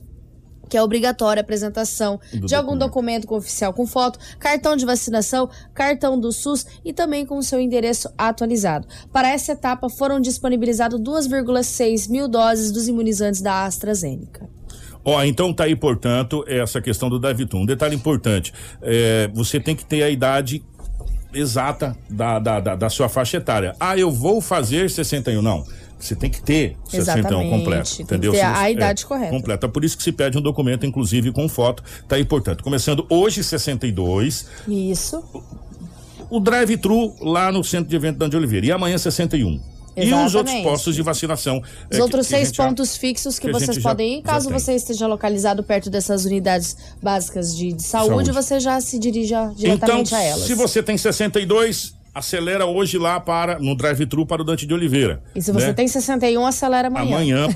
que 0.69 0.77
é 0.77 0.83
obrigatória 0.83 1.39
a 1.39 1.43
apresentação 1.43 2.19
do 2.33 2.47
de 2.47 2.55
algum 2.55 2.77
documento 2.77 3.33
oficial 3.33 3.73
com 3.73 3.85
foto, 3.85 4.19
cartão 4.39 4.75
de 4.75 4.85
vacinação, 4.85 5.49
cartão 5.73 6.19
do 6.19 6.31
SUS 6.31 6.65
e 6.83 6.93
também 6.93 7.25
com 7.25 7.37
o 7.37 7.43
seu 7.43 7.59
endereço 7.59 8.09
atualizado. 8.17 8.87
Para 9.11 9.29
essa 9.29 9.53
etapa 9.53 9.89
foram 9.89 10.19
disponibilizadas 10.19 10.99
2,6 10.99 12.09
mil 12.09 12.27
doses 12.27 12.71
dos 12.71 12.87
imunizantes 12.87 13.41
da 13.41 13.65
AstraZeneca. 13.65 14.49
Ó, 15.03 15.17
oh, 15.17 15.23
então 15.23 15.53
tá 15.53 15.63
aí, 15.63 15.75
portanto, 15.75 16.43
essa 16.47 16.81
questão 16.81 17.09
do 17.09 17.17
Davitum. 17.17 17.61
Um 17.61 17.65
detalhe 17.65 17.95
importante, 17.95 18.53
é, 18.81 19.29
você 19.33 19.59
tem 19.59 19.73
que 19.73 19.85
ter 19.85 20.03
a 20.03 20.09
idade 20.09 20.61
exata 21.33 21.95
da, 22.09 22.39
da, 22.39 22.59
da, 22.59 22.75
da 22.75 22.89
sua 22.89 23.07
faixa 23.07 23.37
etária. 23.37 23.73
Ah, 23.79 23.97
eu 23.97 24.11
vou 24.11 24.41
fazer 24.41 24.89
61, 24.89 25.41
não 25.41 25.63
você 25.99 26.15
tem 26.15 26.29
que 26.29 26.41
ter 26.41 26.77
o 26.85 26.89
certidão 26.89 27.49
completo, 27.49 28.01
entendeu? 28.01 28.31
Tem 28.31 28.39
que 28.41 28.45
ter 28.45 28.53
a, 28.53 28.61
a 28.61 28.71
idade 28.71 29.03
é, 29.03 29.07
correta. 29.07 29.31
Completa. 29.31 29.67
Por 29.69 29.83
isso 29.83 29.97
que 29.97 30.03
se 30.03 30.11
pede 30.11 30.37
um 30.37 30.41
documento, 30.41 30.85
inclusive 30.85 31.31
com 31.31 31.49
foto. 31.49 31.83
Tá 32.07 32.15
aí, 32.15 32.23
portanto, 32.23 32.63
começando 32.63 33.05
hoje 33.09 33.43
62. 33.43 34.47
Isso. 34.67 35.23
O, 36.29 36.39
drive-thru 36.39 37.15
lá 37.21 37.51
no 37.51 37.63
centro 37.63 37.89
de 37.89 37.95
evento 37.95 38.17
da 38.17 38.27
de 38.27 38.37
Oliveira. 38.37 38.67
E 38.67 38.71
amanhã 38.71 38.97
61. 38.97 39.59
Exatamente. 39.95 40.23
E 40.23 40.27
os 40.27 40.35
outros 40.35 40.55
postos 40.61 40.95
de 40.95 41.01
vacinação. 41.01 41.63
Os 41.91 41.97
é, 41.97 42.01
outros 42.03 42.27
que, 42.27 42.35
seis 42.35 42.51
que 42.51 42.57
pontos 42.57 42.93
já, 42.93 42.99
fixos 42.99 43.39
que, 43.39 43.47
que 43.47 43.53
vocês 43.53 43.79
podem 43.79 44.19
ir, 44.19 44.21
caso 44.21 44.47
você 44.51 44.75
esteja 44.75 45.07
localizado 45.07 45.63
perto 45.63 45.89
dessas 45.89 46.25
unidades 46.25 46.77
básicas 47.01 47.57
de, 47.57 47.73
de 47.73 47.81
saúde, 47.81 48.09
saúde, 48.09 48.31
você 48.31 48.59
já 48.59 48.79
se 48.79 48.99
dirija 48.99 49.51
diretamente 49.55 50.09
então, 50.09 50.19
a 50.19 50.23
elas. 50.23 50.43
Se 50.43 50.53
você 50.53 50.83
tem 50.83 50.95
62, 50.95 51.96
acelera 52.17 52.65
hoje 52.65 52.97
lá 52.97 53.19
para 53.19 53.59
no 53.59 53.75
drive-thru 53.75 54.25
para 54.25 54.41
o 54.41 54.45
Dante 54.45 54.65
de 54.65 54.73
Oliveira. 54.73 55.23
E 55.35 55.41
se 55.41 55.51
você 55.51 55.67
né? 55.67 55.73
tem 55.73 55.87
61, 55.87 56.45
acelera 56.45 56.87
amanhã. 56.87 57.15
Amanhã 57.15 57.47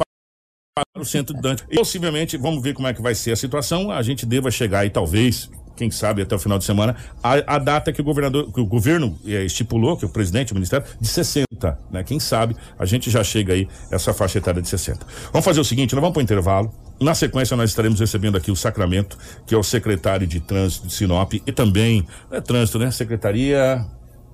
para 0.93 1.01
o 1.01 1.05
centro 1.05 1.35
de 1.35 1.41
Dante. 1.41 1.65
E 1.69 1.75
possivelmente, 1.75 2.37
vamos 2.37 2.63
ver 2.63 2.73
como 2.73 2.87
é 2.87 2.93
que 2.93 3.01
vai 3.01 3.13
ser 3.13 3.31
a 3.31 3.35
situação. 3.35 3.91
A 3.91 4.01
gente 4.01 4.25
deva 4.25 4.49
chegar 4.49 4.79
aí, 4.79 4.89
talvez, 4.89 5.49
quem 5.75 5.91
sabe 5.91 6.21
até 6.21 6.33
o 6.33 6.39
final 6.39 6.57
de 6.57 6.63
semana, 6.63 6.95
a, 7.21 7.55
a 7.55 7.59
data 7.59 7.91
que 7.91 7.99
o 7.99 8.03
governador, 8.03 8.51
que 8.53 8.61
o 8.61 8.65
governo 8.65 9.19
é, 9.25 9.43
estipulou, 9.43 9.97
que 9.97 10.05
o 10.05 10.09
presidente, 10.09 10.53
o 10.53 10.55
ministério, 10.55 10.85
de 10.99 11.07
60, 11.07 11.79
né? 11.91 12.03
Quem 12.03 12.19
sabe 12.19 12.55
a 12.79 12.85
gente 12.85 13.09
já 13.09 13.23
chega 13.23 13.53
aí 13.53 13.67
essa 13.91 14.13
faixa 14.13 14.37
etária 14.37 14.61
de 14.61 14.69
60. 14.69 15.05
Vamos 15.33 15.43
fazer 15.43 15.59
o 15.59 15.65
seguinte, 15.65 15.93
nós 15.93 16.01
vamos 16.01 16.13
para 16.13 16.21
o 16.21 16.23
intervalo. 16.23 16.73
Na 17.01 17.15
sequência, 17.15 17.57
nós 17.57 17.69
estaremos 17.69 17.99
recebendo 17.99 18.37
aqui 18.37 18.49
o 18.49 18.55
Sacramento, 18.55 19.17
que 19.45 19.53
é 19.53 19.57
o 19.57 19.63
secretário 19.63 20.25
de 20.25 20.39
Trânsito 20.39 20.87
de 20.87 20.93
Sinop 20.93 21.33
e 21.33 21.51
também, 21.51 22.07
é 22.31 22.39
trânsito, 22.39 22.79
né? 22.79 22.91
Secretaria 22.91 23.85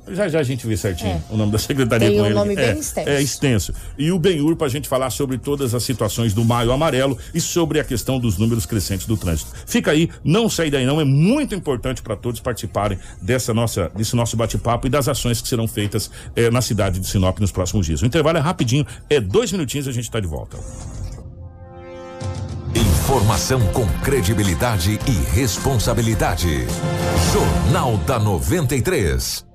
já 0.10 0.28
já 0.28 0.40
a 0.40 0.44
gente 0.44 0.66
vê 0.66 0.78
certinho 0.78 1.12
é. 1.12 1.22
o 1.34 1.38
nome 1.38 1.52
da 1.52 1.58
secretaria 1.58 2.08
Tem 2.08 2.18
com 2.18 2.24
um 2.24 2.26
ele. 2.26 2.36
nome 2.36 2.54
é, 2.54 2.72
bem 2.74 2.80
extenso. 2.80 3.10
É 3.10 3.22
extenso. 3.22 3.74
E 3.98 4.12
o 4.12 4.20
Benhur 4.20 4.56
para 4.56 4.68
a 4.68 4.70
gente 4.70 4.88
falar 4.88 5.10
sobre 5.10 5.38
todas 5.38 5.74
as 5.74 5.84
situações 5.84 6.34
do 6.34 6.44
Maio 6.44 6.72
Amarelo 6.72 7.18
e 7.34 7.42
sobre 7.42 7.80
a 7.80 7.84
questão 7.84 8.20
dos 8.20 8.38
números 8.38 8.66
crescentes 8.66 9.06
do 9.06 9.18
trânsito. 9.18 9.52
Fica 9.66 9.92
aí, 9.92 10.10
não 10.24 10.50
sai 10.50 10.70
daí 10.70 10.86
não, 10.86 11.02
é 11.02 11.06
muito 11.06 11.56
importante 11.56 12.02
para 12.02 12.16
todos 12.16 12.40
participarem 12.40 12.98
dessa 13.22 13.54
nossa, 13.54 13.92
desse 13.96 14.16
nosso 14.16 14.38
bate-papo 14.38 14.88
e 14.88 14.90
das 14.90 15.08
ações 15.08 15.42
que 15.42 15.48
serão 15.48 15.68
feitas 15.68 16.10
é, 16.36 16.50
na 16.50 16.62
cidade 16.62 17.00
de 17.00 17.08
Sinop 17.08 17.40
nos 17.40 17.52
próximos 17.52 17.86
dias. 17.86 18.02
O 18.02 18.06
intervalo 18.06 18.38
é 18.38 18.42
rapidinho, 18.42 18.86
é 19.10 19.20
dois 19.20 19.52
minutinhos 19.52 19.88
e 19.88 19.90
a 19.90 19.94
gente 19.94 20.06
está 20.06 20.20
de 20.20 20.28
volta. 20.28 20.58
Informação 23.08 23.62
com 23.72 23.88
credibilidade 24.04 25.00
e 25.08 25.36
responsabilidade. 25.36 26.68
Jornal 27.34 27.98
da 28.06 28.20
93. 28.20 29.47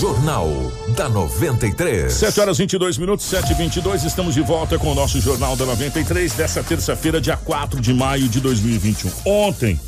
Jornal 0.00 0.50
da 0.96 1.08
93. 1.08 2.12
7 2.12 2.40
horas 2.40 2.58
22 2.58 2.98
minutos, 2.98 3.24
7 3.26 3.52
e 3.52 3.54
22 3.54 4.04
Estamos 4.04 4.34
de 4.34 4.42
volta 4.42 4.78
com 4.78 4.92
o 4.92 4.94
nosso 4.94 5.20
Jornal 5.20 5.54
da 5.56 5.64
93 5.64 6.32
dessa 6.32 6.62
terça-feira, 6.62 7.20
dia 7.20 7.36
4 7.36 7.80
de 7.80 7.94
maio 7.94 8.28
de 8.28 8.40
2021. 8.40 9.10
Ontem 9.24 9.80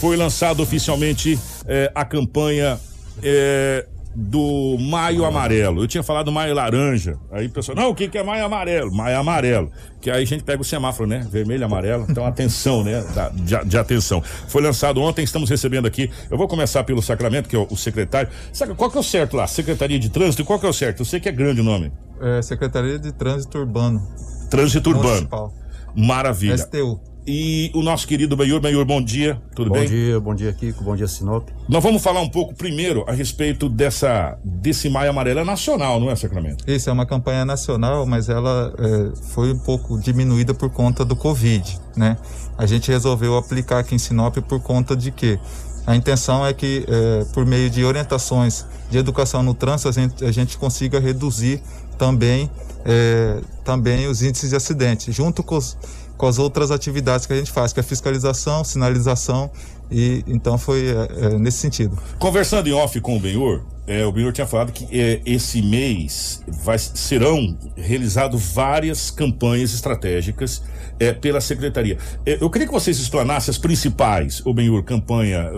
foi 0.00 0.16
lançado 0.16 0.62
oficialmente 0.62 1.38
eh, 1.66 1.90
a 1.94 2.04
campanha 2.04 2.78
eh, 3.22 3.86
do 4.18 4.78
Maio 4.80 5.26
Amarelo. 5.26 5.82
Eu 5.82 5.86
tinha 5.86 6.02
falado 6.02 6.32
Maio 6.32 6.54
Laranja. 6.54 7.18
Aí 7.30 7.46
o 7.46 7.50
pessoal, 7.50 7.76
não, 7.76 7.90
o 7.90 7.94
que, 7.94 8.08
que 8.08 8.16
é 8.16 8.22
Maio 8.22 8.46
Amarelo? 8.46 8.90
Maio 8.90 9.18
Amarelo. 9.18 9.70
Que 10.00 10.10
aí 10.10 10.22
a 10.22 10.26
gente 10.26 10.42
pega 10.42 10.62
o 10.62 10.64
semáforo, 10.64 11.06
né? 11.06 11.26
Vermelho, 11.30 11.66
amarelo. 11.66 12.06
Então, 12.08 12.24
atenção, 12.24 12.82
né? 12.82 13.04
De, 13.34 13.68
de, 13.68 13.76
atenção. 13.76 14.22
Foi 14.22 14.62
lançado 14.62 15.02
ontem, 15.02 15.22
estamos 15.22 15.50
recebendo 15.50 15.84
aqui. 15.84 16.10
Eu 16.30 16.38
vou 16.38 16.48
começar 16.48 16.82
pelo 16.84 17.02
Sacramento, 17.02 17.46
que 17.46 17.56
é 17.56 17.58
o, 17.58 17.66
o 17.70 17.76
secretário. 17.76 18.30
Sabe 18.54 18.74
qual 18.74 18.90
que 18.90 18.96
é 18.96 19.00
o 19.00 19.04
certo 19.04 19.36
lá? 19.36 19.46
Secretaria 19.46 19.98
de 19.98 20.08
Trânsito, 20.08 20.46
qual 20.46 20.58
que 20.58 20.64
é 20.64 20.68
o 20.68 20.72
certo? 20.72 21.00
Eu 21.00 21.04
sei 21.04 21.20
que 21.20 21.28
é 21.28 21.32
grande 21.32 21.60
o 21.60 21.64
nome. 21.64 21.92
É 22.20 22.40
Secretaria 22.40 22.98
de 22.98 23.12
Trânsito 23.12 23.58
Urbano. 23.58 24.00
Trânsito 24.48 24.88
Urbano. 24.88 25.08
Municipal. 25.08 25.52
Maravilha. 25.94 26.56
STU. 26.56 27.00
E 27.26 27.70
o 27.74 27.82
nosso 27.82 28.06
querido 28.06 28.36
Benhur. 28.36 28.60
Benhur, 28.60 28.84
bom 28.84 29.02
dia, 29.02 29.40
tudo 29.54 29.70
bom 29.70 29.76
bem? 29.76 29.84
Bom 29.84 29.94
dia, 29.94 30.20
bom 30.20 30.34
dia, 30.34 30.52
Kiko, 30.52 30.84
bom 30.84 30.94
dia, 30.94 31.08
Sinop. 31.08 31.48
Nós 31.68 31.82
vamos 31.82 32.02
falar 32.02 32.20
um 32.20 32.28
pouco 32.28 32.54
primeiro 32.54 33.04
a 33.08 33.12
respeito 33.12 33.68
dessa, 33.68 34.38
desse 34.44 34.88
Maio 34.88 35.10
Amarelo 35.10 35.44
nacional, 35.44 35.98
não 35.98 36.10
é, 36.10 36.16
Sacramento? 36.16 36.64
Isso, 36.70 36.88
é 36.88 36.92
uma 36.92 37.06
campanha 37.06 37.44
nacional, 37.44 38.06
mas 38.06 38.28
ela 38.28 38.72
é, 38.78 39.16
foi 39.32 39.52
um 39.52 39.58
pouco 39.58 39.98
diminuída 39.98 40.54
por 40.54 40.70
conta 40.70 41.04
do 41.04 41.16
Covid, 41.16 41.78
né? 41.96 42.16
A 42.56 42.64
gente 42.64 42.90
resolveu 42.90 43.36
aplicar 43.36 43.80
aqui 43.80 43.94
em 43.94 43.98
Sinop 43.98 44.36
por 44.38 44.60
conta 44.60 44.96
de 44.96 45.10
que 45.10 45.38
a 45.86 45.94
intenção 45.94 46.44
é 46.44 46.52
que, 46.52 46.84
é, 46.88 47.24
por 47.32 47.46
meio 47.46 47.70
de 47.70 47.84
orientações 47.84 48.64
de 48.90 48.98
educação 48.98 49.42
no 49.42 49.54
trânsito, 49.54 49.88
a 49.88 49.92
gente, 49.92 50.24
a 50.24 50.32
gente 50.32 50.58
consiga 50.58 50.98
reduzir 50.98 51.62
também, 51.96 52.50
é, 52.84 53.40
também 53.64 54.06
os 54.08 54.22
índices 54.22 54.50
de 54.50 54.56
acidentes, 54.56 55.14
junto 55.14 55.42
com, 55.44 55.56
os, 55.56 55.76
com 56.16 56.26
as 56.26 56.38
outras 56.38 56.70
atividades 56.70 57.26
que 57.26 57.32
a 57.32 57.36
gente 57.36 57.50
faz, 57.50 57.72
que 57.72 57.80
é 57.80 57.82
fiscalização, 57.82 58.64
sinalização, 58.64 59.50
e 59.90 60.24
então 60.26 60.58
foi 60.58 60.88
é, 60.88 61.26
é 61.26 61.38
nesse 61.38 61.58
sentido. 61.58 61.96
Conversando 62.18 62.68
em 62.68 62.72
off 62.72 63.00
com 63.00 63.16
o 63.16 63.20
Benhor, 63.20 63.62
é, 63.86 64.04
o 64.04 64.10
Benhor 64.10 64.32
tinha 64.32 64.46
falado 64.46 64.72
que 64.72 64.86
é, 64.90 65.20
esse 65.24 65.62
mês 65.62 66.42
vai, 66.48 66.76
serão 66.78 67.56
realizadas 67.76 68.52
várias 68.52 69.12
campanhas 69.12 69.72
estratégicas 69.72 70.62
é, 70.98 71.12
pela 71.12 71.40
secretaria. 71.40 71.96
É, 72.24 72.38
eu 72.40 72.50
queria 72.50 72.66
que 72.66 72.72
vocês 72.72 72.98
explanassem 72.98 73.52
as 73.52 73.58
principais, 73.58 74.42
o 74.44 74.52
Benhur, 74.52 74.82
campanha, 74.82 75.52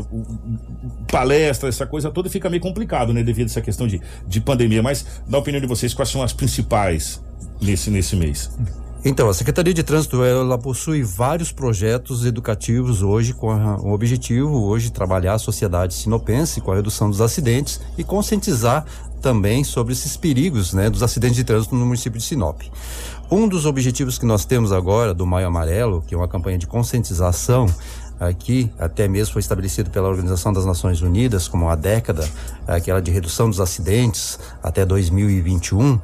palestra, 1.11 1.71
essa 1.71 1.87
coisa 1.87 2.11
toda, 2.11 2.29
fica 2.29 2.51
meio 2.51 2.61
complicado, 2.61 3.15
né, 3.15 3.23
devido 3.23 3.47
a 3.47 3.51
essa 3.51 3.63
questão 3.63 3.87
de, 3.87 4.01
de 4.27 4.41
pandemia. 4.43 4.83
Mas, 4.83 5.07
na 5.27 5.39
opinião 5.39 5.61
de 5.61 5.67
vocês, 5.67 5.95
quais 5.95 6.11
são 6.11 6.23
as 6.23 6.35
principais 6.35 7.23
nesse, 7.63 7.91
nesse 7.91 8.15
mês? 8.15 8.51
Então, 9.05 9.29
a 9.29 9.35
Secretaria 9.35 9.73
de 9.73 9.83
Trânsito 9.83 10.25
ela 10.25 10.59
possui 10.59 11.03
vários 11.03 11.53
projetos 11.53 12.25
educativos 12.27 13.01
hoje 13.01 13.33
com 13.33 13.55
o 13.55 13.93
objetivo 13.93 14.65
hoje 14.65 14.91
trabalhar 14.91 15.35
a 15.35 15.39
sociedade 15.39 15.95
sinopense 15.95 16.61
com 16.61 16.73
a 16.73 16.75
redução 16.75 17.09
dos 17.09 17.21
acidentes 17.21 17.81
e 17.97 18.03
conscientizar 18.03 18.85
também 19.23 19.63
sobre 19.63 19.93
esses 19.93 20.17
perigos, 20.17 20.73
né, 20.73 20.91
dos 20.91 21.03
acidentes 21.03 21.37
de 21.37 21.45
trânsito 21.45 21.75
no 21.75 21.87
município 21.87 22.19
de 22.19 22.25
Sinop. 22.25 22.63
Um 23.31 23.47
dos 23.47 23.67
objetivos 23.67 24.19
que 24.19 24.27
nós 24.27 24.45
temos 24.45 24.73
agora 24.73 25.15
do 25.15 25.27
Maio 25.27 25.47
Amarelo, 25.47 26.03
que 26.07 26.15
é 26.15 26.19
uma 26.19 26.29
campanha 26.29 26.59
de 26.59 26.67
conscientização 26.67 27.67
aqui, 28.19 28.71
até 28.79 29.07
mesmo 29.07 29.35
foi 29.35 29.41
estabelecido 29.41 29.91
pela 29.91 30.09
Organização 30.09 30.53
das 30.53 30.65
Nações 30.65 31.03
Unidas 31.03 31.47
como 31.47 31.69
a 31.69 31.77
década, 31.77 32.29
aquela 32.67 33.01
de 33.01 33.11
redução 33.11 33.49
dos 33.49 33.61
acidentes 33.61 34.39
até 34.63 34.85
2021, 34.85 36.01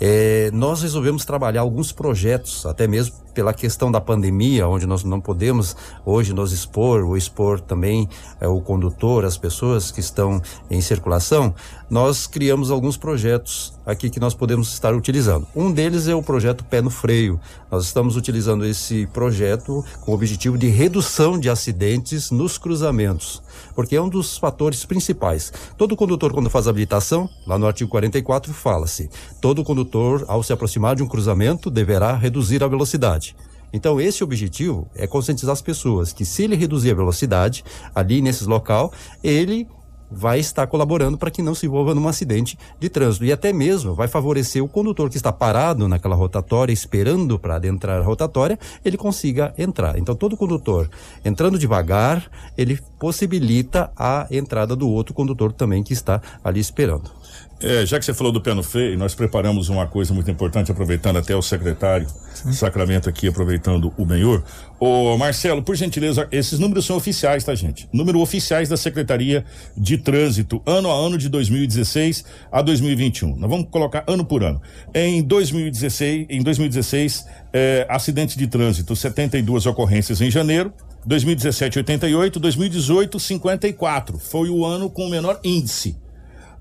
é, 0.00 0.50
nós 0.52 0.82
resolvemos 0.82 1.24
trabalhar 1.24 1.62
alguns 1.62 1.92
projetos, 1.92 2.66
até 2.66 2.86
mesmo 2.86 3.14
pela 3.36 3.52
questão 3.52 3.92
da 3.92 4.00
pandemia, 4.00 4.66
onde 4.66 4.86
nós 4.86 5.04
não 5.04 5.20
podemos 5.20 5.76
hoje 6.06 6.32
nos 6.32 6.52
expor, 6.52 7.04
ou 7.04 7.18
expor 7.18 7.60
também 7.60 8.08
é, 8.40 8.48
o 8.48 8.62
condutor, 8.62 9.26
as 9.26 9.36
pessoas 9.36 9.90
que 9.90 10.00
estão 10.00 10.40
em 10.70 10.80
circulação, 10.80 11.54
nós 11.90 12.26
criamos 12.26 12.70
alguns 12.70 12.96
projetos 12.96 13.74
aqui 13.84 14.08
que 14.08 14.18
nós 14.18 14.34
podemos 14.34 14.72
estar 14.72 14.94
utilizando. 14.94 15.46
Um 15.54 15.70
deles 15.70 16.08
é 16.08 16.14
o 16.14 16.22
projeto 16.22 16.64
Pé 16.64 16.80
no 16.80 16.88
Freio. 16.88 17.38
Nós 17.70 17.84
estamos 17.84 18.16
utilizando 18.16 18.64
esse 18.64 19.06
projeto 19.08 19.84
com 20.00 20.12
o 20.12 20.14
objetivo 20.14 20.56
de 20.56 20.68
redução 20.68 21.38
de 21.38 21.50
acidentes 21.50 22.30
nos 22.30 22.56
cruzamentos, 22.56 23.42
porque 23.76 23.94
é 23.94 24.00
um 24.00 24.08
dos 24.08 24.38
fatores 24.38 24.84
principais. 24.84 25.52
Todo 25.76 25.94
condutor, 25.94 26.32
quando 26.32 26.50
faz 26.50 26.66
habilitação, 26.66 27.28
lá 27.46 27.58
no 27.58 27.66
artigo 27.66 27.90
44, 27.90 28.52
fala-se: 28.52 29.10
todo 29.40 29.62
condutor, 29.62 30.24
ao 30.26 30.42
se 30.42 30.52
aproximar 30.52 30.96
de 30.96 31.02
um 31.02 31.06
cruzamento, 31.06 31.70
deverá 31.70 32.16
reduzir 32.16 32.64
a 32.64 32.66
velocidade. 32.66 33.36
Então, 33.72 34.00
esse 34.00 34.24
objetivo 34.24 34.88
é 34.94 35.06
conscientizar 35.06 35.52
as 35.52 35.60
pessoas 35.60 36.12
que 36.12 36.24
se 36.24 36.44
ele 36.44 36.56
reduzir 36.56 36.92
a 36.92 36.94
velocidade 36.94 37.62
ali 37.94 38.22
nesse 38.22 38.44
local, 38.44 38.92
ele 39.22 39.68
vai 40.10 40.38
estar 40.38 40.66
colaborando 40.66 41.18
para 41.18 41.30
que 41.30 41.42
não 41.42 41.54
se 41.54 41.66
envolva 41.66 41.94
num 41.94 42.08
acidente 42.08 42.58
de 42.78 42.88
trânsito 42.88 43.24
e 43.24 43.32
até 43.32 43.52
mesmo 43.52 43.94
vai 43.94 44.08
favorecer 44.08 44.62
o 44.62 44.68
condutor 44.68 45.10
que 45.10 45.16
está 45.16 45.32
parado 45.32 45.88
naquela 45.88 46.14
rotatória 46.14 46.72
esperando 46.72 47.38
para 47.38 47.56
adentrar 47.56 48.00
a 48.00 48.04
rotatória, 48.04 48.58
ele 48.84 48.96
consiga 48.96 49.54
entrar. 49.58 49.98
Então 49.98 50.14
todo 50.14 50.36
condutor 50.36 50.88
entrando 51.24 51.58
devagar, 51.58 52.30
ele 52.56 52.78
possibilita 52.98 53.90
a 53.96 54.26
entrada 54.30 54.76
do 54.76 54.88
outro 54.88 55.14
condutor 55.14 55.52
também 55.52 55.82
que 55.82 55.92
está 55.92 56.20
ali 56.42 56.60
esperando. 56.60 57.10
É, 57.58 57.86
já 57.86 57.98
que 57.98 58.04
você 58.04 58.12
falou 58.12 58.30
do 58.30 58.40
pé 58.40 58.52
no 58.52 58.62
freio, 58.62 58.98
nós 58.98 59.14
preparamos 59.14 59.70
uma 59.70 59.86
coisa 59.86 60.12
muito 60.12 60.30
importante, 60.30 60.70
aproveitando 60.70 61.16
até 61.16 61.34
o 61.34 61.40
secretário 61.40 62.06
Sim. 62.34 62.52
Sacramento 62.52 63.08
aqui, 63.08 63.28
aproveitando 63.28 63.94
o 63.96 64.04
Benhor. 64.04 64.42
Ô, 64.78 65.16
Marcelo, 65.16 65.62
por 65.62 65.74
gentileza, 65.74 66.28
esses 66.30 66.58
números 66.58 66.84
são 66.84 66.96
oficiais, 66.96 67.44
tá, 67.44 67.54
gente? 67.54 67.88
Números 67.90 68.20
oficiais 68.20 68.68
da 68.68 68.76
Secretaria 68.76 69.42
de 69.74 69.96
Trânsito, 69.96 70.60
ano 70.66 70.90
a 70.90 70.94
ano 70.94 71.16
de 71.16 71.30
2016 71.30 72.26
a 72.52 72.60
2021. 72.60 73.36
Nós 73.36 73.48
vamos 73.48 73.68
colocar 73.70 74.04
ano 74.06 74.22
por 74.22 74.44
ano. 74.44 74.60
Em 74.94 75.22
2016, 75.22 76.26
em 76.28 76.42
2016, 76.42 77.26
é, 77.54 77.86
acidentes 77.88 78.36
de 78.36 78.46
trânsito, 78.46 78.94
72 78.94 79.64
ocorrências 79.64 80.20
em 80.20 80.30
janeiro. 80.30 80.74
2017, 81.06 81.78
88, 81.78 82.38
2018, 82.38 83.18
54. 83.18 84.18
Foi 84.18 84.50
o 84.50 84.66
ano 84.66 84.90
com 84.90 85.06
o 85.06 85.10
menor 85.10 85.40
índice. 85.42 85.96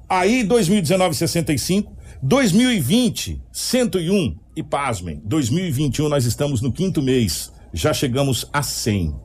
Aí 0.08 0.44
2019 0.44 1.16
65, 1.16 1.96
2020 2.22 3.42
101 3.52 4.38
e 4.56 4.64
pasmem, 4.64 5.22
2021 5.26 6.08
nós 6.08 6.26
estamos 6.26 6.62
no 6.62 6.72
quinto 6.72 7.02
mês, 7.02 7.52
já 7.74 7.94
chegamos 7.94 8.48
a 8.54 8.62
100 8.62 9.16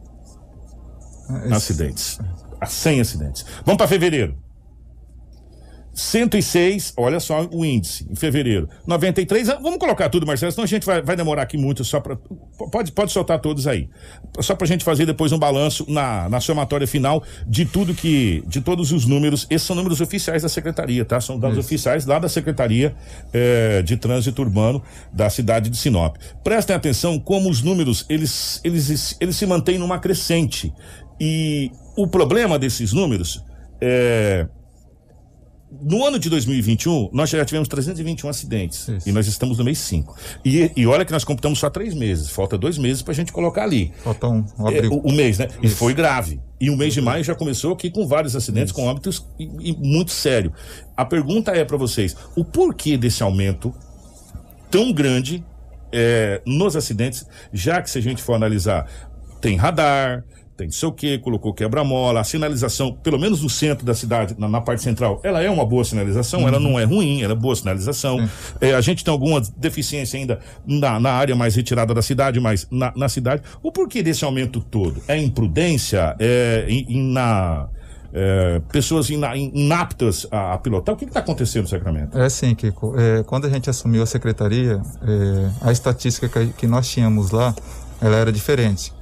ah, 1.28 1.56
acidentes. 1.56 2.18
A 2.60 2.66
100 2.66 3.00
acidentes. 3.00 3.46
Vamos 3.64 3.78
para 3.78 3.88
fevereiro. 3.88 4.36
106, 5.92 6.94
olha 6.96 7.18
só 7.18 7.46
o 7.52 7.64
índice, 7.64 8.06
em 8.10 8.14
fevereiro. 8.14 8.68
93, 8.86 9.48
ah, 9.48 9.58
vamos 9.60 9.78
colocar 9.78 10.08
tudo, 10.08 10.26
Marcelo, 10.26 10.52
senão 10.52 10.64
a 10.64 10.68
gente 10.68 10.86
vai, 10.86 11.02
vai 11.02 11.16
demorar 11.16 11.42
aqui 11.42 11.56
muito, 11.56 11.84
só 11.84 12.00
para 12.00 12.16
pode, 12.70 12.92
pode 12.92 13.12
soltar 13.12 13.40
todos 13.40 13.66
aí. 13.66 13.88
Só 14.40 14.54
para 14.54 14.64
a 14.64 14.68
gente 14.68 14.84
fazer 14.84 15.06
depois 15.06 15.32
um 15.32 15.38
balanço 15.38 15.84
na, 15.88 16.28
na 16.28 16.40
somatória 16.40 16.86
final 16.86 17.22
de 17.46 17.64
tudo 17.64 17.94
que, 17.94 18.42
de 18.46 18.60
todos 18.60 18.92
os 18.92 19.04
números, 19.04 19.46
esses 19.50 19.66
são 19.66 19.74
números 19.74 20.00
oficiais 20.00 20.42
da 20.42 20.48
Secretaria, 20.48 21.04
tá? 21.04 21.20
São 21.20 21.38
dados 21.38 21.58
Isso. 21.58 21.66
oficiais 21.66 22.06
lá 22.06 22.18
da 22.18 22.28
Secretaria 22.28 22.94
eh, 23.32 23.82
de 23.82 23.96
Trânsito 23.96 24.42
Urbano 24.42 24.82
da 25.12 25.28
cidade 25.28 25.68
de 25.68 25.76
Sinop. 25.76 26.16
Prestem 26.44 26.76
atenção 26.76 27.18
como 27.18 27.50
os 27.50 27.62
números, 27.62 28.06
eles, 28.08 28.60
eles, 28.62 29.16
eles 29.20 29.36
se 29.36 29.46
mantêm 29.46 29.78
numa 29.78 29.98
crescente. 29.98 30.72
E 31.20 31.70
o 31.96 32.06
problema 32.06 32.58
desses 32.58 32.92
números 32.92 33.44
é 33.80 34.46
no 35.70 36.04
ano 36.04 36.18
de 36.18 36.28
2021, 36.28 37.10
nós 37.12 37.30
já 37.30 37.44
tivemos 37.44 37.68
321 37.68 38.28
acidentes. 38.28 38.88
Isso. 38.88 39.08
E 39.08 39.12
nós 39.12 39.26
estamos 39.26 39.58
no 39.58 39.64
mês 39.64 39.78
5. 39.78 40.16
E, 40.44 40.70
e 40.76 40.86
olha 40.86 41.04
que 41.04 41.12
nós 41.12 41.22
computamos 41.22 41.58
só 41.58 41.70
três 41.70 41.94
meses. 41.94 42.28
Falta 42.30 42.58
dois 42.58 42.76
meses 42.76 43.02
para 43.02 43.12
a 43.12 43.14
gente 43.14 43.32
colocar 43.32 43.62
ali. 43.62 43.92
Falta 44.02 44.26
um, 44.26 44.44
um 44.58 44.68
é, 44.68 44.88
o, 44.88 44.98
o, 44.98 45.12
mês, 45.12 45.38
né? 45.38 45.48
Isso. 45.62 45.74
E 45.74 45.76
foi 45.76 45.94
grave. 45.94 46.40
E 46.60 46.70
o 46.70 46.76
mês 46.76 46.92
de 46.92 47.00
maio 47.00 47.22
já 47.22 47.34
começou 47.34 47.72
aqui 47.72 47.88
com 47.88 48.06
vários 48.06 48.34
acidentes, 48.34 48.70
Isso. 48.70 48.74
com 48.74 48.86
óbitos 48.86 49.24
e, 49.38 49.70
e 49.70 49.76
muito 49.76 50.10
sério. 50.10 50.52
A 50.96 51.04
pergunta 51.04 51.52
é 51.52 51.64
para 51.64 51.76
vocês: 51.76 52.16
o 52.34 52.44
porquê 52.44 52.98
desse 52.98 53.22
aumento 53.22 53.72
tão 54.70 54.92
grande 54.92 55.44
é, 55.92 56.42
nos 56.44 56.74
acidentes, 56.74 57.26
já 57.52 57.80
que 57.80 57.88
se 57.88 57.98
a 57.98 58.02
gente 58.02 58.22
for 58.22 58.34
analisar, 58.34 58.86
tem 59.40 59.56
radar, 59.56 60.24
tem 60.60 60.66
não 60.66 60.72
sei 60.72 60.88
o 60.88 60.92
que, 60.92 61.18
colocou 61.18 61.54
quebra-mola, 61.54 62.20
a 62.20 62.24
sinalização, 62.24 62.92
pelo 62.92 63.18
menos 63.18 63.42
no 63.42 63.48
centro 63.48 63.84
da 63.84 63.94
cidade, 63.94 64.34
na, 64.38 64.48
na 64.48 64.60
parte 64.60 64.82
central, 64.82 65.20
ela 65.22 65.42
é 65.42 65.48
uma 65.48 65.64
boa 65.64 65.84
sinalização, 65.84 66.40
uhum. 66.40 66.48
ela 66.48 66.60
não 66.60 66.78
é 66.78 66.84
ruim, 66.84 67.22
ela 67.22 67.32
é 67.32 67.36
boa 67.36 67.56
sinalização. 67.56 68.16
Uhum. 68.16 68.28
É, 68.60 68.74
a 68.74 68.80
gente 68.80 69.02
tem 69.02 69.10
alguma 69.10 69.40
deficiência 69.56 70.18
ainda 70.18 70.38
na, 70.66 71.00
na 71.00 71.12
área 71.12 71.34
mais 71.34 71.54
retirada 71.54 71.94
da 71.94 72.02
cidade, 72.02 72.38
mas 72.38 72.66
na, 72.70 72.92
na 72.94 73.08
cidade. 73.08 73.42
O 73.62 73.72
porquê 73.72 74.02
desse 74.02 74.24
aumento 74.24 74.60
todo? 74.60 75.02
É 75.08 75.16
imprudência? 75.16 76.14
É 76.18 76.66
in, 76.68 76.84
in, 76.88 77.12
na. 77.12 77.68
É, 78.12 78.60
pessoas 78.72 79.08
inaptas 79.08 80.26
a, 80.32 80.54
a, 80.54 80.58
pilotar. 80.58 80.96
O 80.96 80.98
que 80.98 81.04
está 81.04 81.20
acontecendo 81.20 81.62
no 81.62 81.68
Sacramento? 81.68 82.18
É 82.18 82.24
assim, 82.24 82.56
Kiko. 82.56 82.98
É, 82.98 83.22
quando 83.22 83.46
a 83.46 83.48
gente 83.48 83.70
assumiu 83.70 84.02
a 84.02 84.06
secretaria, 84.06 84.82
é, 85.00 85.50
a 85.60 85.70
estatística 85.70 86.28
que, 86.28 86.52
que, 86.54 86.66
nós 86.66 86.88
tínhamos 86.88 87.30
lá, 87.30 87.54
ela 88.00 88.16
era 88.16 88.32
diferente 88.32 88.92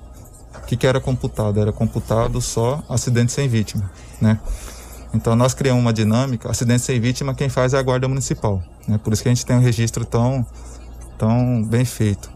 que, 0.69 0.77
que 0.77 0.87
era 0.87 1.01
computado? 1.01 1.59
Era 1.59 1.73
computado 1.73 2.43
só 2.43 2.83
acidente 2.91 3.33
sem 3.33 3.49
vítima, 3.49 3.91
né? 4.21 4.39
Então 5.15 5.35
nós 5.35 5.55
criamos 5.55 5.81
uma 5.81 5.95
dinâmica, 5.95 6.51
acidente 6.51 6.83
sem 6.83 7.01
vítima, 7.01 7.35
quem 7.35 7.49
faz 7.49 7.73
é 7.73 7.79
a 7.79 7.83
Guarda 7.83 8.07
Municipal, 8.07 8.63
né? 8.87 9.01
Por 9.03 9.15
isso 9.15 9.23
que 9.23 9.31
a 9.31 9.35
gente 9.35 9.47
tem 9.47 9.57
um 9.57 9.61
registro 9.61 10.05
tão, 10.05 10.45
tão 11.17 11.65
bem 11.65 11.87
feito. 11.87 12.31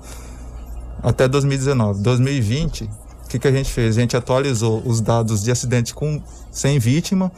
Até 1.02 1.28
2019. 1.28 2.00
2020, 2.00 2.84
o 2.84 3.28
que, 3.28 3.38
que 3.38 3.46
a 3.46 3.52
gente 3.52 3.70
fez? 3.70 3.98
A 3.98 4.00
gente 4.00 4.16
atualizou 4.16 4.82
os 4.82 5.02
dados 5.02 5.42
de 5.42 5.50
acidente 5.50 5.92
com, 5.92 6.22
sem 6.50 6.78
vítima, 6.78 7.30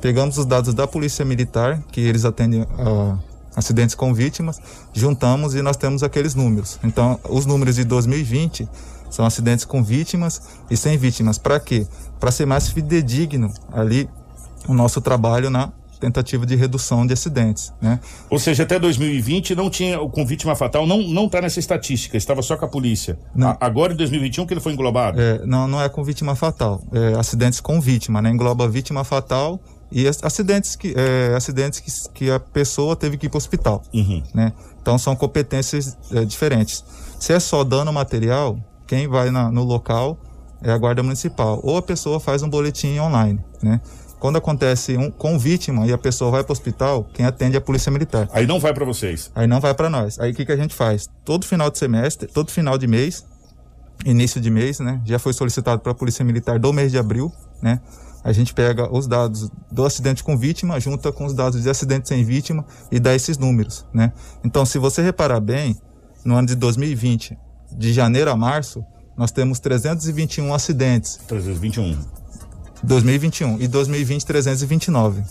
pegamos 0.00 0.38
os 0.38 0.46
dados 0.46 0.72
da 0.72 0.86
Polícia 0.86 1.24
Militar, 1.24 1.82
que 1.90 2.00
eles 2.00 2.24
atendem 2.24 2.62
a, 2.62 3.18
acidentes 3.56 3.96
com 3.96 4.14
vítimas, 4.14 4.60
juntamos 4.92 5.56
e 5.56 5.62
nós 5.62 5.76
temos 5.76 6.04
aqueles 6.04 6.36
números. 6.36 6.78
Então, 6.84 7.18
os 7.28 7.44
números 7.44 7.74
de 7.74 7.82
2020 7.82 8.68
são 9.10 9.24
acidentes 9.24 9.64
com 9.64 9.82
vítimas 9.82 10.40
e 10.70 10.76
sem 10.76 10.96
vítimas. 10.96 11.38
Para 11.38 11.58
quê? 11.60 11.86
Para 12.18 12.30
ser 12.30 12.46
mais 12.46 12.68
fidedigno 12.68 13.52
ali 13.72 14.08
o 14.66 14.74
nosso 14.74 15.00
trabalho 15.00 15.50
na 15.50 15.72
tentativa 15.98 16.46
de 16.46 16.54
redução 16.54 17.06
de 17.06 17.12
acidentes, 17.12 17.72
né? 17.80 18.00
Ou 18.30 18.38
seja, 18.38 18.62
até 18.62 18.78
2020 18.78 19.54
não 19.54 19.68
tinha 19.68 19.98
com 19.98 20.24
vítima 20.24 20.54
fatal, 20.54 20.86
não 20.86 21.02
não 21.02 21.26
está 21.26 21.40
nessa 21.40 21.58
estatística, 21.58 22.16
estava 22.16 22.40
só 22.40 22.56
com 22.56 22.64
a 22.64 22.68
polícia. 22.68 23.18
A, 23.40 23.66
agora 23.66 23.92
em 23.92 23.96
2021 23.96 24.46
que 24.46 24.54
ele 24.54 24.60
foi 24.60 24.72
englobado. 24.72 25.20
É, 25.20 25.44
não, 25.44 25.66
não 25.66 25.82
é 25.82 25.88
com 25.88 26.02
vítima 26.02 26.34
fatal, 26.34 26.82
é 26.92 27.18
acidentes 27.18 27.60
com 27.60 27.80
vítima, 27.80 28.22
né? 28.22 28.30
Engloba 28.30 28.68
vítima 28.68 29.04
fatal 29.04 29.60
e 29.90 30.06
acidentes 30.06 30.76
que 30.76 30.94
é, 30.96 31.34
acidentes 31.34 31.80
que, 31.80 31.90
que 32.14 32.30
a 32.30 32.38
pessoa 32.38 32.94
teve 32.94 33.16
que 33.16 33.26
ir 33.26 33.28
para 33.28 33.36
o 33.36 33.38
hospital, 33.38 33.82
uhum. 33.92 34.22
né? 34.34 34.52
Então 34.80 34.98
são 34.98 35.16
competências 35.16 35.96
é, 36.12 36.24
diferentes. 36.24 36.84
Se 37.18 37.32
é 37.32 37.40
só 37.40 37.64
dano 37.64 37.92
material, 37.92 38.58
quem 38.88 39.06
vai 39.06 39.30
na, 39.30 39.52
no 39.52 39.62
local 39.62 40.18
é 40.62 40.72
a 40.72 40.78
guarda 40.78 41.02
municipal 41.02 41.60
ou 41.62 41.76
a 41.76 41.82
pessoa 41.82 42.18
faz 42.18 42.42
um 42.42 42.48
boletim 42.48 42.98
online, 42.98 43.38
né? 43.62 43.80
Quando 44.18 44.36
acontece 44.36 44.96
um, 44.96 45.12
com 45.12 45.38
vítima 45.38 45.86
e 45.86 45.92
a 45.92 45.98
pessoa 45.98 46.32
vai 46.32 46.42
para 46.42 46.50
o 46.50 46.52
hospital, 46.52 47.04
quem 47.14 47.24
atende 47.24 47.54
é 47.54 47.58
a 47.58 47.60
polícia 47.60 47.92
militar. 47.92 48.28
Aí 48.32 48.48
não 48.48 48.58
vai 48.58 48.74
para 48.74 48.84
vocês. 48.84 49.30
Aí 49.32 49.46
não 49.46 49.60
vai 49.60 49.74
para 49.74 49.88
nós. 49.88 50.18
Aí 50.18 50.32
o 50.32 50.34
que, 50.34 50.44
que 50.44 50.50
a 50.50 50.56
gente 50.56 50.74
faz? 50.74 51.08
Todo 51.24 51.46
final 51.46 51.70
de 51.70 51.78
semestre, 51.78 52.26
todo 52.26 52.50
final 52.50 52.76
de 52.76 52.88
mês, 52.88 53.24
início 54.04 54.40
de 54.40 54.50
mês, 54.50 54.80
né? 54.80 55.00
Já 55.04 55.20
foi 55.20 55.32
solicitado 55.32 55.80
para 55.80 55.92
a 55.92 55.94
polícia 55.94 56.24
militar 56.24 56.58
do 56.58 56.72
mês 56.72 56.90
de 56.90 56.98
abril, 56.98 57.32
né? 57.62 57.80
A 58.24 58.32
gente 58.32 58.52
pega 58.52 58.92
os 58.92 59.06
dados 59.06 59.48
do 59.70 59.84
acidente 59.84 60.24
com 60.24 60.36
vítima, 60.36 60.80
junta 60.80 61.12
com 61.12 61.24
os 61.24 61.32
dados 61.32 61.62
de 61.62 61.70
acidente 61.70 62.08
sem 62.08 62.24
vítima 62.24 62.64
e 62.90 62.98
dá 62.98 63.14
esses 63.14 63.38
números, 63.38 63.86
né? 63.94 64.12
Então, 64.44 64.66
se 64.66 64.78
você 64.78 65.00
reparar 65.00 65.38
bem, 65.38 65.76
no 66.24 66.34
ano 66.34 66.48
de 66.48 66.56
2020, 66.56 67.38
de 67.78 67.92
janeiro 67.92 68.30
a 68.30 68.36
março, 68.36 68.84
nós 69.16 69.30
temos 69.30 69.60
321 69.60 70.52
acidentes. 70.52 71.18
321. 71.28 71.96
2021 72.82 73.60
e 73.60 73.68
2020 73.68 74.26
329. 74.26 75.22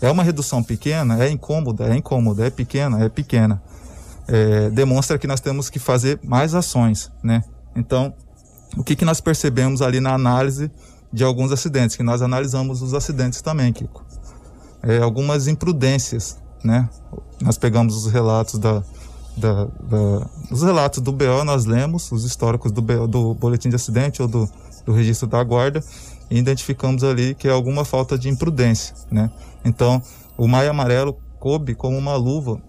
É 0.00 0.10
uma 0.10 0.22
redução 0.22 0.62
pequena, 0.62 1.22
é 1.22 1.30
incômoda, 1.30 1.86
é 1.86 1.96
incômoda, 1.96 2.46
é 2.46 2.50
pequena, 2.50 3.04
é 3.04 3.08
pequena. 3.08 3.60
É, 4.28 4.70
demonstra 4.70 5.18
que 5.18 5.26
nós 5.26 5.40
temos 5.40 5.68
que 5.68 5.78
fazer 5.78 6.20
mais 6.22 6.54
ações, 6.54 7.10
né? 7.22 7.42
Então, 7.74 8.14
o 8.76 8.84
que, 8.84 8.94
que 8.94 9.04
nós 9.04 9.20
percebemos 9.20 9.82
ali 9.82 10.00
na 10.00 10.14
análise 10.14 10.70
de 11.12 11.24
alguns 11.24 11.50
acidentes, 11.50 11.96
que 11.96 12.02
nós 12.02 12.22
analisamos 12.22 12.82
os 12.82 12.94
acidentes 12.94 13.40
também, 13.40 13.72
Kiko. 13.72 14.04
É, 14.82 14.98
algumas 14.98 15.48
imprudências, 15.48 16.38
né? 16.62 16.88
Nós 17.40 17.56
pegamos 17.56 17.96
os 17.96 18.12
relatos 18.12 18.58
da, 18.58 18.82
da, 19.36 19.64
da, 19.64 20.26
os 20.50 20.62
relatos 20.62 21.02
do 21.02 21.12
BO, 21.12 21.44
nós 21.44 21.64
lemos 21.64 22.10
os 22.10 22.24
históricos 22.24 22.72
do, 22.72 22.80
BO, 22.80 23.06
do 23.06 23.34
boletim 23.34 23.68
de 23.68 23.76
acidente 23.76 24.22
ou 24.22 24.28
do, 24.28 24.48
do 24.84 24.92
registro 24.92 25.28
da 25.28 25.42
guarda 25.44 25.82
e 26.30 26.38
identificamos 26.38 27.04
ali 27.04 27.34
que 27.34 27.46
é 27.46 27.50
alguma 27.50 27.84
falta 27.84 28.18
de 28.18 28.28
imprudência, 28.28 28.94
né? 29.10 29.30
Então, 29.64 30.02
o 30.36 30.48
Maio 30.48 30.70
Amarelo 30.70 31.16
coube 31.38 31.74
como 31.74 31.96
uma 31.96 32.16
luva 32.16 32.60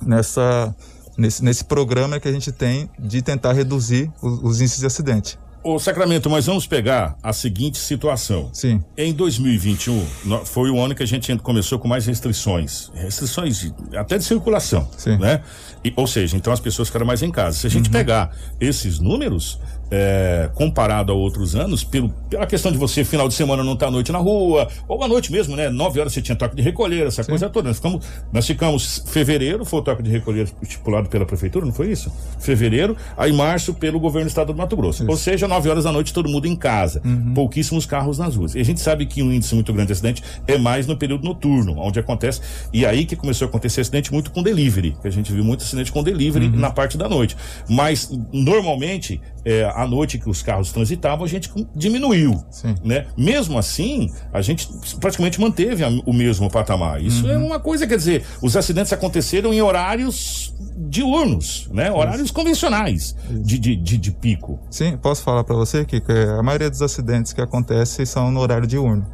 nessa 0.00 0.74
nesse, 1.16 1.44
nesse 1.44 1.64
programa 1.64 2.18
que 2.18 2.28
a 2.28 2.32
gente 2.32 2.50
tem 2.52 2.88
de 2.98 3.22
tentar 3.22 3.52
reduzir 3.52 4.10
os, 4.20 4.42
os 4.42 4.60
índices 4.60 4.80
de 4.80 4.86
acidente. 4.86 5.38
Ô 5.64 5.78
Sacramento, 5.78 6.28
mas 6.28 6.46
vamos 6.46 6.66
pegar 6.66 7.16
a 7.22 7.32
seguinte 7.32 7.78
situação. 7.78 8.50
Sim. 8.52 8.82
Em 8.96 9.12
2021, 9.12 10.04
foi 10.44 10.70
o 10.70 10.80
ano 10.80 10.92
que 10.92 11.04
a 11.04 11.06
gente 11.06 11.36
começou 11.38 11.78
com 11.78 11.86
mais 11.86 12.04
restrições. 12.04 12.90
Restrições 12.94 13.60
de, 13.60 13.96
até 13.96 14.18
de 14.18 14.24
circulação. 14.24 14.88
Sim. 14.98 15.18
Né? 15.18 15.40
E, 15.84 15.92
ou 15.94 16.06
seja, 16.06 16.36
então 16.36 16.52
as 16.52 16.58
pessoas 16.58 16.88
ficaram 16.88 17.06
mais 17.06 17.22
em 17.22 17.30
casa. 17.30 17.58
Se 17.58 17.66
a 17.68 17.70
gente 17.70 17.86
uhum. 17.86 17.92
pegar 17.92 18.36
esses 18.60 18.98
números, 18.98 19.60
é, 19.94 20.48
comparado 20.54 21.12
a 21.12 21.14
outros 21.14 21.54
anos, 21.54 21.84
pelo, 21.84 22.08
pela 22.30 22.46
questão 22.46 22.72
de 22.72 22.78
você, 22.78 23.04
final 23.04 23.28
de 23.28 23.34
semana, 23.34 23.62
não 23.62 23.74
estar 23.74 23.86
tá 23.86 23.88
à 23.88 23.92
noite 23.92 24.10
na 24.10 24.18
rua, 24.18 24.66
ou 24.88 25.04
à 25.04 25.06
noite 25.06 25.30
mesmo, 25.30 25.54
né? 25.54 25.68
Nove 25.68 26.00
horas 26.00 26.14
você 26.14 26.22
tinha 26.22 26.34
toque 26.34 26.56
de 26.56 26.62
recolher, 26.62 27.06
essa 27.06 27.22
Sim. 27.22 27.28
coisa 27.28 27.50
toda. 27.50 27.68
Nós 27.68 27.76
ficamos, 27.76 28.06
nós 28.32 28.46
ficamos 28.46 29.04
fevereiro, 29.06 29.66
foi 29.66 29.80
o 29.80 29.82
toque 29.82 30.02
de 30.02 30.10
recolher 30.10 30.48
estipulado 30.62 31.10
pela 31.10 31.26
prefeitura, 31.26 31.66
não 31.66 31.74
foi 31.74 31.92
isso? 31.92 32.10
Fevereiro, 32.40 32.96
aí 33.18 33.32
março 33.34 33.74
pelo 33.74 34.00
governo 34.00 34.26
do 34.26 34.30
estado 34.30 34.52
do 34.52 34.56
Mato 34.56 34.74
Grosso. 34.74 35.02
Isso. 35.02 35.10
Ou 35.10 35.16
seja, 35.16 35.46
nove 35.46 35.68
horas 35.68 35.84
da 35.84 35.92
noite 35.92 36.10
todo 36.14 36.26
mundo 36.26 36.46
em 36.46 36.56
casa, 36.56 37.02
uhum. 37.04 37.34
pouquíssimos 37.34 37.84
carros 37.84 38.18
nas 38.18 38.34
ruas. 38.34 38.54
E 38.54 38.60
a 38.60 38.64
gente 38.64 38.80
sabe 38.80 39.04
que 39.04 39.22
um 39.22 39.30
índice 39.30 39.54
muito 39.54 39.74
grande 39.74 39.88
de 39.88 39.92
acidente 39.92 40.22
é 40.46 40.56
mais 40.56 40.86
no 40.86 40.96
período 40.96 41.22
noturno, 41.24 41.78
onde 41.78 42.00
acontece, 42.00 42.40
e 42.72 42.86
aí 42.86 43.04
que 43.04 43.14
começou 43.14 43.44
a 43.44 43.48
acontecer 43.50 43.82
acidente 43.82 44.10
muito 44.10 44.30
com 44.30 44.42
delivery, 44.42 44.96
que 45.02 45.06
a 45.06 45.10
gente 45.10 45.30
viu 45.30 45.44
muito 45.44 45.62
acidente 45.62 45.92
com 45.92 46.02
delivery 46.02 46.46
uhum. 46.46 46.56
na 46.56 46.70
parte 46.70 46.96
da 46.96 47.08
noite. 47.08 47.36
Mas, 47.68 48.10
normalmente, 48.32 49.20
é, 49.44 49.64
à 49.74 49.86
noite 49.86 50.18
que 50.18 50.28
os 50.28 50.42
carros 50.42 50.72
transitavam, 50.72 51.24
a 51.24 51.28
gente 51.28 51.52
diminuiu. 51.74 52.42
Sim. 52.50 52.74
Né? 52.84 53.06
Mesmo 53.16 53.58
assim, 53.58 54.10
a 54.32 54.40
gente 54.40 54.68
praticamente 55.00 55.40
manteve 55.40 55.84
a, 55.84 55.88
o 56.06 56.12
mesmo 56.12 56.50
patamar. 56.50 57.02
Isso 57.02 57.28
é 57.28 57.36
uhum. 57.36 57.42
é 57.42 57.46
uma 57.46 57.60
coisa, 57.60 57.86
quer 57.86 57.96
dizer, 57.96 58.24
os 58.40 58.56
acidentes 58.56 58.92
aconteceram 58.92 59.52
em 59.52 59.60
horários 59.60 60.54
diurnos, 60.76 61.68
né? 61.72 61.90
Horários 61.90 62.26
Isso. 62.26 62.34
convencionais 62.34 63.16
de, 63.28 63.58
de, 63.58 63.76
de, 63.76 63.98
de, 63.98 64.10
pico. 64.10 64.60
Sim, 64.70 64.96
posso 64.96 65.22
falar 65.22 65.44
para 65.44 65.54
você 65.54 65.84
que, 65.84 66.00
que 66.00 66.12
a 66.12 66.42
maioria 66.42 66.70
dos 66.70 66.82
acidentes 66.82 67.32
que 67.32 67.40
acontecem 67.40 68.04
são 68.04 68.30
no 68.30 68.40
horário 68.40 68.66
diurno, 68.66 69.06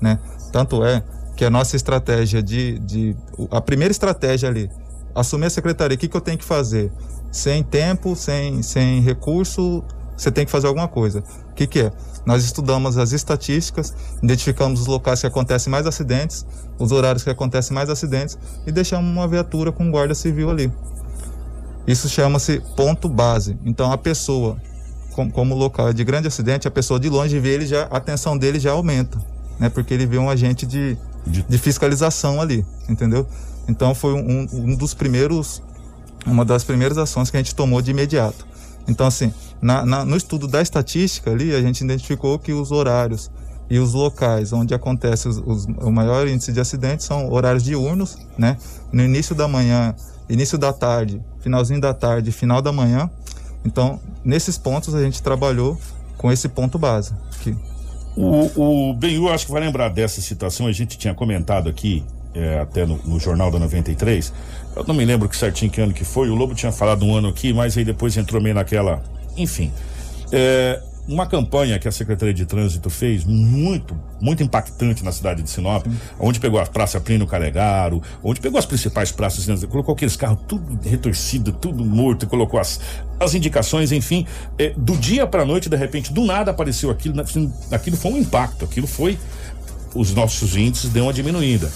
né? 0.00 0.18
Tanto 0.52 0.84
é 0.84 1.02
que 1.36 1.44
a 1.44 1.50
nossa 1.50 1.76
estratégia 1.76 2.42
de, 2.42 2.78
de 2.80 3.16
a 3.50 3.60
primeira 3.60 3.90
estratégia 3.90 4.48
ali, 4.48 4.70
assumir 5.14 5.46
a 5.46 5.50
secretaria, 5.50 5.96
o 5.96 5.98
que, 5.98 6.08
que 6.08 6.16
eu 6.16 6.20
tenho 6.20 6.38
que 6.38 6.44
fazer? 6.44 6.92
Sem 7.32 7.62
tempo, 7.62 8.14
sem, 8.14 8.62
sem 8.62 9.00
recurso, 9.00 9.82
você 10.16 10.30
tem 10.30 10.44
que 10.44 10.50
fazer 10.52 10.66
alguma 10.66 10.86
coisa. 10.86 11.24
O 11.50 11.54
que, 11.54 11.66
que 11.66 11.80
é? 11.80 11.92
Nós 12.24 12.44
estudamos 12.44 12.96
as 12.98 13.12
estatísticas, 13.12 13.92
identificamos 14.22 14.82
os 14.82 14.86
locais 14.86 15.20
que 15.20 15.26
acontecem 15.26 15.70
mais 15.70 15.86
acidentes, 15.86 16.46
os 16.78 16.92
horários 16.92 17.24
que 17.24 17.30
acontecem 17.30 17.74
mais 17.74 17.90
acidentes 17.90 18.38
e 18.66 18.70
deixamos 18.70 19.10
uma 19.10 19.26
viatura 19.26 19.72
com 19.72 19.90
guarda 19.90 20.14
civil 20.14 20.50
ali. 20.50 20.70
Isso 21.86 22.08
chama-se 22.08 22.62
ponto 22.76 23.08
base. 23.08 23.58
Então 23.64 23.90
a 23.90 23.98
pessoa, 23.98 24.56
como, 25.14 25.32
como 25.32 25.54
local 25.56 25.88
é 25.88 25.92
de 25.92 26.04
grande 26.04 26.28
acidente, 26.28 26.68
a 26.68 26.70
pessoa 26.70 27.00
de 27.00 27.08
longe 27.08 27.40
vê 27.40 27.54
ele 27.54 27.66
já, 27.66 27.88
a 27.90 27.96
atenção 27.96 28.38
dele 28.38 28.60
já 28.60 28.70
aumenta, 28.70 29.18
né? 29.58 29.68
Porque 29.68 29.92
ele 29.92 30.06
vê 30.06 30.18
um 30.18 30.30
agente 30.30 30.64
de, 30.64 30.96
de 31.26 31.58
fiscalização 31.58 32.40
ali, 32.40 32.64
entendeu? 32.88 33.26
Então 33.66 33.94
foi 33.94 34.12
um, 34.12 34.46
um 34.52 34.76
dos 34.76 34.94
primeiros 34.94 35.60
uma 36.26 36.44
das 36.44 36.64
primeiras 36.64 36.98
ações 36.98 37.30
que 37.30 37.36
a 37.36 37.40
gente 37.40 37.54
tomou 37.54 37.82
de 37.82 37.90
imediato. 37.90 38.46
Então, 38.88 39.06
assim, 39.06 39.32
na, 39.60 39.84
na, 39.86 40.04
no 40.04 40.16
estudo 40.16 40.48
da 40.48 40.60
estatística 40.60 41.30
ali, 41.30 41.54
a 41.54 41.60
gente 41.60 41.82
identificou 41.82 42.38
que 42.38 42.52
os 42.52 42.70
horários 42.72 43.30
e 43.70 43.78
os 43.78 43.94
locais 43.94 44.52
onde 44.52 44.74
acontece 44.74 45.28
os, 45.28 45.38
os, 45.38 45.64
o 45.64 45.90
maior 45.90 46.26
índice 46.26 46.52
de 46.52 46.60
acidentes 46.60 47.06
são 47.06 47.30
horários 47.32 47.62
diurnos, 47.62 48.18
né? 48.36 48.56
No 48.92 49.02
início 49.02 49.34
da 49.34 49.48
manhã, 49.48 49.94
início 50.28 50.58
da 50.58 50.72
tarde, 50.72 51.22
finalzinho 51.40 51.80
da 51.80 51.94
tarde, 51.94 52.32
final 52.32 52.60
da 52.60 52.72
manhã. 52.72 53.10
Então, 53.64 54.00
nesses 54.24 54.58
pontos 54.58 54.94
a 54.94 55.02
gente 55.02 55.22
trabalhou 55.22 55.78
com 56.18 56.30
esse 56.30 56.48
ponto 56.48 56.78
base. 56.78 57.14
Aqui. 57.34 57.56
O, 58.16 58.90
o 58.90 58.94
Benhu, 58.94 59.28
acho 59.28 59.46
que 59.46 59.52
vai 59.52 59.62
lembrar 59.62 59.88
dessa 59.88 60.20
situação, 60.20 60.66
a 60.66 60.72
gente 60.72 60.98
tinha 60.98 61.14
comentado 61.14 61.68
aqui 61.68 62.04
é, 62.34 62.60
até 62.60 62.86
no, 62.86 62.98
no, 63.04 63.20
Jornal 63.20 63.50
da 63.50 63.58
93. 63.58 64.32
Eu 64.74 64.84
não 64.84 64.94
me 64.94 65.04
lembro 65.04 65.28
que 65.28 65.36
certinho 65.36 65.70
que 65.70 65.80
ano 65.80 65.92
que 65.92 66.04
foi. 66.04 66.30
O 66.30 66.34
Lobo 66.34 66.54
tinha 66.54 66.72
falado 66.72 67.04
um 67.04 67.14
ano 67.14 67.28
aqui, 67.28 67.52
mas 67.52 67.76
aí 67.76 67.84
depois 67.84 68.16
entrou 68.16 68.40
meio 68.40 68.54
naquela. 68.54 69.02
Enfim. 69.36 69.72
É, 70.30 70.80
uma 71.06 71.26
campanha 71.26 71.78
que 71.78 71.88
a 71.88 71.92
Secretaria 71.92 72.32
de 72.32 72.46
Trânsito 72.46 72.88
fez 72.88 73.24
muito, 73.24 73.98
muito 74.20 74.42
impactante 74.42 75.04
na 75.04 75.10
cidade 75.10 75.42
de 75.42 75.50
Sinop, 75.50 75.84
onde 76.18 76.38
pegou 76.38 76.60
a 76.60 76.64
Praça 76.64 77.00
Plínio 77.00 77.26
Calegaro, 77.26 78.00
onde 78.22 78.40
pegou 78.40 78.56
as 78.58 78.64
principais 78.64 79.10
praças, 79.10 79.64
colocou 79.64 79.94
aqueles 79.94 80.14
carros 80.14 80.38
tudo 80.46 80.78
retorcido, 80.88 81.52
tudo 81.52 81.84
morto, 81.84 82.26
colocou 82.28 82.58
as, 82.58 82.80
as 83.18 83.34
indicações, 83.34 83.90
enfim, 83.90 84.26
é, 84.56 84.70
do 84.76 84.96
dia 84.96 85.26
para 85.26 85.44
noite, 85.44 85.68
de 85.68 85.76
repente, 85.76 86.12
do 86.12 86.24
nada 86.24 86.52
apareceu 86.52 86.88
aquilo, 86.90 87.20
aquilo 87.70 87.96
foi 87.96 88.12
um 88.12 88.18
impacto, 88.18 88.64
aquilo 88.64 88.86
foi 88.86 89.18
os 89.94 90.14
nossos 90.14 90.56
índices 90.56 90.90
deu 90.90 91.04
uma 91.04 91.12
diminuída. 91.12 91.70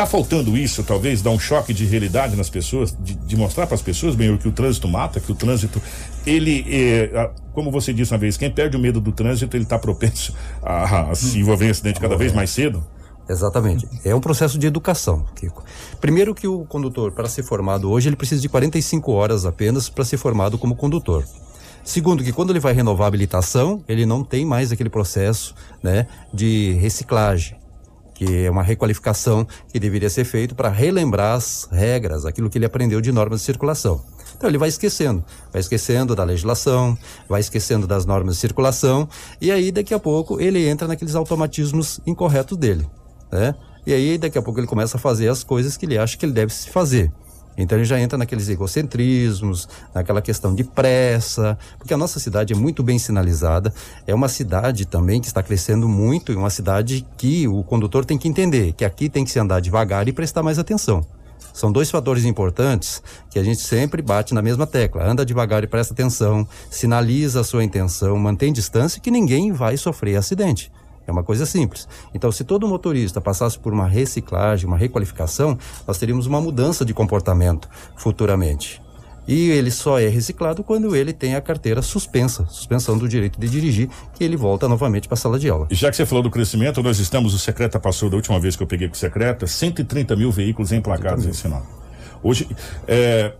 Tá 0.00 0.06
faltando 0.06 0.56
isso, 0.56 0.82
talvez, 0.82 1.20
dar 1.20 1.28
um 1.28 1.38
choque 1.38 1.74
de 1.74 1.84
realidade 1.84 2.34
nas 2.34 2.48
pessoas, 2.48 2.96
de, 2.98 3.14
de 3.14 3.36
mostrar 3.36 3.66
para 3.66 3.74
as 3.74 3.82
pessoas, 3.82 4.14
bem, 4.14 4.34
que 4.38 4.48
o 4.48 4.50
trânsito 4.50 4.88
mata, 4.88 5.20
que 5.20 5.30
o 5.30 5.34
trânsito, 5.34 5.78
ele, 6.24 6.64
é, 6.70 7.30
como 7.52 7.70
você 7.70 7.92
disse 7.92 8.10
uma 8.10 8.16
vez, 8.16 8.38
quem 8.38 8.50
perde 8.50 8.78
o 8.78 8.80
medo 8.80 8.98
do 8.98 9.12
trânsito, 9.12 9.54
ele 9.54 9.64
está 9.64 9.78
propenso 9.78 10.34
a, 10.62 11.10
a, 11.10 11.14
se 11.14 11.38
envolver 11.38 11.66
em 11.66 11.68
acidente 11.68 12.00
cada 12.00 12.16
vez 12.16 12.32
mais 12.32 12.48
cedo? 12.48 12.82
Exatamente. 13.28 13.86
É 14.02 14.14
um 14.14 14.22
processo 14.22 14.58
de 14.58 14.66
educação, 14.66 15.26
Kiko. 15.36 15.62
Primeiro 16.00 16.34
que 16.34 16.48
o 16.48 16.64
condutor, 16.64 17.12
para 17.12 17.28
ser 17.28 17.42
formado 17.42 17.90
hoje, 17.90 18.08
ele 18.08 18.16
precisa 18.16 18.40
de 18.40 18.48
45 18.48 19.12
horas 19.12 19.44
apenas 19.44 19.90
para 19.90 20.02
ser 20.02 20.16
formado 20.16 20.56
como 20.56 20.74
condutor. 20.74 21.26
Segundo, 21.84 22.24
que 22.24 22.32
quando 22.32 22.48
ele 22.48 22.60
vai 22.60 22.72
renovar 22.72 23.04
a 23.04 23.08
habilitação, 23.08 23.84
ele 23.86 24.06
não 24.06 24.24
tem 24.24 24.46
mais 24.46 24.72
aquele 24.72 24.88
processo 24.88 25.54
né, 25.82 26.06
de 26.32 26.72
reciclagem 26.80 27.59
que 28.20 28.44
é 28.44 28.50
uma 28.50 28.62
requalificação 28.62 29.48
que 29.72 29.80
deveria 29.80 30.10
ser 30.10 30.24
feito 30.24 30.54
para 30.54 30.68
relembrar 30.68 31.36
as 31.36 31.66
regras, 31.72 32.26
aquilo 32.26 32.50
que 32.50 32.58
ele 32.58 32.66
aprendeu 32.66 33.00
de 33.00 33.10
normas 33.10 33.40
de 33.40 33.46
circulação. 33.46 34.04
Então 34.36 34.46
ele 34.46 34.58
vai 34.58 34.68
esquecendo, 34.68 35.24
vai 35.50 35.58
esquecendo 35.58 36.14
da 36.14 36.22
legislação, 36.22 36.98
vai 37.26 37.40
esquecendo 37.40 37.86
das 37.86 38.04
normas 38.04 38.34
de 38.34 38.40
circulação, 38.42 39.08
e 39.40 39.50
aí 39.50 39.72
daqui 39.72 39.94
a 39.94 39.98
pouco 39.98 40.38
ele 40.38 40.68
entra 40.68 40.86
naqueles 40.86 41.14
automatismos 41.14 41.98
incorretos 42.06 42.58
dele, 42.58 42.86
né? 43.32 43.54
E 43.86 43.94
aí 43.94 44.18
daqui 44.18 44.36
a 44.36 44.42
pouco 44.42 44.60
ele 44.60 44.66
começa 44.66 44.98
a 44.98 45.00
fazer 45.00 45.28
as 45.28 45.42
coisas 45.42 45.78
que 45.78 45.86
ele 45.86 45.96
acha 45.96 46.18
que 46.18 46.26
ele 46.26 46.34
deve 46.34 46.52
se 46.52 46.68
fazer. 46.68 47.10
Então 47.56 47.76
ele 47.76 47.84
já 47.84 48.00
entra 48.00 48.16
naqueles 48.16 48.48
egocentrismos, 48.48 49.68
naquela 49.94 50.22
questão 50.22 50.54
de 50.54 50.64
pressa, 50.64 51.58
porque 51.78 51.92
a 51.92 51.96
nossa 51.96 52.18
cidade 52.18 52.52
é 52.52 52.56
muito 52.56 52.82
bem 52.82 52.98
sinalizada, 52.98 53.72
é 54.06 54.14
uma 54.14 54.28
cidade 54.28 54.86
também 54.86 55.20
que 55.20 55.26
está 55.26 55.42
crescendo 55.42 55.88
muito, 55.88 56.32
e 56.32 56.36
uma 56.36 56.50
cidade 56.50 57.06
que 57.16 57.46
o 57.46 57.62
condutor 57.62 58.04
tem 58.04 58.16
que 58.16 58.28
entender 58.28 58.72
que 58.72 58.84
aqui 58.84 59.08
tem 59.08 59.24
que 59.24 59.30
se 59.30 59.38
andar 59.38 59.60
devagar 59.60 60.08
e 60.08 60.12
prestar 60.12 60.42
mais 60.42 60.58
atenção. 60.58 61.04
São 61.52 61.72
dois 61.72 61.90
fatores 61.90 62.24
importantes 62.24 63.02
que 63.28 63.38
a 63.38 63.42
gente 63.42 63.60
sempre 63.60 64.00
bate 64.00 64.32
na 64.32 64.40
mesma 64.40 64.66
tecla. 64.66 65.04
Anda 65.04 65.26
devagar 65.26 65.64
e 65.64 65.66
presta 65.66 65.92
atenção, 65.92 66.46
sinaliza 66.70 67.40
a 67.40 67.44
sua 67.44 67.64
intenção, 67.64 68.16
mantém 68.16 68.52
distância 68.52 69.00
que 69.00 69.10
ninguém 69.10 69.52
vai 69.52 69.76
sofrer 69.76 70.16
acidente. 70.16 70.70
É 71.10 71.12
uma 71.12 71.24
coisa 71.24 71.44
simples. 71.44 71.88
Então, 72.14 72.30
se 72.30 72.44
todo 72.44 72.66
motorista 72.68 73.20
passasse 73.20 73.58
por 73.58 73.72
uma 73.72 73.86
reciclagem, 73.86 74.66
uma 74.66 74.76
requalificação, 74.76 75.58
nós 75.86 75.98
teríamos 75.98 76.26
uma 76.26 76.40
mudança 76.40 76.84
de 76.84 76.94
comportamento 76.94 77.68
futuramente. 77.96 78.80
E 79.26 79.50
ele 79.50 79.70
só 79.70 79.98
é 79.98 80.08
reciclado 80.08 80.64
quando 80.64 80.96
ele 80.96 81.12
tem 81.12 81.34
a 81.34 81.40
carteira 81.40 81.82
suspensa, 81.82 82.46
suspensão 82.46 82.96
do 82.96 83.08
direito 83.08 83.38
de 83.38 83.48
dirigir, 83.48 83.88
que 84.14 84.24
ele 84.24 84.36
volta 84.36 84.68
novamente 84.68 85.06
para 85.06 85.14
a 85.14 85.18
sala 85.18 85.38
de 85.38 85.48
aula. 85.48 85.66
Já 85.70 85.90
que 85.90 85.96
você 85.96 86.06
falou 86.06 86.22
do 86.22 86.30
crescimento, 86.30 86.82
nós 86.82 86.98
estamos, 86.98 87.34
o 87.34 87.38
Secreta 87.38 87.78
passou 87.78 88.08
da 88.08 88.16
última 88.16 88.40
vez 88.40 88.56
que 88.56 88.62
eu 88.62 88.66
peguei 88.66 88.88
com 88.88 88.94
o 88.94 88.98
Secreta, 88.98 89.46
130 89.46 90.16
mil 90.16 90.32
veículos 90.32 90.72
emplacados 90.72 91.26
em 91.26 91.32
Sinop. 91.32 91.64
Hoje, 92.22 92.48
é, 92.88 93.32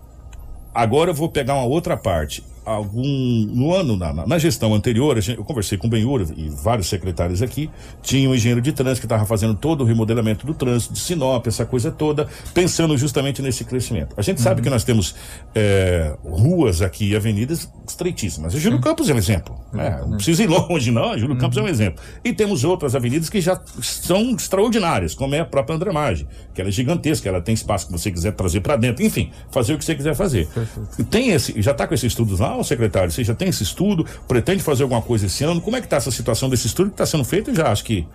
agora 0.74 1.10
eu 1.10 1.14
vou 1.14 1.28
pegar 1.28 1.54
uma 1.54 1.64
outra 1.64 1.96
parte 1.96 2.44
algum 2.64 3.02
no 3.46 3.74
ano 3.74 3.96
na, 3.96 4.12
na 4.12 4.38
gestão 4.38 4.74
anterior 4.74 5.20
gente, 5.20 5.38
eu 5.38 5.44
conversei 5.44 5.78
com 5.78 5.86
o 5.86 5.90
Benhur 5.90 6.26
e 6.36 6.48
vários 6.48 6.88
secretários 6.88 7.42
aqui 7.42 7.70
tinha 8.02 8.28
um 8.28 8.34
engenheiro 8.34 8.60
de 8.60 8.72
trânsito 8.72 9.00
que 9.00 9.06
estava 9.06 9.24
fazendo 9.24 9.54
todo 9.54 9.82
o 9.82 9.84
remodelamento 9.84 10.46
do 10.46 10.54
trânsito 10.54 10.94
de 10.94 11.00
Sinop 11.00 11.46
essa 11.46 11.64
coisa 11.64 11.90
toda 11.90 12.28
pensando 12.52 12.96
justamente 12.96 13.40
nesse 13.42 13.64
crescimento 13.64 14.14
a 14.16 14.22
gente 14.22 14.38
uhum. 14.38 14.44
sabe 14.44 14.62
que 14.62 14.70
nós 14.70 14.84
temos 14.84 15.14
é, 15.54 16.14
ruas 16.22 16.82
aqui 16.82 17.10
e 17.10 17.16
avenidas 17.16 17.70
estreitíssimas 17.86 18.52
Júlio 18.52 18.78
Sim. 18.78 18.84
Campos 18.84 19.08
é 19.08 19.14
um 19.14 19.18
exemplo 19.18 19.58
né? 19.72 20.00
não 20.06 20.16
precisa 20.16 20.42
ir 20.42 20.46
longe 20.48 20.90
não 20.90 21.16
Júlio 21.18 21.34
uhum. 21.34 21.40
Campos 21.40 21.58
é 21.58 21.62
um 21.62 21.68
exemplo 21.68 22.02
e 22.22 22.32
temos 22.32 22.62
outras 22.62 22.94
avenidas 22.94 23.28
que 23.30 23.40
já 23.40 23.60
são 23.80 24.32
extraordinárias 24.32 25.14
como 25.14 25.34
é 25.34 25.40
a 25.40 25.46
própria 25.46 25.76
Andramage 25.76 26.26
que 26.54 26.60
ela 26.60 26.68
é 26.68 26.72
gigantesca 26.72 27.28
ela 27.28 27.40
tem 27.40 27.54
espaço 27.54 27.86
que 27.86 27.92
você 27.92 28.10
quiser 28.10 28.32
trazer 28.32 28.60
para 28.60 28.76
dentro 28.76 29.04
enfim 29.04 29.30
fazer 29.50 29.74
o 29.74 29.78
que 29.78 29.84
você 29.84 29.94
quiser 29.94 30.14
fazer 30.14 30.46
Perfeito. 30.48 31.04
tem 31.04 31.30
esse 31.30 31.60
já 31.62 31.70
está 31.70 31.86
com 31.86 31.94
esses 31.94 32.12
estudos 32.12 32.38
lá 32.38 32.59
final, 32.60 32.64
secretário? 32.64 33.10
Você 33.10 33.24
já 33.24 33.34
tem 33.34 33.48
esse 33.48 33.62
estudo? 33.62 34.06
Pretende 34.28 34.62
fazer 34.62 34.82
alguma 34.82 35.02
coisa 35.02 35.26
esse 35.26 35.44
ano? 35.44 35.60
Como 35.60 35.76
é 35.76 35.80
que 35.80 35.86
está 35.86 35.96
essa 35.96 36.10
situação 36.10 36.48
desse 36.48 36.66
estudo 36.66 36.88
que 36.88 36.94
está 36.94 37.06
sendo 37.06 37.24
feito 37.24 37.54
já, 37.54 37.70
acho 37.72 37.84
que 37.84 38.06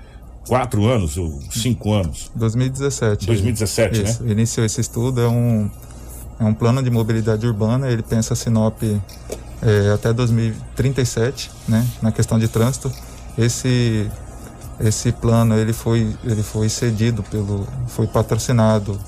quatro 0.48 0.86
anos 0.86 1.18
ou 1.18 1.40
cinco 1.52 1.94
anos? 1.94 2.32
2017. 2.36 3.26
2017, 3.26 4.02
Isso, 4.02 4.24
né? 4.24 4.32
Iniciou 4.32 4.66
esse 4.66 4.82
estudo, 4.82 5.22
é 5.22 5.28
um, 5.28 5.70
é 6.40 6.44
um 6.44 6.54
plano 6.54 6.82
de 6.82 6.90
mobilidade 6.90 7.46
urbana, 7.46 7.90
ele 7.90 8.04
pensa 8.04 8.36
Sinop 8.36 8.82
é, 8.84 9.92
até 9.94 10.14
2037, 10.14 11.52
né? 11.68 11.86
Na 12.02 12.12
questão 12.12 12.40
de 12.40 12.48
trânsito. 12.48 12.92
Esse 13.38 14.10
esse 14.78 15.10
plano 15.14 15.58
ele 15.58 15.72
foi 15.72 16.14
ele 16.26 16.44
foi 16.44 16.68
cedido 16.68 17.24
pelo 17.24 17.66
foi 17.88 18.08
patrocinado 18.08 19.00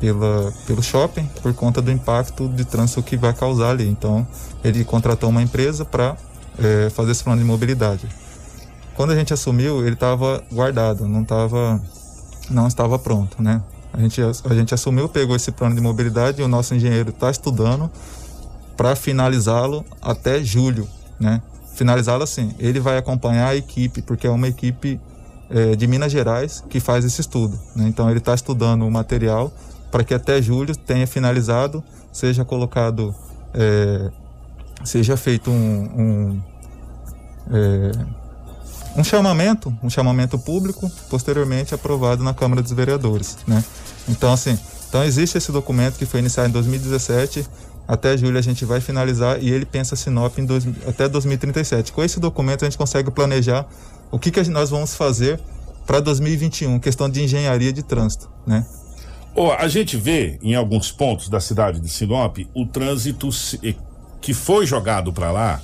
pela, 0.00 0.52
pelo 0.66 0.82
shopping 0.82 1.28
por 1.42 1.52
conta 1.54 1.80
do 1.80 1.90
impacto 1.90 2.48
de 2.48 2.64
trânsito 2.64 3.02
que 3.02 3.16
vai 3.16 3.32
causar 3.32 3.70
ali. 3.70 3.88
Então, 3.88 4.26
ele 4.62 4.84
contratou 4.84 5.30
uma 5.30 5.42
empresa 5.42 5.84
para 5.84 6.16
é, 6.58 6.90
fazer 6.90 7.12
esse 7.12 7.24
plano 7.24 7.40
de 7.40 7.46
mobilidade. 7.46 8.08
Quando 8.94 9.12
a 9.12 9.16
gente 9.16 9.32
assumiu, 9.34 9.84
ele 9.84 9.94
estava 9.94 10.42
guardado, 10.52 11.06
não 11.08 11.22
estava 11.22 11.80
não 12.50 12.66
estava 12.66 12.98
pronto, 12.98 13.42
né? 13.42 13.62
A 13.92 14.00
gente, 14.00 14.20
a 14.20 14.54
gente 14.54 14.74
assumiu, 14.74 15.08
pegou 15.08 15.36
esse 15.36 15.52
plano 15.52 15.74
de 15.74 15.80
mobilidade 15.80 16.40
e 16.40 16.44
o 16.44 16.48
nosso 16.48 16.74
engenheiro 16.74 17.10
está 17.10 17.30
estudando 17.30 17.90
para 18.76 18.96
finalizá-lo 18.96 19.84
até 20.02 20.42
julho, 20.42 20.86
né? 21.18 21.40
Finalizá-lo 21.74 22.22
assim, 22.22 22.54
ele 22.58 22.80
vai 22.80 22.98
acompanhar 22.98 23.48
a 23.48 23.56
equipe, 23.56 24.02
porque 24.02 24.26
é 24.26 24.30
uma 24.30 24.48
equipe 24.48 25.00
é, 25.50 25.76
de 25.76 25.86
Minas 25.86 26.10
Gerais 26.10 26.62
que 26.68 26.80
faz 26.80 27.04
esse 27.04 27.20
estudo. 27.20 27.58
Né? 27.74 27.86
Então 27.88 28.08
ele 28.10 28.18
está 28.18 28.34
estudando 28.34 28.86
o 28.86 28.90
material 28.90 29.52
para 29.94 30.02
que 30.02 30.12
até 30.12 30.42
julho 30.42 30.74
tenha 30.74 31.06
finalizado, 31.06 31.80
seja 32.12 32.44
colocado, 32.44 33.14
é, 33.54 34.10
seja 34.84 35.16
feito 35.16 35.52
um, 35.52 35.54
um, 35.56 36.42
é, 37.52 37.92
um 38.96 39.04
chamamento, 39.04 39.72
um 39.80 39.88
chamamento 39.88 40.36
público, 40.36 40.90
posteriormente 41.08 41.76
aprovado 41.76 42.24
na 42.24 42.34
Câmara 42.34 42.60
dos 42.60 42.72
Vereadores, 42.72 43.38
né? 43.46 43.62
Então, 44.08 44.32
assim, 44.32 44.58
então 44.88 45.04
existe 45.04 45.38
esse 45.38 45.52
documento 45.52 45.96
que 45.96 46.06
foi 46.06 46.18
iniciado 46.18 46.48
em 46.48 46.52
2017, 46.52 47.46
até 47.86 48.16
julho 48.16 48.36
a 48.36 48.42
gente 48.42 48.64
vai 48.64 48.80
finalizar 48.80 49.40
e 49.40 49.48
ele 49.48 49.64
pensa 49.64 49.94
Sinop 49.94 50.36
em 50.40 50.44
dois, 50.44 50.66
até 50.88 51.08
2037. 51.08 51.92
Com 51.92 52.02
esse 52.02 52.18
documento 52.18 52.64
a 52.64 52.68
gente 52.68 52.76
consegue 52.76 53.12
planejar 53.12 53.64
o 54.10 54.18
que, 54.18 54.32
que 54.32 54.42
nós 54.50 54.70
vamos 54.70 54.96
fazer 54.96 55.38
para 55.86 56.00
2021, 56.00 56.80
questão 56.80 57.08
de 57.08 57.22
engenharia 57.22 57.72
de 57.72 57.84
trânsito, 57.84 58.28
né? 58.44 58.66
Oh, 59.34 59.50
a 59.50 59.66
gente 59.66 59.96
vê 59.96 60.38
em 60.42 60.54
alguns 60.54 60.92
pontos 60.92 61.28
da 61.28 61.40
cidade 61.40 61.80
de 61.80 61.88
Sinop 61.88 62.38
o 62.54 62.66
trânsito 62.66 63.28
que 64.20 64.32
foi 64.32 64.64
jogado 64.64 65.12
para 65.12 65.32
lá 65.32 65.60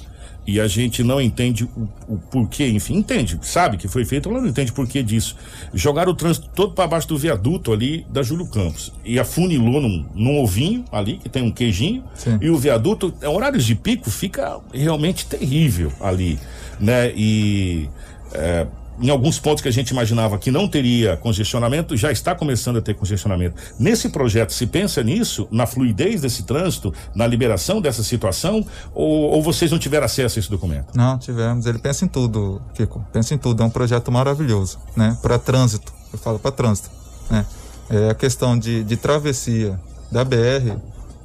e 0.46 0.60
a 0.60 0.66
gente 0.66 1.04
não 1.04 1.20
entende 1.20 1.62
o, 1.64 1.88
o, 2.08 2.18
porquê, 2.18 2.66
enfim, 2.68 2.96
entende, 2.96 3.38
sabe 3.42 3.76
que 3.76 3.86
foi 3.86 4.04
feito, 4.04 4.28
mas 4.28 4.42
não 4.42 4.48
entende 4.48 4.72
porquê 4.72 5.02
disso. 5.02 5.36
Jogaram 5.72 6.10
o 6.10 6.14
trânsito 6.14 6.48
todo 6.54 6.74
para 6.74 6.88
baixo 6.88 7.06
do 7.06 7.16
viaduto 7.16 7.72
ali 7.72 8.04
da 8.10 8.22
Júlio 8.22 8.46
Campos 8.46 8.92
e 9.04 9.20
afunilou 9.20 9.80
num, 9.80 10.04
num 10.14 10.40
ovinho 10.40 10.84
ali, 10.90 11.18
que 11.18 11.28
tem 11.28 11.42
um 11.42 11.52
queijinho, 11.52 12.02
Sim. 12.16 12.38
e 12.40 12.50
o 12.50 12.56
viaduto, 12.56 13.14
em 13.22 13.26
horários 13.26 13.64
de 13.64 13.76
pico, 13.76 14.10
fica 14.10 14.58
realmente 14.72 15.26
terrível 15.26 15.92
ali, 16.00 16.38
né? 16.80 17.12
E. 17.14 17.88
É, 18.32 18.66
em 19.00 19.08
alguns 19.08 19.38
pontos 19.38 19.62
que 19.62 19.68
a 19.68 19.72
gente 19.72 19.90
imaginava 19.90 20.38
que 20.38 20.50
não 20.50 20.68
teria 20.68 21.16
congestionamento, 21.16 21.96
já 21.96 22.12
está 22.12 22.34
começando 22.34 22.76
a 22.76 22.82
ter 22.82 22.94
congestionamento. 22.94 23.56
Nesse 23.78 24.10
projeto, 24.10 24.52
se 24.52 24.66
pensa 24.66 25.02
nisso, 25.02 25.48
na 25.50 25.66
fluidez 25.66 26.20
desse 26.20 26.42
trânsito, 26.42 26.92
na 27.14 27.26
liberação 27.26 27.80
dessa 27.80 28.02
situação, 28.02 28.64
ou, 28.94 29.30
ou 29.30 29.42
vocês 29.42 29.70
não 29.70 29.78
tiveram 29.78 30.04
acesso 30.04 30.38
a 30.38 30.40
esse 30.40 30.50
documento? 30.50 30.94
Não, 30.94 31.18
tivemos. 31.18 31.64
Ele 31.66 31.78
pensa 31.78 32.04
em 32.04 32.08
tudo, 32.08 32.60
Kiko. 32.74 33.04
Pensa 33.12 33.34
em 33.34 33.38
tudo. 33.38 33.62
É 33.62 33.66
um 33.66 33.70
projeto 33.70 34.12
maravilhoso, 34.12 34.78
né? 34.94 35.16
Para 35.22 35.38
trânsito. 35.38 35.92
Eu 36.12 36.18
falo 36.18 36.38
para 36.38 36.50
trânsito, 36.50 36.90
né? 37.30 37.46
É 37.88 38.10
a 38.10 38.14
questão 38.14 38.58
de, 38.58 38.84
de 38.84 38.96
travessia 38.96 39.80
da 40.10 40.24
BR. 40.24 40.76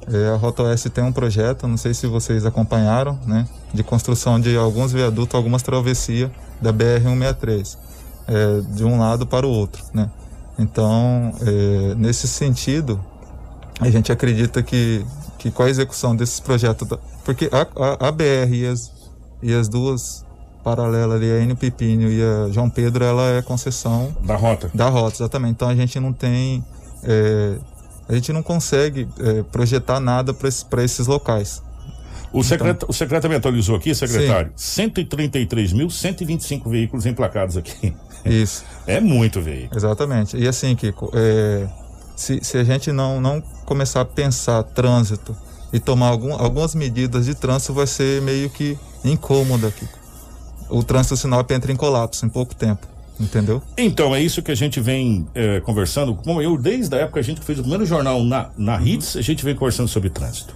É, 0.08 0.28
a 0.32 0.36
Rota 0.36 0.62
Oeste 0.62 0.88
tem 0.88 1.02
um 1.02 1.12
projeto, 1.12 1.66
não 1.66 1.76
sei 1.76 1.92
se 1.92 2.06
vocês 2.06 2.46
acompanharam, 2.46 3.18
né? 3.26 3.46
De 3.74 3.82
construção 3.82 4.40
de 4.40 4.56
alguns 4.56 4.92
viadutos, 4.92 5.34
algumas 5.34 5.62
travessias 5.62 6.30
da 6.60 6.72
BR-163, 6.72 7.76
é, 8.28 8.60
de 8.74 8.84
um 8.84 8.98
lado 8.98 9.26
para 9.26 9.46
o 9.46 9.50
outro, 9.50 9.82
né? 9.92 10.10
Então, 10.58 11.32
é, 11.42 11.94
nesse 11.96 12.26
sentido, 12.26 13.02
a 13.80 13.90
gente 13.90 14.10
acredita 14.10 14.62
que, 14.62 15.04
que 15.38 15.50
com 15.50 15.62
a 15.62 15.68
execução 15.68 16.16
desses 16.16 16.40
projetos, 16.40 16.88
porque 17.24 17.50
a, 17.52 18.06
a, 18.06 18.08
a 18.08 18.12
BR 18.12 18.52
e 18.52 18.66
as, 18.66 18.92
e 19.42 19.54
as 19.54 19.68
duas 19.68 20.24
paralelas 20.64 21.16
ali, 21.16 21.30
a 21.30 21.40
Enio 21.40 21.56
Pipinho 21.56 22.10
e 22.10 22.20
a 22.22 22.50
João 22.50 22.68
Pedro, 22.68 23.04
ela 23.04 23.22
é 23.30 23.42
concessão 23.42 24.12
da 24.22 24.34
rota. 24.34 24.70
Da 24.74 24.88
rota, 24.88 25.16
exatamente. 25.18 25.52
Então 25.52 25.68
a 25.68 25.74
gente 25.76 26.00
não 26.00 26.12
tem, 26.12 26.64
é, 27.04 27.56
a 28.08 28.14
gente 28.14 28.32
não 28.32 28.42
consegue 28.42 29.06
é, 29.20 29.42
projetar 29.44 30.00
nada 30.00 30.34
para 30.34 30.82
esses 30.82 31.06
locais. 31.06 31.62
O, 32.36 32.44
secret, 32.44 32.76
então, 32.76 32.88
o 32.88 32.92
secretário 32.92 33.34
atualizou 33.36 33.76
aqui, 33.76 33.94
secretário, 33.94 34.52
sim. 34.54 34.90
133.125 34.90 36.68
veículos 36.68 37.06
emplacados 37.06 37.56
aqui. 37.56 37.94
Isso. 38.24 38.64
É 38.86 39.00
muito 39.00 39.40
veículo. 39.40 39.76
Exatamente. 39.76 40.36
E 40.36 40.46
assim, 40.46 40.76
Kiko, 40.76 41.10
é, 41.12 41.66
se, 42.14 42.38
se 42.44 42.56
a 42.56 42.62
gente 42.62 42.92
não, 42.92 43.20
não 43.20 43.40
começar 43.64 44.02
a 44.02 44.04
pensar 44.04 44.62
trânsito 44.62 45.36
e 45.72 45.80
tomar 45.80 46.08
algum, 46.08 46.32
algumas 46.34 46.72
medidas 46.74 47.24
de 47.24 47.34
trânsito, 47.34 47.74
vai 47.74 47.86
ser 47.86 48.22
meio 48.22 48.48
que 48.48 48.78
incômodo, 49.04 49.72
Kiko. 49.72 49.98
O 50.68 50.84
trânsito 50.84 51.16
Sinop 51.16 51.50
entra 51.50 51.72
em 51.72 51.76
colapso 51.76 52.24
em 52.24 52.28
pouco 52.28 52.54
tempo. 52.54 52.86
Entendeu? 53.18 53.62
Então, 53.78 54.14
é 54.14 54.20
isso 54.20 54.42
que 54.42 54.50
a 54.50 54.54
gente 54.54 54.78
vem 54.78 55.26
é, 55.34 55.60
conversando. 55.60 56.14
Como 56.14 56.42
eu, 56.42 56.58
desde 56.58 56.94
a 56.94 56.98
época 56.98 57.20
a 57.20 57.22
gente 57.22 57.40
fez 57.40 57.58
o 57.58 57.62
primeiro 57.62 57.86
jornal 57.86 58.22
na, 58.22 58.50
na. 58.56 58.76
HITS, 58.76 59.16
a 59.16 59.22
gente 59.22 59.44
vem 59.44 59.54
conversando 59.54 59.88
sobre 59.88 60.10
trânsito. 60.10 60.54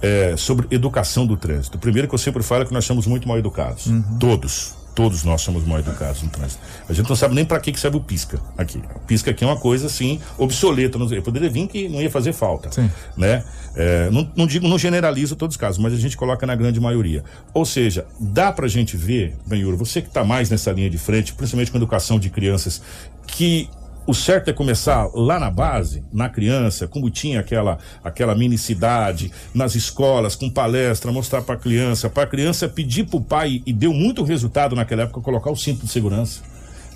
É, 0.00 0.36
sobre 0.36 0.68
educação 0.70 1.26
do 1.26 1.36
trânsito. 1.36 1.78
Primeiro 1.78 2.06
que 2.06 2.14
eu 2.14 2.18
sempre 2.18 2.42
falo 2.42 2.62
é 2.62 2.66
que 2.66 2.72
nós 2.72 2.84
somos 2.84 3.06
muito 3.06 3.26
mal 3.26 3.36
educados. 3.38 3.86
Uhum. 3.86 4.18
Todos. 4.20 4.75
Todos 4.96 5.24
nós 5.24 5.42
somos 5.42 5.62
mal 5.66 5.78
educados 5.78 6.22
no 6.22 6.30
trânsito. 6.30 6.58
A 6.88 6.92
gente 6.94 7.06
não 7.06 7.14
sabe 7.14 7.34
nem 7.34 7.44
para 7.44 7.60
que, 7.60 7.70
que 7.70 7.78
serve 7.78 7.98
o 7.98 8.00
pisca 8.00 8.40
aqui. 8.56 8.80
O 8.94 9.00
pisca 9.00 9.30
aqui 9.30 9.44
é 9.44 9.46
uma 9.46 9.58
coisa 9.58 9.88
assim 9.88 10.18
obsoleta. 10.38 10.96
Eu 10.98 11.22
poderia 11.22 11.50
vir 11.50 11.68
que 11.68 11.86
não 11.86 12.00
ia 12.00 12.10
fazer 12.10 12.32
falta, 12.32 12.72
Sim. 12.72 12.90
né? 13.14 13.44
É, 13.76 14.08
não, 14.10 14.26
não 14.34 14.46
digo, 14.46 14.66
não 14.66 14.78
generalizo 14.78 15.36
todos 15.36 15.54
os 15.54 15.60
casos, 15.60 15.76
mas 15.76 15.92
a 15.92 15.98
gente 15.98 16.16
coloca 16.16 16.46
na 16.46 16.56
grande 16.56 16.80
maioria. 16.80 17.22
Ou 17.52 17.66
seja, 17.66 18.06
dá 18.18 18.50
pra 18.50 18.66
gente 18.68 18.96
ver, 18.96 19.36
Benhur, 19.46 19.76
você 19.76 20.00
que 20.00 20.08
está 20.08 20.24
mais 20.24 20.48
nessa 20.48 20.72
linha 20.72 20.88
de 20.88 20.96
frente, 20.96 21.34
principalmente 21.34 21.70
com 21.70 21.76
educação 21.76 22.18
de 22.18 22.30
crianças, 22.30 22.80
que 23.26 23.68
o 24.06 24.14
certo 24.14 24.48
é 24.48 24.52
começar 24.52 25.08
lá 25.14 25.38
na 25.38 25.50
base, 25.50 26.04
na 26.12 26.28
criança, 26.28 26.86
como 26.86 27.10
tinha 27.10 27.40
aquela 27.40 27.78
aquela 28.02 28.34
minicidade 28.34 29.32
nas 29.54 29.74
escolas, 29.74 30.36
com 30.36 30.48
palestra, 30.48 31.10
mostrar 31.10 31.42
para 31.42 31.54
a 31.54 31.58
criança, 31.58 32.08
para 32.08 32.22
a 32.22 32.26
criança 32.26 32.68
pedir 32.68 33.04
para 33.04 33.16
o 33.16 33.20
pai 33.20 33.62
e 33.66 33.72
deu 33.72 33.92
muito 33.92 34.22
resultado 34.22 34.76
naquela 34.76 35.02
época 35.02 35.20
colocar 35.20 35.50
o 35.50 35.56
cinto 35.56 35.84
de 35.84 35.90
segurança, 35.90 36.42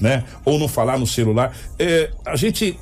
né? 0.00 0.24
Ou 0.44 0.58
não 0.58 0.68
falar 0.68 0.98
no 0.98 1.06
celular. 1.06 1.52
É, 1.78 2.10
a 2.24 2.36
gente 2.36 2.78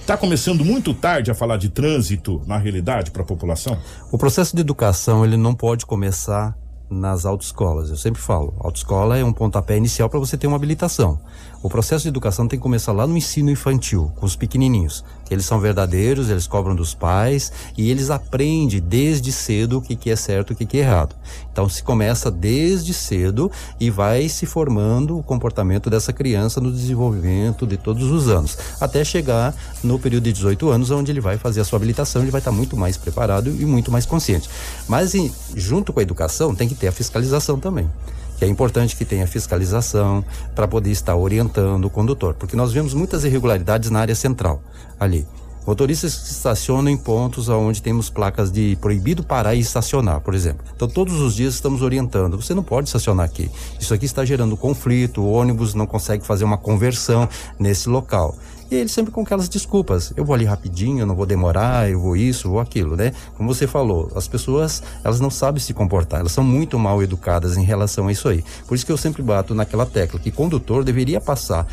está 0.00 0.16
começando 0.16 0.64
muito 0.64 0.92
tarde 0.92 1.30
a 1.30 1.34
falar 1.34 1.56
de 1.56 1.68
trânsito 1.68 2.42
na 2.46 2.58
realidade 2.58 3.10
para 3.10 3.22
a 3.22 3.24
população. 3.24 3.78
O 4.10 4.18
processo 4.18 4.54
de 4.54 4.60
educação 4.60 5.24
ele 5.24 5.36
não 5.36 5.54
pode 5.54 5.86
começar 5.86 6.56
nas 6.90 7.24
autoescolas. 7.24 7.88
Eu 7.88 7.96
sempre 7.96 8.20
falo, 8.20 8.52
autoescola 8.58 9.16
é 9.16 9.24
um 9.24 9.32
pontapé 9.32 9.76
inicial 9.76 10.10
para 10.10 10.18
você 10.18 10.36
ter 10.36 10.48
uma 10.48 10.56
habilitação. 10.56 11.20
O 11.62 11.68
processo 11.68 12.04
de 12.04 12.08
educação 12.08 12.48
tem 12.48 12.58
que 12.58 12.62
começar 12.62 12.90
lá 12.90 13.06
no 13.06 13.14
ensino 13.18 13.50
infantil, 13.50 14.10
com 14.16 14.24
os 14.24 14.34
pequenininhos. 14.34 15.04
Que 15.26 15.34
eles 15.34 15.44
são 15.44 15.60
verdadeiros, 15.60 16.30
eles 16.30 16.46
cobram 16.46 16.74
dos 16.74 16.94
pais 16.94 17.52
e 17.76 17.90
eles 17.90 18.08
aprendem 18.08 18.80
desde 18.80 19.30
cedo 19.30 19.76
o 19.76 19.82
que, 19.82 19.94
que 19.94 20.08
é 20.08 20.16
certo 20.16 20.50
e 20.50 20.52
o 20.54 20.56
que, 20.56 20.64
que 20.64 20.78
é 20.78 20.80
errado. 20.80 21.14
Então 21.52 21.68
se 21.68 21.82
começa 21.82 22.30
desde 22.30 22.94
cedo 22.94 23.52
e 23.78 23.90
vai 23.90 24.26
se 24.30 24.46
formando 24.46 25.18
o 25.18 25.22
comportamento 25.22 25.90
dessa 25.90 26.14
criança 26.14 26.62
no 26.62 26.72
desenvolvimento 26.72 27.66
de 27.66 27.76
todos 27.76 28.10
os 28.10 28.28
anos, 28.28 28.56
até 28.80 29.04
chegar 29.04 29.54
no 29.84 29.98
período 29.98 30.24
de 30.24 30.32
18 30.32 30.70
anos, 30.70 30.90
onde 30.90 31.12
ele 31.12 31.20
vai 31.20 31.36
fazer 31.36 31.60
a 31.60 31.64
sua 31.64 31.76
habilitação, 31.76 32.22
ele 32.22 32.30
vai 32.30 32.40
estar 32.40 32.52
muito 32.52 32.74
mais 32.74 32.96
preparado 32.96 33.50
e 33.50 33.66
muito 33.66 33.92
mais 33.92 34.06
consciente. 34.06 34.48
Mas 34.88 35.12
junto 35.54 35.92
com 35.92 36.00
a 36.00 36.02
educação 36.02 36.54
tem 36.54 36.66
que 36.66 36.74
ter 36.74 36.88
a 36.88 36.92
fiscalização 36.92 37.60
também 37.60 37.86
que 38.40 38.44
é 38.46 38.48
importante 38.48 38.96
que 38.96 39.04
tenha 39.04 39.26
fiscalização 39.26 40.24
para 40.54 40.66
poder 40.66 40.90
estar 40.90 41.14
orientando 41.14 41.84
o 41.84 41.90
condutor, 41.90 42.32
porque 42.32 42.56
nós 42.56 42.72
vemos 42.72 42.94
muitas 42.94 43.22
irregularidades 43.22 43.90
na 43.90 44.00
área 44.00 44.14
central 44.14 44.62
ali. 44.98 45.26
Motoristas 45.66 46.14
que 46.14 46.30
estacionam 46.30 46.90
em 46.90 46.96
pontos 46.96 47.50
onde 47.50 47.82
temos 47.82 48.08
placas 48.08 48.50
de 48.50 48.78
proibido 48.80 49.22
parar 49.22 49.54
e 49.54 49.60
estacionar, 49.60 50.22
por 50.22 50.34
exemplo. 50.34 50.64
Então, 50.74 50.88
todos 50.88 51.20
os 51.20 51.34
dias 51.34 51.52
estamos 51.52 51.82
orientando: 51.82 52.40
você 52.40 52.54
não 52.54 52.62
pode 52.62 52.88
estacionar 52.88 53.26
aqui. 53.26 53.50
Isso 53.78 53.92
aqui 53.92 54.06
está 54.06 54.24
gerando 54.24 54.56
conflito, 54.56 55.20
o 55.20 55.30
ônibus 55.30 55.74
não 55.74 55.86
consegue 55.86 56.24
fazer 56.24 56.44
uma 56.44 56.56
conversão 56.56 57.28
nesse 57.58 57.90
local. 57.90 58.34
E 58.70 58.76
ele 58.76 58.88
sempre 58.88 59.10
com 59.10 59.22
aquelas 59.22 59.48
desculpas. 59.48 60.12
Eu 60.16 60.24
vou 60.24 60.34
ali 60.34 60.44
rapidinho, 60.44 61.04
não 61.04 61.16
vou 61.16 61.26
demorar, 61.26 61.90
eu 61.90 62.00
vou 62.00 62.16
isso, 62.16 62.48
vou 62.48 62.60
aquilo, 62.60 62.96
né? 62.96 63.12
Como 63.36 63.52
você 63.52 63.66
falou, 63.66 64.10
as 64.14 64.28
pessoas, 64.28 64.82
elas 65.02 65.18
não 65.18 65.30
sabem 65.30 65.60
se 65.60 65.74
comportar, 65.74 66.20
elas 66.20 66.32
são 66.32 66.44
muito 66.44 66.78
mal 66.78 67.02
educadas 67.02 67.56
em 67.56 67.64
relação 67.64 68.06
a 68.06 68.12
isso 68.12 68.28
aí. 68.28 68.44
Por 68.68 68.76
isso 68.76 68.86
que 68.86 68.92
eu 68.92 68.96
sempre 68.96 69.22
bato 69.22 69.54
naquela 69.54 69.84
tecla 69.84 70.20
que 70.20 70.30
condutor 70.30 70.84
deveria 70.84 71.20
passar 71.20 71.66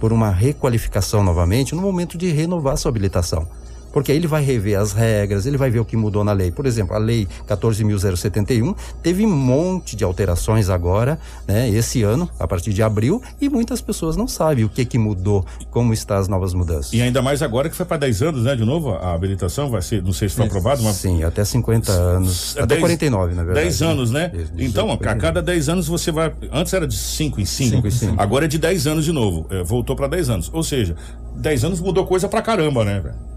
por 0.00 0.12
uma 0.12 0.30
requalificação 0.30 1.22
novamente 1.22 1.74
no 1.74 1.82
momento 1.82 2.18
de 2.18 2.30
renovar 2.32 2.76
sua 2.76 2.88
habilitação 2.88 3.46
porque 3.92 4.12
aí 4.12 4.18
ele 4.18 4.26
vai 4.26 4.42
rever 4.42 4.78
as 4.78 4.92
regras, 4.92 5.46
ele 5.46 5.56
vai 5.56 5.70
ver 5.70 5.80
o 5.80 5.84
que 5.84 5.96
mudou 5.96 6.24
na 6.24 6.32
lei. 6.32 6.50
Por 6.50 6.66
exemplo, 6.66 6.94
a 6.94 6.98
lei 6.98 7.26
14.071 7.48 8.74
teve 9.02 9.24
um 9.24 9.30
monte 9.34 9.96
de 9.96 10.04
alterações 10.04 10.68
agora, 10.68 11.18
né, 11.46 11.68
esse 11.68 12.02
ano, 12.02 12.28
a 12.38 12.46
partir 12.46 12.72
de 12.72 12.82
abril, 12.82 13.22
e 13.40 13.48
muitas 13.48 13.80
pessoas 13.80 14.16
não 14.16 14.28
sabem 14.28 14.64
o 14.64 14.68
que 14.68 14.84
que 14.84 14.98
mudou, 14.98 15.44
como 15.70 15.92
estão 15.92 16.16
as 16.16 16.28
novas 16.28 16.54
mudanças. 16.54 16.92
E 16.92 17.00
ainda 17.00 17.22
mais 17.22 17.42
agora 17.42 17.68
que 17.68 17.76
foi 17.76 17.86
para 17.86 17.96
10 17.98 18.22
anos, 18.22 18.44
né, 18.44 18.54
de 18.56 18.64
novo, 18.64 18.90
a 18.90 19.12
habilitação 19.14 19.70
vai 19.70 19.82
ser, 19.82 20.02
não 20.02 20.12
sei 20.12 20.28
se 20.28 20.36
foi 20.36 20.46
aprovado, 20.46 20.82
mas 20.82 20.96
Sim, 20.96 21.22
até 21.22 21.44
50 21.44 21.90
anos, 21.92 22.56
até 22.58 22.76
49, 22.76 23.34
na 23.34 23.42
verdade. 23.42 23.66
10 23.66 23.82
anos, 23.82 24.10
né? 24.10 24.30
Isso, 24.34 24.52
Então, 24.58 24.90
a 24.90 24.96
49. 24.98 25.20
cada 25.20 25.42
10 25.42 25.68
anos 25.68 25.88
você 25.88 26.10
vai. 26.12 26.32
Antes 26.52 26.72
era 26.74 26.86
de 26.86 26.96
5 26.96 27.40
em 27.40 27.44
5. 27.44 27.70
Cinco 27.70 27.86
em 27.86 27.90
cinco. 27.90 28.20
Agora 28.20 28.44
é 28.44 28.48
de 28.48 28.58
10 28.58 28.86
anos 28.86 29.04
de 29.04 29.12
novo. 29.12 29.46
É, 29.50 29.62
voltou 29.62 29.96
para 29.96 30.06
10 30.08 30.30
anos. 30.30 30.50
Ou 30.52 30.62
seja, 30.62 30.94
10 31.36 31.64
anos 31.64 31.80
mudou 31.80 32.06
coisa 32.06 32.28
pra 32.28 32.42
caramba, 32.42 32.84
né, 32.84 33.00
velho? 33.00 33.29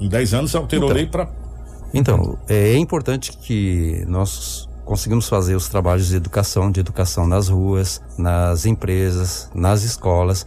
Em 0.00 0.08
10 0.08 0.34
anos 0.34 0.54
alterou 0.54 0.86
Então. 0.88 0.96
lei 0.96 1.06
pra. 1.06 1.28
Então, 1.92 2.38
é 2.48 2.76
importante 2.76 3.32
que 3.36 4.04
nós 4.08 4.68
conseguimos 4.84 5.28
fazer 5.28 5.54
os 5.54 5.68
trabalhos 5.68 6.08
de 6.08 6.16
educação, 6.16 6.70
de 6.70 6.80
educação 6.80 7.26
nas 7.26 7.48
ruas, 7.48 8.00
nas 8.18 8.66
empresas, 8.66 9.50
nas 9.54 9.82
escolas. 9.82 10.46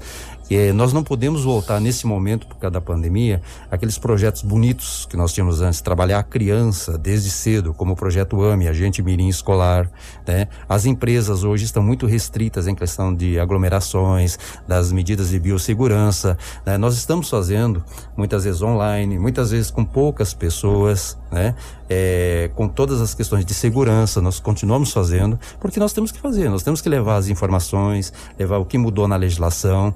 Eh, 0.56 0.72
nós 0.72 0.94
não 0.94 1.04
podemos 1.04 1.44
voltar 1.44 1.82
nesse 1.82 2.06
momento, 2.06 2.46
por 2.46 2.58
causa 2.58 2.74
da 2.74 2.82
pandemia, 2.82 3.42
aqueles 3.72 3.98
projetos 3.98 4.44
bonitos 4.44 5.08
que 5.10 5.18
nós 5.18 5.34
tínhamos 5.34 5.62
antes, 5.62 5.82
trabalhar 5.82 6.20
a 6.20 6.24
criança 6.24 6.96
desde 6.96 7.32
cedo, 7.32 7.74
como 7.74 7.94
o 7.94 7.96
projeto 7.96 8.40
AME, 8.44 8.68
Agente 8.68 9.02
Mirim 9.02 9.28
Escolar. 9.28 9.90
Né? 10.28 10.48
As 10.70 10.86
empresas 10.86 11.44
hoje 11.44 11.66
estão 11.66 11.82
muito 11.82 12.06
restritas 12.06 12.68
em 12.68 12.76
questão 12.76 13.12
de 13.12 13.40
aglomerações, 13.40 14.38
das 14.68 14.92
medidas 14.92 15.30
de 15.30 15.40
biossegurança. 15.40 16.38
né? 16.64 16.78
Nós 16.78 16.96
estamos 16.98 17.32
fazendo, 17.32 17.84
muitas 18.16 18.44
vezes 18.44 18.62
online, 18.62 19.18
muitas 19.18 19.50
vezes 19.50 19.72
com 19.72 19.84
poucas 19.84 20.36
pessoas, 20.36 21.18
né? 21.34 21.56
É, 21.90 22.50
com 22.56 22.68
todas 22.68 23.02
as 23.02 23.14
questões 23.14 23.46
de 23.46 23.54
segurança, 23.54 24.22
nós 24.22 24.40
continuamos 24.40 24.92
fazendo, 24.92 25.38
porque 25.60 25.80
nós 25.80 25.92
temos 25.92 26.12
que 26.12 26.20
fazer, 26.20 26.50
nós 26.50 26.64
temos 26.64 26.80
que 26.82 26.88
levar 26.88 27.18
as 27.18 27.28
informações, 27.28 28.14
levar 28.40 28.58
o 28.58 28.66
que 28.66 28.78
mudou 28.78 29.08
na 29.08 29.16
legislação, 29.16 29.94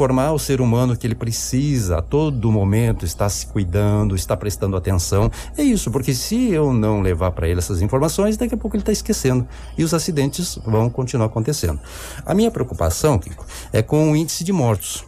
informar 0.00 0.32
o 0.32 0.38
ser 0.38 0.62
humano 0.62 0.96
que 0.96 1.06
ele 1.06 1.14
precisa 1.14 1.98
a 1.98 2.02
todo 2.02 2.50
momento 2.50 3.04
estar 3.04 3.28
se 3.28 3.46
cuidando, 3.46 4.16
estar 4.16 4.34
prestando 4.38 4.74
atenção. 4.74 5.30
É 5.58 5.62
isso, 5.62 5.90
porque 5.90 6.14
se 6.14 6.50
eu 6.50 6.72
não 6.72 7.02
levar 7.02 7.32
para 7.32 7.46
ele 7.46 7.58
essas 7.58 7.82
informações, 7.82 8.38
daqui 8.38 8.54
a 8.54 8.56
pouco 8.56 8.76
ele 8.76 8.80
está 8.80 8.92
esquecendo 8.92 9.46
e 9.76 9.84
os 9.84 9.92
acidentes 9.92 10.58
vão 10.64 10.88
continuar 10.88 11.26
acontecendo. 11.26 11.78
A 12.24 12.32
minha 12.32 12.50
preocupação, 12.50 13.18
Kiko, 13.18 13.44
é 13.74 13.82
com 13.82 14.10
o 14.10 14.16
índice 14.16 14.42
de 14.42 14.54
mortos. 14.54 15.04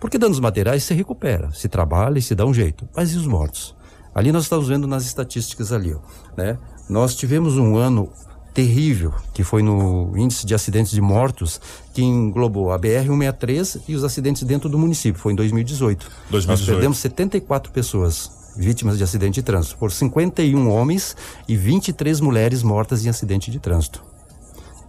Porque 0.00 0.16
danos 0.16 0.40
materiais 0.40 0.82
se 0.82 0.94
recupera, 0.94 1.50
se 1.52 1.68
trabalha 1.68 2.18
e 2.18 2.22
se 2.22 2.34
dá 2.34 2.46
um 2.46 2.54
jeito. 2.54 2.88
Mas 2.96 3.12
e 3.12 3.18
os 3.18 3.26
mortos? 3.26 3.76
Ali 4.14 4.32
nós 4.32 4.44
estamos 4.44 4.66
vendo 4.66 4.86
nas 4.86 5.04
estatísticas 5.04 5.72
ali, 5.72 5.92
ó, 5.92 5.98
né? 6.34 6.56
Nós 6.88 7.14
tivemos 7.14 7.58
um 7.58 7.76
ano 7.76 8.10
terrível, 8.52 9.12
que 9.32 9.42
foi 9.42 9.62
no 9.62 10.12
índice 10.16 10.46
de 10.46 10.54
acidentes 10.54 10.92
de 10.92 11.00
mortos, 11.00 11.60
que 11.92 12.02
englobou 12.02 12.72
a 12.72 12.78
BR-163 12.78 13.80
e 13.88 13.94
os 13.94 14.04
acidentes 14.04 14.42
dentro 14.42 14.68
do 14.68 14.78
município, 14.78 15.20
foi 15.20 15.32
em 15.32 15.36
2018. 15.36 16.04
Nós 16.30 16.44
2018. 16.46 16.66
perdemos 16.66 16.98
74 16.98 17.72
pessoas 17.72 18.30
vítimas 18.56 18.98
de 18.98 19.04
acidente 19.04 19.36
de 19.36 19.42
trânsito, 19.42 19.76
por 19.78 19.90
51 19.90 20.70
homens 20.70 21.16
e 21.48 21.56
23 21.56 22.20
mulheres 22.20 22.62
mortas 22.62 23.04
em 23.04 23.08
acidente 23.08 23.50
de 23.50 23.58
trânsito 23.58 24.04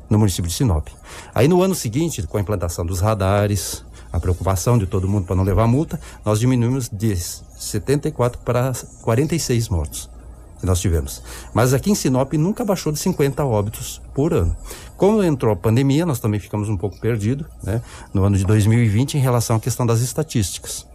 no 0.10 0.20
município 0.20 0.50
de 0.50 0.54
Sinop. 0.54 0.88
Aí 1.34 1.48
no 1.48 1.62
ano 1.62 1.74
seguinte, 1.74 2.22
com 2.24 2.38
a 2.38 2.42
implantação 2.42 2.86
dos 2.86 3.00
radares, 3.00 3.84
a 4.12 4.20
preocupação 4.20 4.78
de 4.78 4.86
todo 4.86 5.08
mundo 5.08 5.26
para 5.26 5.36
não 5.36 5.44
levar 5.44 5.66
multa, 5.66 6.00
nós 6.24 6.40
diminuímos 6.40 6.90
de 6.90 7.16
74 7.16 8.40
para 8.42 8.74
46 9.02 9.70
mortos 9.70 10.13
que 10.64 10.66
nós 10.66 10.80
tivemos. 10.80 11.22
Mas 11.54 11.74
aqui 11.74 11.92
em 11.92 11.96
Sinop 11.96 12.32
nunca 12.36 12.64
baixou 12.64 12.94
de 12.94 12.98
50 12.98 13.44
óbitos 13.44 14.02
por 14.16 14.34
ano. 14.34 14.56
Como 14.96 15.22
entrou 15.22 15.52
a 15.52 15.58
pandemia, 15.58 16.06
nós 16.06 16.22
também 16.22 16.40
ficamos 16.40 16.70
um 16.70 16.78
pouco 16.78 16.98
perdidos, 17.02 17.46
né? 17.62 17.82
No 18.14 18.24
ano 18.24 18.38
de 18.38 18.46
2020 18.46 19.16
em 19.16 19.20
relação 19.20 19.58
à 19.58 19.60
questão 19.60 19.86
das 19.86 20.00
estatísticas. 20.00 20.88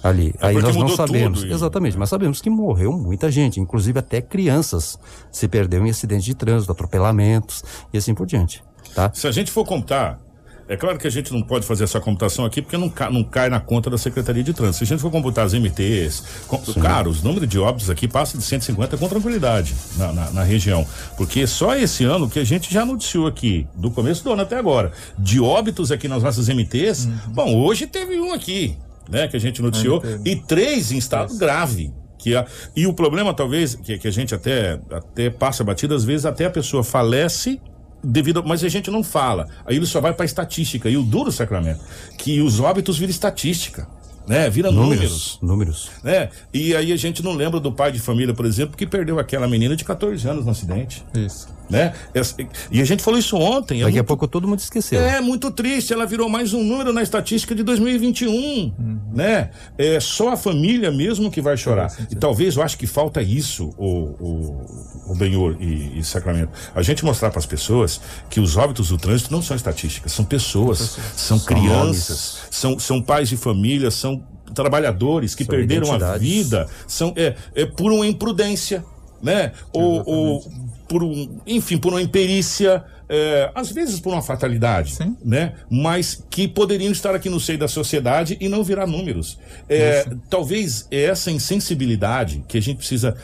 Ali. 0.00 0.32
É 0.40 0.46
Aí 0.46 0.54
nós 0.54 0.76
não 0.76 0.88
sabemos. 0.88 1.40
tudo 1.40 1.52
Exatamente, 1.52 1.98
mas 1.98 2.08
sabemos 2.08 2.40
que 2.40 2.48
morreu 2.48 2.92
muita 2.92 3.28
gente, 3.28 3.58
inclusive 3.58 3.98
até 3.98 4.20
crianças 4.20 4.96
se 5.32 5.48
perderam 5.48 5.88
em 5.88 5.90
acidentes 5.90 6.24
de 6.24 6.34
trânsito, 6.36 6.70
atropelamentos 6.70 7.64
e 7.92 7.98
assim 7.98 8.14
por 8.14 8.26
diante. 8.26 8.62
Tá? 8.94 9.10
Se 9.12 9.26
a 9.26 9.32
gente 9.32 9.50
for 9.50 9.64
contar, 9.64 10.20
é 10.68 10.76
claro 10.76 10.98
que 10.98 11.06
a 11.06 11.10
gente 11.10 11.32
não 11.32 11.42
pode 11.42 11.64
fazer 11.66 11.84
essa 11.84 12.00
computação 12.00 12.44
aqui 12.44 12.60
porque 12.60 12.76
não, 12.76 12.88
ca- 12.88 13.10
não 13.10 13.22
cai 13.22 13.48
na 13.48 13.60
conta 13.60 13.88
da 13.88 13.96
Secretaria 13.96 14.42
de 14.42 14.52
Trânsito. 14.52 14.78
Se 14.78 14.84
a 14.84 14.86
gente 14.86 15.00
for 15.00 15.10
computar 15.10 15.46
as 15.46 15.52
MTs, 15.54 16.22
com, 16.48 16.58
cara, 16.80 17.08
os 17.08 17.22
números 17.22 17.48
de 17.48 17.58
óbitos 17.58 17.88
aqui 17.90 18.08
passam 18.08 18.38
de 18.40 18.44
150 18.46 18.96
com 18.96 19.08
tranquilidade 19.08 19.74
na, 19.96 20.12
na, 20.12 20.30
na 20.30 20.42
região. 20.42 20.86
Porque 21.16 21.46
só 21.46 21.76
esse 21.76 22.04
ano 22.04 22.28
que 22.28 22.38
a 22.38 22.44
gente 22.44 22.72
já 22.72 22.84
noticiou 22.84 23.26
aqui, 23.26 23.66
do 23.74 23.90
começo 23.90 24.24
do 24.24 24.32
ano 24.32 24.42
até 24.42 24.56
agora, 24.56 24.92
de 25.18 25.40
óbitos 25.40 25.92
aqui 25.92 26.08
nas 26.08 26.22
nossas 26.22 26.48
MTs, 26.48 27.06
bom, 27.28 27.54
hoje 27.56 27.86
teve 27.86 28.18
um 28.20 28.32
aqui, 28.32 28.76
né, 29.08 29.28
que 29.28 29.36
a 29.36 29.40
gente 29.40 29.62
noticiou, 29.62 30.00
teve. 30.00 30.30
e 30.30 30.36
três 30.36 30.90
em 30.92 30.98
estado 30.98 31.36
grave. 31.38 31.92
Que 32.18 32.34
a, 32.34 32.44
e 32.74 32.86
o 32.88 32.92
problema, 32.94 33.32
talvez, 33.34 33.74
que, 33.76 33.98
que 33.98 34.08
a 34.08 34.10
gente 34.10 34.34
até, 34.34 34.80
até 34.90 35.30
passa 35.30 35.62
batida, 35.62 35.94
às 35.94 36.02
vezes 36.02 36.26
até 36.26 36.46
a 36.46 36.50
pessoa 36.50 36.82
falece 36.82 37.60
devido, 38.06 38.42
mas 38.44 38.62
a 38.62 38.68
gente 38.68 38.90
não 38.90 39.02
fala. 39.02 39.48
Aí 39.64 39.76
ele 39.76 39.86
só 39.86 40.00
vai 40.00 40.12
para 40.12 40.24
estatística. 40.24 40.88
E 40.88 40.96
o 40.96 41.02
duro 41.02 41.32
sacramento, 41.32 41.80
que 42.16 42.40
os 42.40 42.60
óbitos 42.60 42.98
viram 42.98 43.10
estatística. 43.10 43.88
Né? 44.26 44.48
Vira 44.50 44.70
números. 44.70 45.38
Números. 45.40 45.86
Números. 45.86 45.90
né? 46.02 46.28
E 46.52 46.74
aí 46.74 46.92
a 46.92 46.96
gente 46.96 47.22
não 47.22 47.32
lembra 47.34 47.60
do 47.60 47.70
pai 47.72 47.92
de 47.92 47.98
família, 47.98 48.34
por 48.34 48.44
exemplo, 48.46 48.76
que 48.76 48.86
perdeu 48.86 49.18
aquela 49.18 49.46
menina 49.48 49.76
de 49.76 49.84
14 49.84 50.26
anos 50.28 50.44
no 50.44 50.50
acidente, 50.50 51.04
Isso. 51.14 51.48
né? 51.70 51.92
Essa- 52.14 52.34
E 52.70 52.80
a 52.80 52.84
gente 52.84 53.02
falou 53.02 53.18
isso 53.18 53.36
ontem. 53.36 53.80
é 53.80 53.84
Daqui 53.84 53.96
a 53.96 54.00
muito- 54.00 54.06
pouco 54.08 54.26
todo 54.28 54.46
mundo 54.48 54.58
esqueceu. 54.60 55.00
É 55.00 55.20
muito 55.20 55.50
triste, 55.50 55.92
ela 55.92 56.06
virou 56.06 56.28
mais 56.28 56.52
um 56.54 56.62
número 56.62 56.92
na 56.92 57.02
estatística 57.02 57.54
de 57.54 57.62
2021, 57.62 58.72
né? 59.12 59.50
É 59.78 59.98
só 60.00 60.30
a 60.32 60.36
família 60.36 60.90
mesmo 60.90 61.30
que 61.30 61.40
vai 61.40 61.56
chorar. 61.56 61.94
E 62.10 62.14
talvez 62.14 62.56
eu 62.56 62.62
acho 62.62 62.76
que 62.78 62.86
falta 62.86 63.22
isso, 63.22 63.74
o, 63.78 63.86
o, 64.20 65.12
o 65.12 65.14
Benhor 65.14 65.56
e, 65.60 65.98
e 65.98 66.04
Sacramento. 66.04 66.50
A 66.74 66.82
gente 66.82 67.04
mostrar 67.04 67.30
para 67.30 67.38
as 67.38 67.46
pessoas 67.46 68.00
que 68.30 68.40
os 68.40 68.56
óbitos 68.56 68.88
do 68.88 68.98
trânsito 68.98 69.32
não 69.32 69.42
são 69.42 69.56
estatísticas, 69.56 70.12
são 70.12 70.24
pessoas, 70.24 70.96
são 71.16 71.38
crianças, 71.38 72.38
são, 72.50 72.78
são 72.78 73.00
pais 73.02 73.28
de 73.28 73.36
família, 73.36 73.90
são 73.90 74.15
trabalhadores 74.56 75.34
que 75.34 75.44
São 75.44 75.54
perderam 75.54 75.92
a 75.92 76.16
vida, 76.16 76.66
são 76.88 77.12
é, 77.14 77.36
é 77.54 77.66
por 77.66 77.92
uma 77.92 78.06
imprudência, 78.06 78.82
né? 79.22 79.52
Ou, 79.72 80.02
ou 80.06 80.44
por 80.88 81.04
um, 81.04 81.38
enfim, 81.46 81.76
por 81.76 81.92
uma 81.92 82.00
imperícia, 82.00 82.82
é, 83.08 83.50
às 83.54 83.70
vezes 83.70 84.00
por 84.00 84.12
uma 84.12 84.22
fatalidade, 84.22 84.96
né? 85.24 85.54
Mas 85.70 86.24
que 86.28 86.48
poderiam 86.48 86.90
estar 86.92 87.14
aqui 87.14 87.28
no 87.30 87.38
seio 87.40 87.58
da 87.58 87.68
sociedade 87.68 88.36
e 88.40 88.48
não 88.48 88.64
virar 88.64 88.86
números. 88.86 89.38
É, 89.68 90.04
talvez 90.28 90.86
essa 90.90 91.30
insensibilidade 91.30 92.44
que 92.48 92.58
a 92.58 92.62
gente 92.62 92.78
precisa 92.78 93.16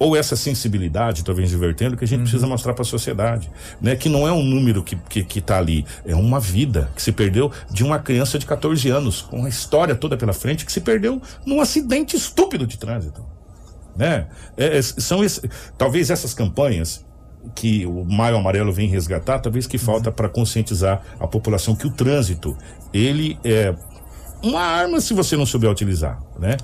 ou 0.00 0.16
essa 0.16 0.34
sensibilidade, 0.34 1.24
talvez 1.24 1.52
invertendo, 1.52 1.96
que 1.96 2.02
a 2.02 2.08
gente 2.08 2.22
precisa 2.22 2.44
mostrar 2.44 2.74
para 2.74 2.82
a 2.82 2.84
sociedade, 2.84 3.48
né? 3.80 3.94
Que 3.94 4.08
não 4.08 4.26
é 4.26 4.32
um 4.32 4.42
número 4.42 4.82
que, 4.82 4.96
que, 4.96 5.22
que 5.22 5.40
tá 5.40 5.58
ali, 5.58 5.86
é 6.04 6.14
uma 6.14 6.40
vida 6.40 6.90
que 6.96 7.00
se 7.00 7.12
perdeu 7.12 7.52
de 7.70 7.84
uma 7.84 7.98
criança 8.00 8.36
de 8.36 8.46
14 8.46 8.88
anos, 8.90 9.22
com 9.22 9.44
a 9.44 9.48
história 9.48 9.94
toda 9.94 10.16
pela 10.16 10.32
frente, 10.32 10.66
que 10.66 10.72
se 10.72 10.80
perdeu 10.80 11.22
num 11.44 11.60
acidente 11.60 12.16
estúpido 12.16 12.66
de 12.66 12.78
trânsito 12.78 13.24
né? 13.96 14.26
É, 14.58 14.76
é, 14.76 14.82
são 14.82 15.24
esse- 15.24 15.48
talvez 15.78 16.10
essas 16.10 16.34
campanhas 16.34 17.05
que 17.54 17.86
o 17.86 18.04
Maio 18.04 18.36
Amarelo 18.36 18.72
vem 18.72 18.88
resgatar, 18.88 19.38
talvez 19.38 19.66
que 19.66 19.78
falta 19.78 20.10
para 20.12 20.28
conscientizar 20.28 21.02
a 21.20 21.26
população 21.26 21.74
que 21.74 21.86
o 21.86 21.90
trânsito 21.90 22.56
ele 22.92 23.38
é 23.44 23.74
uma 24.42 24.60
arma 24.60 25.00
se 25.00 25.14
você 25.14 25.36
não 25.36 25.46
souber 25.46 25.70
utilizar, 25.70 26.20
né? 26.38 26.56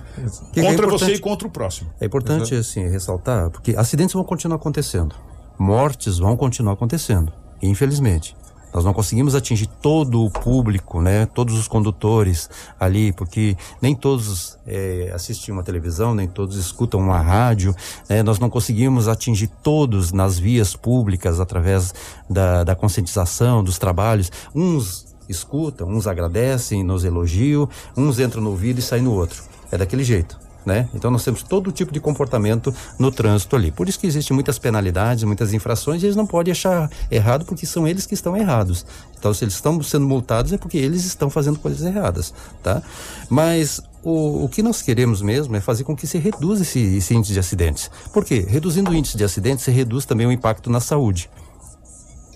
Que 0.52 0.60
é 0.60 0.64
contra 0.64 0.86
importante- 0.86 1.04
você 1.06 1.14
e 1.14 1.18
contra 1.18 1.48
o 1.48 1.50
próximo. 1.50 1.90
É 2.00 2.06
importante, 2.06 2.54
assim, 2.54 2.86
ressaltar, 2.88 3.50
porque 3.50 3.74
acidentes 3.76 4.14
vão 4.14 4.22
continuar 4.24 4.56
acontecendo. 4.56 5.14
Mortes 5.58 6.18
vão 6.18 6.36
continuar 6.36 6.74
acontecendo, 6.74 7.32
infelizmente. 7.62 8.36
Nós 8.72 8.84
não 8.84 8.92
conseguimos 8.92 9.34
atingir 9.34 9.66
todo 9.66 10.24
o 10.24 10.30
público, 10.30 11.00
né? 11.00 11.26
Todos 11.26 11.58
os 11.58 11.68
condutores 11.68 12.48
ali, 12.78 13.12
porque 13.12 13.56
nem 13.80 13.94
todos 13.94 14.58
eh, 14.66 15.10
assistem 15.14 15.52
uma 15.52 15.62
televisão, 15.62 16.14
nem 16.14 16.26
todos 16.26 16.56
escutam 16.56 17.00
uma 17.00 17.18
rádio. 17.18 17.74
né? 18.08 18.22
Nós 18.22 18.38
não 18.38 18.48
conseguimos 18.48 19.08
atingir 19.08 19.48
todos 19.62 20.12
nas 20.12 20.38
vias 20.38 20.74
públicas 20.74 21.38
através 21.38 21.94
da, 22.28 22.64
da 22.64 22.74
conscientização, 22.74 23.62
dos 23.62 23.78
trabalhos. 23.78 24.30
Uns 24.54 25.12
escutam, 25.28 25.88
uns 25.88 26.06
agradecem, 26.06 26.82
nos 26.82 27.04
elogiam, 27.04 27.68
uns 27.96 28.18
entram 28.18 28.42
no 28.42 28.50
ouvido 28.50 28.78
e 28.78 28.82
saem 28.82 29.02
no 29.02 29.12
outro. 29.12 29.42
É 29.70 29.78
daquele 29.78 30.04
jeito. 30.04 30.41
Né? 30.64 30.88
Então 30.94 31.10
nós 31.10 31.24
temos 31.24 31.42
todo 31.42 31.72
tipo 31.72 31.92
de 31.92 31.98
comportamento 31.98 32.72
no 32.98 33.10
trânsito 33.10 33.56
ali. 33.56 33.72
Por 33.72 33.88
isso 33.88 33.98
que 33.98 34.06
existem 34.06 34.34
muitas 34.34 34.58
penalidades, 34.58 35.24
muitas 35.24 35.52
infrações, 35.52 36.02
e 36.02 36.06
eles 36.06 36.16
não 36.16 36.26
podem 36.26 36.52
achar 36.52 36.88
errado 37.10 37.44
porque 37.44 37.66
são 37.66 37.86
eles 37.86 38.06
que 38.06 38.14
estão 38.14 38.36
errados. 38.36 38.86
Então 39.18 39.34
se 39.34 39.44
eles 39.44 39.54
estão 39.54 39.82
sendo 39.82 40.06
multados 40.06 40.52
é 40.52 40.58
porque 40.58 40.78
eles 40.78 41.04
estão 41.04 41.28
fazendo 41.28 41.58
coisas 41.58 41.84
erradas, 41.84 42.32
tá? 42.62 42.80
Mas 43.28 43.80
o, 44.02 44.44
o 44.44 44.48
que 44.48 44.62
nós 44.62 44.82
queremos 44.82 45.20
mesmo 45.20 45.56
é 45.56 45.60
fazer 45.60 45.84
com 45.84 45.96
que 45.96 46.06
se 46.06 46.18
reduza 46.18 46.62
esse, 46.62 46.80
esse 46.80 47.14
índice 47.14 47.32
de 47.32 47.40
acidentes. 47.40 47.90
Por 48.12 48.24
quê? 48.24 48.44
Reduzindo 48.48 48.90
o 48.90 48.94
índice 48.94 49.16
de 49.16 49.24
acidentes, 49.24 49.64
se 49.64 49.70
reduz 49.70 50.04
também 50.04 50.26
o 50.26 50.32
impacto 50.32 50.70
na 50.70 50.80
saúde 50.80 51.28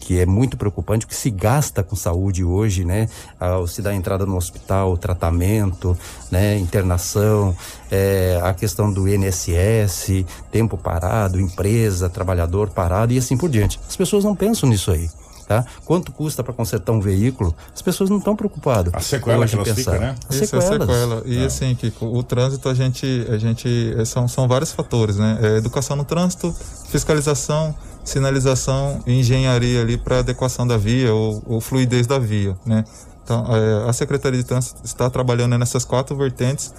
que 0.06 0.20
é 0.20 0.24
muito 0.24 0.56
preocupante, 0.56 1.04
o 1.04 1.08
que 1.08 1.16
se 1.16 1.30
gasta 1.30 1.82
com 1.82 1.96
saúde 1.96 2.44
hoje, 2.44 2.84
né? 2.84 3.08
Ao 3.40 3.66
se 3.66 3.82
dar 3.82 3.92
entrada 3.92 4.24
no 4.24 4.36
hospital, 4.36 4.96
tratamento, 4.96 5.98
né? 6.30 6.56
Internação, 6.58 7.56
é, 7.90 8.38
a 8.40 8.54
questão 8.54 8.92
do 8.92 9.08
INSS, 9.08 10.24
tempo 10.52 10.78
parado, 10.78 11.40
empresa, 11.40 12.08
trabalhador 12.08 12.70
parado 12.70 13.12
e 13.12 13.18
assim 13.18 13.36
por 13.36 13.50
diante. 13.50 13.80
As 13.88 13.96
pessoas 13.96 14.22
não 14.22 14.36
pensam 14.36 14.68
nisso 14.68 14.92
aí. 14.92 15.10
Tá? 15.48 15.64
Quanto 15.84 16.10
custa 16.10 16.42
para 16.42 16.52
consertar 16.52 16.90
um 16.92 17.00
veículo? 17.00 17.54
As 17.74 17.80
pessoas 17.82 18.08
não 18.10 18.18
estão 18.18 18.34
preocupadas. 18.34 18.92
A 18.94 19.00
sequela 19.00 19.46
que 19.46 19.54
elas 19.54 19.68
pensar. 19.68 19.92
ficam, 19.92 20.00
né? 20.00 20.14
As 20.28 20.34
Isso 20.36 20.56
é 20.56 20.60
sequelas. 20.60 20.86
sequela. 20.88 21.22
E 21.24 21.38
Ah. 21.42 21.46
assim, 21.46 21.74
Kiko, 21.76 22.06
o 22.06 22.22
trânsito 22.22 22.68
a 22.68 22.74
gente, 22.74 23.26
a 23.30 23.38
gente 23.38 23.94
é, 23.96 24.04
são, 24.04 24.26
são 24.28 24.46
vários 24.48 24.72
fatores, 24.72 25.16
né? 25.16 25.38
É 25.40 25.56
educação 25.58 25.96
no 25.96 26.04
trânsito, 26.04 26.52
fiscalização, 26.88 27.72
sinalização 28.06 29.02
e 29.06 29.18
engenharia 29.18 29.82
ali 29.82 29.98
para 29.98 30.20
adequação 30.20 30.66
da 30.66 30.78
via 30.78 31.12
ou, 31.12 31.42
ou 31.44 31.60
fluidez 31.60 32.06
da 32.06 32.18
via, 32.18 32.56
né? 32.64 32.84
Então, 33.22 33.44
é, 33.54 33.90
a 33.90 33.92
Secretaria 33.92 34.40
de 34.40 34.46
Trânsito 34.46 34.80
está 34.84 35.10
trabalhando 35.10 35.58
nessas 35.58 35.84
quatro 35.84 36.16
vertentes 36.16 36.72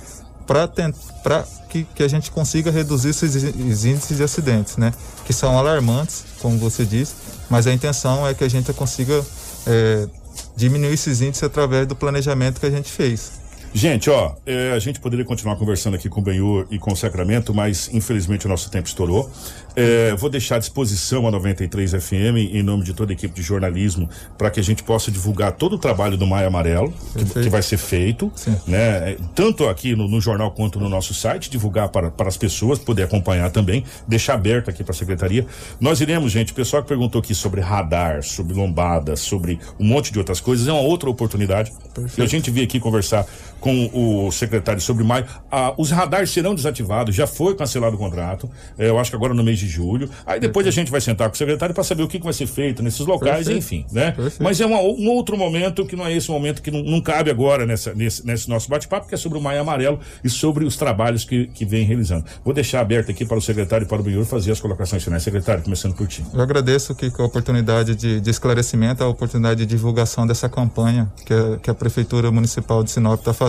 para 0.47 1.45
que, 1.69 1.83
que 1.83 2.01
a 2.01 2.07
gente 2.07 2.31
consiga 2.31 2.71
reduzir 2.71 3.09
esses 3.09 3.83
índices 3.83 4.15
de 4.15 4.23
acidentes, 4.23 4.77
né? 4.77 4.93
Que 5.25 5.33
são 5.33 5.57
alarmantes, 5.59 6.23
como 6.39 6.57
você 6.57 6.85
disse, 6.85 7.13
mas 7.49 7.67
a 7.67 7.73
intenção 7.73 8.25
é 8.25 8.33
que 8.33 8.45
a 8.45 8.49
gente 8.49 8.71
consiga 8.71 9.21
é, 9.67 10.07
diminuir 10.55 10.93
esses 10.93 11.19
índices 11.19 11.43
através 11.43 11.85
do 11.85 11.95
planejamento 11.95 12.61
que 12.61 12.65
a 12.65 12.71
gente 12.71 12.89
fez. 12.89 13.33
Gente, 13.73 14.09
ó, 14.09 14.35
é, 14.45 14.71
a 14.71 14.79
gente 14.79 14.99
poderia 14.99 15.23
continuar 15.23 15.55
conversando 15.55 15.95
aqui 15.95 16.09
com 16.09 16.19
o 16.19 16.23
Benhur 16.23 16.65
e 16.71 16.79
com 16.79 16.91
o 16.91 16.95
Sacramento, 16.95 17.53
mas 17.53 17.89
infelizmente 17.93 18.45
o 18.45 18.49
nosso 18.49 18.71
tempo 18.71 18.87
estourou. 18.87 19.29
É, 19.75 20.15
vou 20.15 20.27
deixar 20.27 20.55
à 20.55 20.59
disposição 20.59 21.27
a 21.27 21.31
93 21.31 21.91
FM, 21.91 22.51
em 22.51 22.63
nome 22.63 22.83
de 22.83 22.95
toda 22.95 23.11
a 23.11 23.13
equipe 23.13 23.31
de 23.35 23.43
jornalismo, 23.43 24.09
para 24.35 24.49
que 24.49 24.59
a 24.59 24.63
gente 24.63 24.81
possa 24.81 25.11
divulgar 25.11 25.51
todo 25.51 25.73
o 25.73 25.77
trabalho 25.77 26.17
do 26.17 26.25
Maio 26.25 26.47
Amarelo, 26.47 26.91
que, 27.13 27.41
que 27.43 27.49
vai 27.49 27.61
ser 27.61 27.77
feito, 27.77 28.31
né? 28.65 29.11
É, 29.11 29.17
Tanto 29.35 29.67
aqui 29.67 29.95
no, 29.95 30.07
no 30.07 30.19
jornal 30.19 30.49
quanto 30.49 30.79
no 30.79 30.89
nosso 30.89 31.13
site, 31.13 31.47
divulgar 31.47 31.89
para, 31.89 32.09
para 32.09 32.27
as 32.27 32.35
pessoas, 32.37 32.79
poder 32.79 33.03
acompanhar 33.03 33.51
também, 33.51 33.83
deixar 34.07 34.33
aberto 34.33 34.71
aqui 34.71 34.83
para 34.83 34.93
a 34.93 34.95
secretaria. 34.95 35.45
Nós 35.79 36.01
iremos, 36.01 36.31
gente, 36.31 36.51
o 36.51 36.55
pessoal 36.55 36.81
que 36.81 36.89
perguntou 36.89 37.19
aqui 37.19 37.35
sobre 37.35 37.61
radar, 37.61 38.23
sobre 38.23 38.55
lombada, 38.55 39.15
sobre 39.15 39.59
um 39.79 39.85
monte 39.85 40.11
de 40.11 40.17
outras 40.17 40.39
coisas, 40.39 40.67
é 40.67 40.71
uma 40.71 40.81
outra 40.81 41.07
oportunidade. 41.07 41.71
E 42.17 42.21
a 42.23 42.25
gente 42.25 42.49
veio 42.49 42.65
aqui 42.65 42.79
conversar 42.79 43.27
com 43.59 43.89
o 44.27 44.31
secretário 44.31 44.81
sobre 44.81 45.03
maio. 45.03 45.25
Ah, 45.51 45.73
os 45.77 45.91
radares 45.91 46.29
serão 46.29 46.53
desativados, 46.55 47.15
já 47.15 47.25
foi 47.27 47.55
cancelado 47.55 47.95
o 47.95 47.99
contrato, 47.99 48.49
eh, 48.77 48.89
eu 48.89 48.99
acho 48.99 49.09
que 49.09 49.15
agora 49.15 49.33
no 49.33 49.43
mês 49.43 49.59
de 49.59 49.67
julho. 49.67 50.09
Aí 50.25 50.39
depois 50.39 50.67
a 50.67 50.71
gente 50.71 50.91
vai 50.91 51.01
sentar 51.01 51.27
com 51.29 51.35
o 51.35 51.37
secretário 51.37 51.73
para 51.73 51.83
saber 51.83 52.03
o 52.03 52.07
que, 52.07 52.17
que 52.19 52.23
vai 52.23 52.33
ser 52.33 52.47
feito 52.47 52.83
nesses 52.83 53.05
locais, 53.05 53.47
Perfeito. 53.47 53.57
enfim, 53.57 53.85
né? 53.91 54.11
Perfeito. 54.11 54.43
Mas 54.43 54.61
é 54.61 54.65
uma- 54.65 54.79
um 54.81 55.09
outro 55.09 55.35
momento 55.37 55.85
que 55.85 55.95
não 55.95 56.05
é 56.05 56.13
esse 56.13 56.29
momento 56.29 56.61
que 56.61 56.69
não, 56.69 56.83
não 56.83 57.01
cabe 57.01 57.31
agora 57.31 57.65
nessa, 57.65 57.93
nesse, 57.93 58.25
nesse 58.25 58.47
nosso 58.49 58.69
bate-papo, 58.69 59.07
que 59.07 59.15
é 59.15 59.17
sobre 59.17 59.37
o 59.37 59.41
Maio 59.41 59.61
Amarelo 59.61 59.99
e 60.23 60.29
sobre 60.29 60.63
os 60.65 60.77
trabalhos 60.77 61.25
que, 61.25 61.47
que 61.47 61.65
vem 61.65 61.83
realizando. 61.83 62.25
Vou 62.45 62.53
deixar 62.53 62.81
aberto 62.81 63.09
aqui 63.11 63.25
para 63.25 63.37
o 63.37 63.41
secretário 63.41 63.85
e 63.85 63.87
para 63.87 63.99
o 63.99 64.03
Benhur 64.03 64.23
fazer 64.25 64.51
as 64.51 64.59
colocações 64.59 65.03
finais. 65.03 65.23
Secretário, 65.23 65.63
começando 65.63 65.95
por 65.95 66.07
ti. 66.07 66.23
Eu 66.33 66.41
agradeço 66.41 66.93
que 66.93 67.11
a 67.17 67.23
oportunidade 67.23 67.95
de, 67.95 68.21
de 68.21 68.29
esclarecimento, 68.29 69.03
a 69.03 69.07
oportunidade 69.07 69.61
de 69.61 69.65
divulgação 69.65 70.27
dessa 70.27 70.47
campanha 70.47 71.11
que 71.25 71.33
a, 71.33 71.57
que 71.57 71.69
a 71.69 71.73
Prefeitura 71.73 72.31
Municipal 72.31 72.83
de 72.83 72.91
Sinop 72.91 73.19
está 73.19 73.33
fazendo 73.33 73.46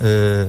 é, 0.00 0.46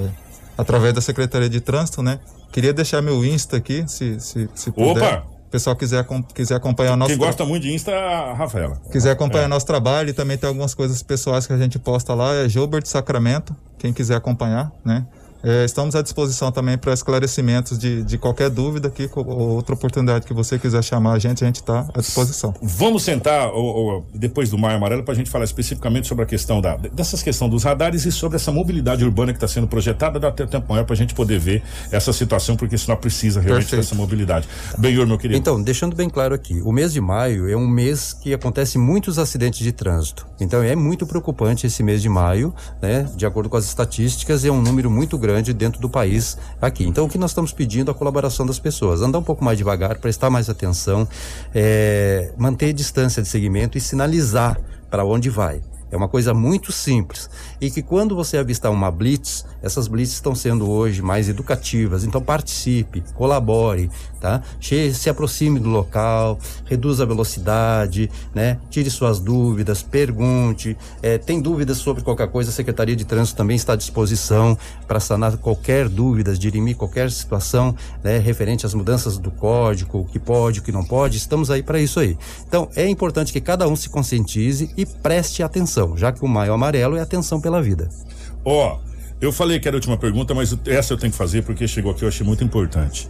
através 0.57 0.93
da 0.93 1.01
Secretaria 1.01 1.49
de 1.49 1.59
Trânsito, 1.59 2.01
né? 2.01 2.20
Queria 2.51 2.72
deixar 2.74 3.01
meu 3.01 3.26
Insta 3.26 3.57
aqui, 3.57 3.84
se, 3.88 4.20
se, 4.20 4.49
se 4.53 4.72
puder. 4.72 5.03
Opa! 5.03 5.24
O 5.47 5.49
pessoal 5.53 5.76
quiser, 5.76 6.03
quiser 6.34 6.55
acompanhar 6.55 6.93
o 6.93 6.95
nosso 6.97 7.09
Quem 7.11 7.18
gosta 7.18 7.45
muito 7.45 7.61
de 7.64 7.74
Insta 7.74 7.91
é 7.91 7.95
a 8.32 8.34
Rafaela. 8.34 8.82
quiser 8.91 9.11
acompanhar 9.11 9.45
É. 9.45 9.47
nosso 9.47 9.66
trabalho 9.68 10.09
e 10.09 10.14
também 10.14 10.36
tem 10.38 10.47
algumas 10.47 10.74
coisas 10.74 11.03
pessoais 11.03 11.45
que 11.45 11.53
a 11.53 11.57
gente 11.57 11.78
posta 11.78 12.14
lá, 12.16 12.34
é 12.34 12.49
Gilbert 12.49 12.86
Sacramento, 12.88 13.55
quem 13.78 13.93
quiser 13.93 14.16
acompanhar, 14.16 14.72
né? 14.84 15.05
É, 15.44 15.66
estamos 15.66 15.94
à 15.94 16.02
disposição 16.02 16.54
também 16.54 16.78
para 16.78 16.94
esclarecimentos 16.94 17.78
de, 17.78 18.02
de 18.02 18.18
qualquer 18.18 18.50
dúvida 18.50 18.88
aqui, 18.88 19.10
ou 19.14 19.56
outra 19.56 19.76
oportunidade 19.76 20.26
que 20.26 20.34
você 20.34 20.58
quiser 20.58 20.82
chamar 20.82 21.14
a 21.14 21.20
gente, 21.20 21.44
a 21.44 21.48
gente 21.48 21.58
está 21.58 21.86
à 21.94 22.00
disposição. 22.00 22.54
Vamos 22.62 23.04
sentar 23.04 23.50
ou, 23.50 23.66
ou, 23.66 24.06
depois 24.14 24.50
do 24.50 24.58
Maio 24.58 24.78
Amarelo 24.78 25.04
para 25.04 25.14
a 25.14 25.18
gente 25.18 25.30
falar 25.30 25.44
especificamente 25.44 26.08
sobre 26.08 26.24
a 26.24 26.26
questão 26.26 26.62
da, 26.62 26.78
dessas 26.78 27.22
questão 27.22 27.50
dos 27.50 27.64
radares 27.64 28.06
e 28.06 28.12
sobre 28.12 28.38
essa 28.38 28.54
mobilidade 28.54 29.04
urbana 29.04 29.34
que 29.34 29.38
está 29.38 29.48
sendo 29.48 29.68
projetada. 29.68 30.18
Dá 30.18 30.30
até 30.30 30.46
tempo 30.46 30.72
maior 30.72 30.86
para 30.86 30.94
a 30.94 30.98
gente 30.98 31.14
poder 31.14 31.39
ver 31.39 31.62
essa 31.91 32.14
situação, 32.14 32.56
porque 32.56 32.78
senão 32.78 32.96
precisa 32.96 33.41
realmente 33.41 33.66
Perfeito. 33.66 33.82
dessa 33.82 33.96
mobilidade. 33.96 34.48
Benhor, 34.78 35.06
meu 35.06 35.18
querido. 35.18 35.38
Então, 35.38 35.62
deixando 35.62 35.94
bem 35.94 36.10
claro 36.10 36.34
aqui, 36.34 36.62
o 36.62 36.72
mês 36.72 36.94
de 36.94 37.02
maio 37.02 37.50
é 37.50 37.56
um 37.58 37.68
mês 37.68 38.14
que 38.14 38.34
acontece 38.34 38.78
muitos 38.78 39.20
acidentes 39.20 39.60
de 39.60 39.74
trânsito. 39.74 40.26
Então 40.39 40.64
é 40.64 40.76
muito 40.76 41.06
preocupante 41.06 41.68
esse 41.68 41.84
mês 41.84 42.02
de 42.02 42.08
maio, 42.08 42.54
né? 42.82 43.10
De 43.16 43.26
acordo 43.26 43.50
com 43.50 43.58
as 43.58 43.66
estatísticas, 43.66 44.46
é 44.46 44.52
um 44.52 44.62
número 44.62 44.89
muito 44.89 45.18
grande 45.18 45.33
dentro 45.42 45.82
do 45.82 45.90
país 45.90 46.38
aqui. 46.62 46.86
Então 46.86 47.06
o 47.06 47.10
que 47.10 47.18
nós 47.18 47.32
estamos 47.32 47.52
pedindo 47.52 47.90
é 47.90 47.92
a 47.92 47.96
colaboração 47.96 48.46
das 48.46 48.60
pessoas, 48.60 49.02
andar 49.02 49.20
um 49.20 49.24
pouco 49.24 49.44
mais 49.44 49.58
devagar, 49.58 49.98
prestar 49.98 50.30
mais 50.30 50.50
atenção, 50.50 51.08
é, 51.56 52.32
manter 52.38 52.74
distância 52.74 53.22
de 53.22 53.28
segmento 53.28 53.78
e 53.78 53.82
sinalizar 53.82 54.60
para 54.90 55.04
onde 55.04 55.30
vai. 55.30 55.62
É 55.94 55.98
uma 55.98 56.08
coisa 56.10 56.34
muito 56.34 56.72
simples. 56.72 57.30
E 57.62 57.70
que 57.70 57.84
quando 57.84 58.16
você 58.16 58.38
avistar 58.38 58.72
uma 58.72 58.89
blitz, 58.89 59.46
essas 59.62 59.88
blitz 59.88 60.12
estão 60.14 60.34
sendo 60.34 60.68
hoje 60.68 61.04
mais 61.04 61.30
educativas. 61.30 62.04
Então 62.04 62.20
participe, 62.20 63.04
colabore, 63.14 63.91
tá? 64.20 64.41
Che- 64.60 64.91
Se 64.91 65.08
aproxime 65.08 65.60
do 65.60 65.70
local, 65.70 66.39
reduza 66.66 67.04
a 67.04 67.06
velocidade, 67.06 68.10
né? 68.34 68.58
Tire 68.72 68.89
suas 68.89 69.20
dúvidas, 69.20 69.84
pergunte. 69.84 70.76
É, 71.04 71.20
tem 71.20 71.39
dúvidas 71.39 71.78
sobre 71.78 72.02
qualquer 72.04 72.28
coisa, 72.30 72.50
a 72.50 72.54
Secretaria 72.54 72.96
de 72.96 73.06
Trânsito 73.06 73.38
também 73.38 73.56
está 73.56 73.74
à 73.74 73.76
disposição 73.76 74.58
para 74.88 75.00
sanar 75.00 75.38
qualquer 75.38 75.88
dúvida, 75.88 76.36
dirimir 76.36 76.76
qualquer 76.76 77.12
situação, 77.12 77.76
né? 78.04 78.18
Referente 78.18 78.66
às 78.66 78.74
mudanças 78.74 79.20
do 79.20 79.30
código, 79.30 80.00
o 80.00 80.06
que 80.06 80.18
pode, 80.18 80.60
o 80.60 80.64
que 80.64 80.72
não 80.72 80.84
pode. 80.84 81.18
Estamos 81.18 81.52
aí 81.52 81.62
para 81.62 81.80
isso 81.80 82.00
aí. 82.00 82.18
Então 82.48 82.68
é 82.76 82.88
importante 82.88 83.32
que 83.32 83.39
cada 83.39 83.68
um 83.68 83.76
se 83.76 83.89
conscientize 83.89 84.72
e 84.76 84.86
preste 84.88 85.44
atenção, 85.44 85.83
já 85.96 86.12
que 86.12 86.24
o 86.24 86.28
maio 86.28 86.54
amarelo 86.54 86.96
é 86.98 87.02
atenção 87.02 87.40
pela 87.40 87.62
vida. 87.62 87.90
Ó, 88.46 88.80
eu 89.22 89.32
falei 89.32 89.60
que 89.60 89.68
era 89.68 89.78
a 89.78 89.80
última 89.80 89.98
pergunta, 89.98 90.34
mas 90.34 90.54
essa 90.66 90.94
eu 90.94 90.98
tenho 90.98 91.12
que 91.12 91.18
fazer 91.18 91.44
porque 91.44 91.66
chegou 91.68 91.92
aqui, 91.92 92.04
eu 92.04 92.10
achei 92.10 92.26
muito 92.26 92.44
importante. 92.44 93.08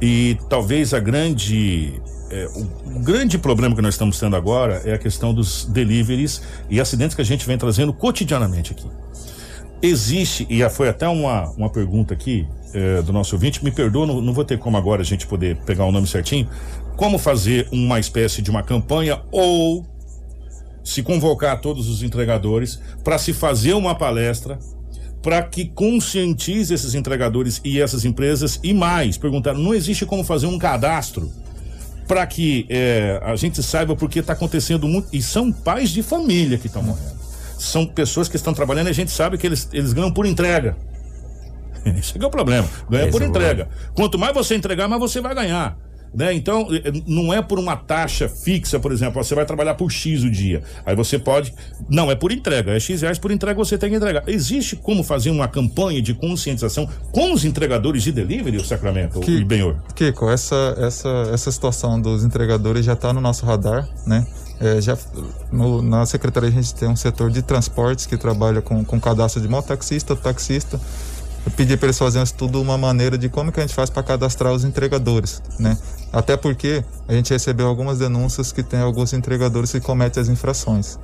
E 0.00 0.38
talvez 0.48 0.94
a 0.94 0.98
grande. 0.98 2.00
é, 2.30 2.48
o 2.54 3.00
grande 3.00 3.36
problema 3.36 3.74
que 3.74 3.82
nós 3.82 3.94
estamos 3.94 4.18
tendo 4.18 4.36
agora 4.36 4.80
é 4.84 4.94
a 4.94 4.98
questão 4.98 5.34
dos 5.34 5.66
deliveries 5.66 6.40
e 6.70 6.80
acidentes 6.80 7.14
que 7.14 7.20
a 7.20 7.24
gente 7.24 7.46
vem 7.46 7.58
trazendo 7.58 7.92
cotidianamente 7.92 8.72
aqui. 8.72 8.86
Existe, 9.82 10.46
e 10.48 10.66
foi 10.70 10.88
até 10.88 11.06
uma, 11.08 11.50
uma 11.50 11.68
pergunta 11.68 12.14
aqui 12.14 12.46
é, 12.72 13.02
do 13.02 13.12
nosso 13.12 13.34
ouvinte, 13.34 13.62
me 13.64 13.70
perdoa, 13.70 14.06
não, 14.06 14.20
não 14.20 14.32
vou 14.32 14.44
ter 14.44 14.58
como 14.58 14.76
agora 14.76 15.02
a 15.02 15.04
gente 15.04 15.26
poder 15.26 15.56
pegar 15.66 15.84
o 15.84 15.92
nome 15.92 16.06
certinho. 16.06 16.48
Como 16.96 17.18
fazer 17.18 17.68
uma 17.70 17.98
espécie 17.98 18.40
de 18.40 18.50
uma 18.50 18.62
campanha 18.62 19.20
ou 19.30 19.84
se 20.82 21.02
convocar 21.02 21.60
todos 21.60 21.88
os 21.88 22.02
entregadores 22.02 22.80
para 23.04 23.18
se 23.18 23.32
fazer 23.32 23.74
uma 23.74 23.94
palestra 23.94 24.58
para 25.22 25.42
que 25.42 25.66
conscientize 25.66 26.72
esses 26.72 26.94
entregadores 26.94 27.60
e 27.64 27.80
essas 27.80 28.04
empresas 28.04 28.58
e 28.62 28.72
mais. 28.72 29.18
Perguntaram 29.18 29.58
não 29.58 29.74
existe 29.74 30.06
como 30.06 30.24
fazer 30.24 30.46
um 30.46 30.58
cadastro 30.58 31.30
para 32.08 32.26
que 32.26 32.66
eh, 32.68 33.20
a 33.22 33.36
gente 33.36 33.62
saiba 33.62 33.94
porque 33.94 34.20
está 34.20 34.32
acontecendo 34.32 34.88
muito. 34.88 35.08
E 35.12 35.22
são 35.22 35.52
pais 35.52 35.90
de 35.90 36.02
família 36.02 36.58
que 36.58 36.66
estão 36.66 36.82
morrendo. 36.82 37.20
São 37.58 37.86
pessoas 37.86 38.28
que 38.28 38.36
estão 38.36 38.54
trabalhando 38.54 38.86
e 38.86 38.90
a 38.90 38.94
gente 38.94 39.10
sabe 39.10 39.36
que 39.36 39.46
eles, 39.46 39.68
eles 39.72 39.92
ganham 39.92 40.10
por 40.10 40.24
entrega. 40.24 40.76
Esse 41.84 42.20
é 42.20 42.26
o 42.26 42.30
problema. 42.30 42.68
Ganha 42.88 43.04
Esse 43.04 43.12
por 43.12 43.22
é 43.22 43.26
entrega. 43.26 43.68
quanto 43.94 44.18
mais 44.18 44.34
você 44.34 44.54
entregar 44.54 44.88
mais 44.88 45.00
você 45.00 45.20
vai 45.20 45.34
ganhar 45.34 45.78
né? 46.14 46.32
Então, 46.34 46.66
eh, 46.72 46.92
não 47.06 47.32
é 47.32 47.40
por 47.42 47.58
uma 47.58 47.76
taxa 47.76 48.28
fixa, 48.28 48.78
por 48.80 48.92
exemplo, 48.92 49.22
você 49.22 49.34
vai 49.34 49.44
trabalhar 49.46 49.74
por 49.74 49.90
X 49.90 50.22
o 50.22 50.30
dia. 50.30 50.62
Aí 50.84 50.94
você 50.96 51.18
pode. 51.18 51.54
Não, 51.88 52.10
é 52.10 52.14
por 52.14 52.32
entrega. 52.32 52.72
É 52.72 52.80
X 52.80 53.00
reais 53.02 53.18
por 53.18 53.30
entrega, 53.30 53.56
você 53.56 53.76
tem 53.78 53.90
que 53.90 53.96
entregar. 53.96 54.22
Existe 54.26 54.76
como 54.76 55.02
fazer 55.04 55.30
uma 55.30 55.46
campanha 55.48 56.00
de 56.02 56.14
conscientização 56.14 56.88
com 57.12 57.32
os 57.32 57.44
entregadores 57.44 58.02
de 58.02 58.12
delivery, 58.12 58.56
o 58.56 58.64
Sacramento, 58.64 59.20
Que- 59.20 59.36
o 59.42 59.44
Benhor? 59.46 59.76
Kiko, 59.94 60.30
essa, 60.30 60.74
essa, 60.78 61.08
essa 61.32 61.50
situação 61.52 62.00
dos 62.00 62.24
entregadores 62.24 62.84
já 62.84 62.92
está 62.94 63.12
no 63.12 63.20
nosso 63.20 63.44
radar, 63.46 63.88
né? 64.06 64.26
É, 64.60 64.78
já, 64.80 64.96
no- 65.50 65.80
na 65.80 66.04
secretaria 66.04 66.48
a 66.50 66.52
gente 66.52 66.74
tem 66.74 66.88
um 66.88 66.96
setor 66.96 67.30
de 67.30 67.40
transportes 67.40 68.04
que 68.04 68.16
trabalha 68.16 68.60
com, 68.60 68.84
com 68.84 69.00
cadastro 69.00 69.40
de 69.40 69.48
mototaxista, 69.48 70.14
taxista. 70.14 70.78
Eu 71.46 71.50
pedi 71.52 71.74
para 71.78 71.86
eles 71.86 71.98
fazerem 71.98 72.20
um 72.20 72.24
estudo, 72.24 72.60
uma 72.60 72.76
maneira 72.76 73.16
de 73.16 73.30
como 73.30 73.50
que 73.50 73.58
a 73.58 73.62
gente 73.62 73.74
faz 73.74 73.88
para 73.88 74.02
cadastrar 74.02 74.52
os 74.52 74.62
entregadores, 74.62 75.42
né? 75.58 75.78
Até 76.12 76.36
porque 76.36 76.84
a 77.06 77.12
gente 77.12 77.32
recebeu 77.32 77.68
algumas 77.68 77.98
denúncias 77.98 78.52
que 78.52 78.62
tem 78.62 78.80
alguns 78.80 79.12
entregadores 79.12 79.70
que 79.70 79.80
cometem 79.80 80.20
as 80.20 80.28
infrações. 80.28 80.98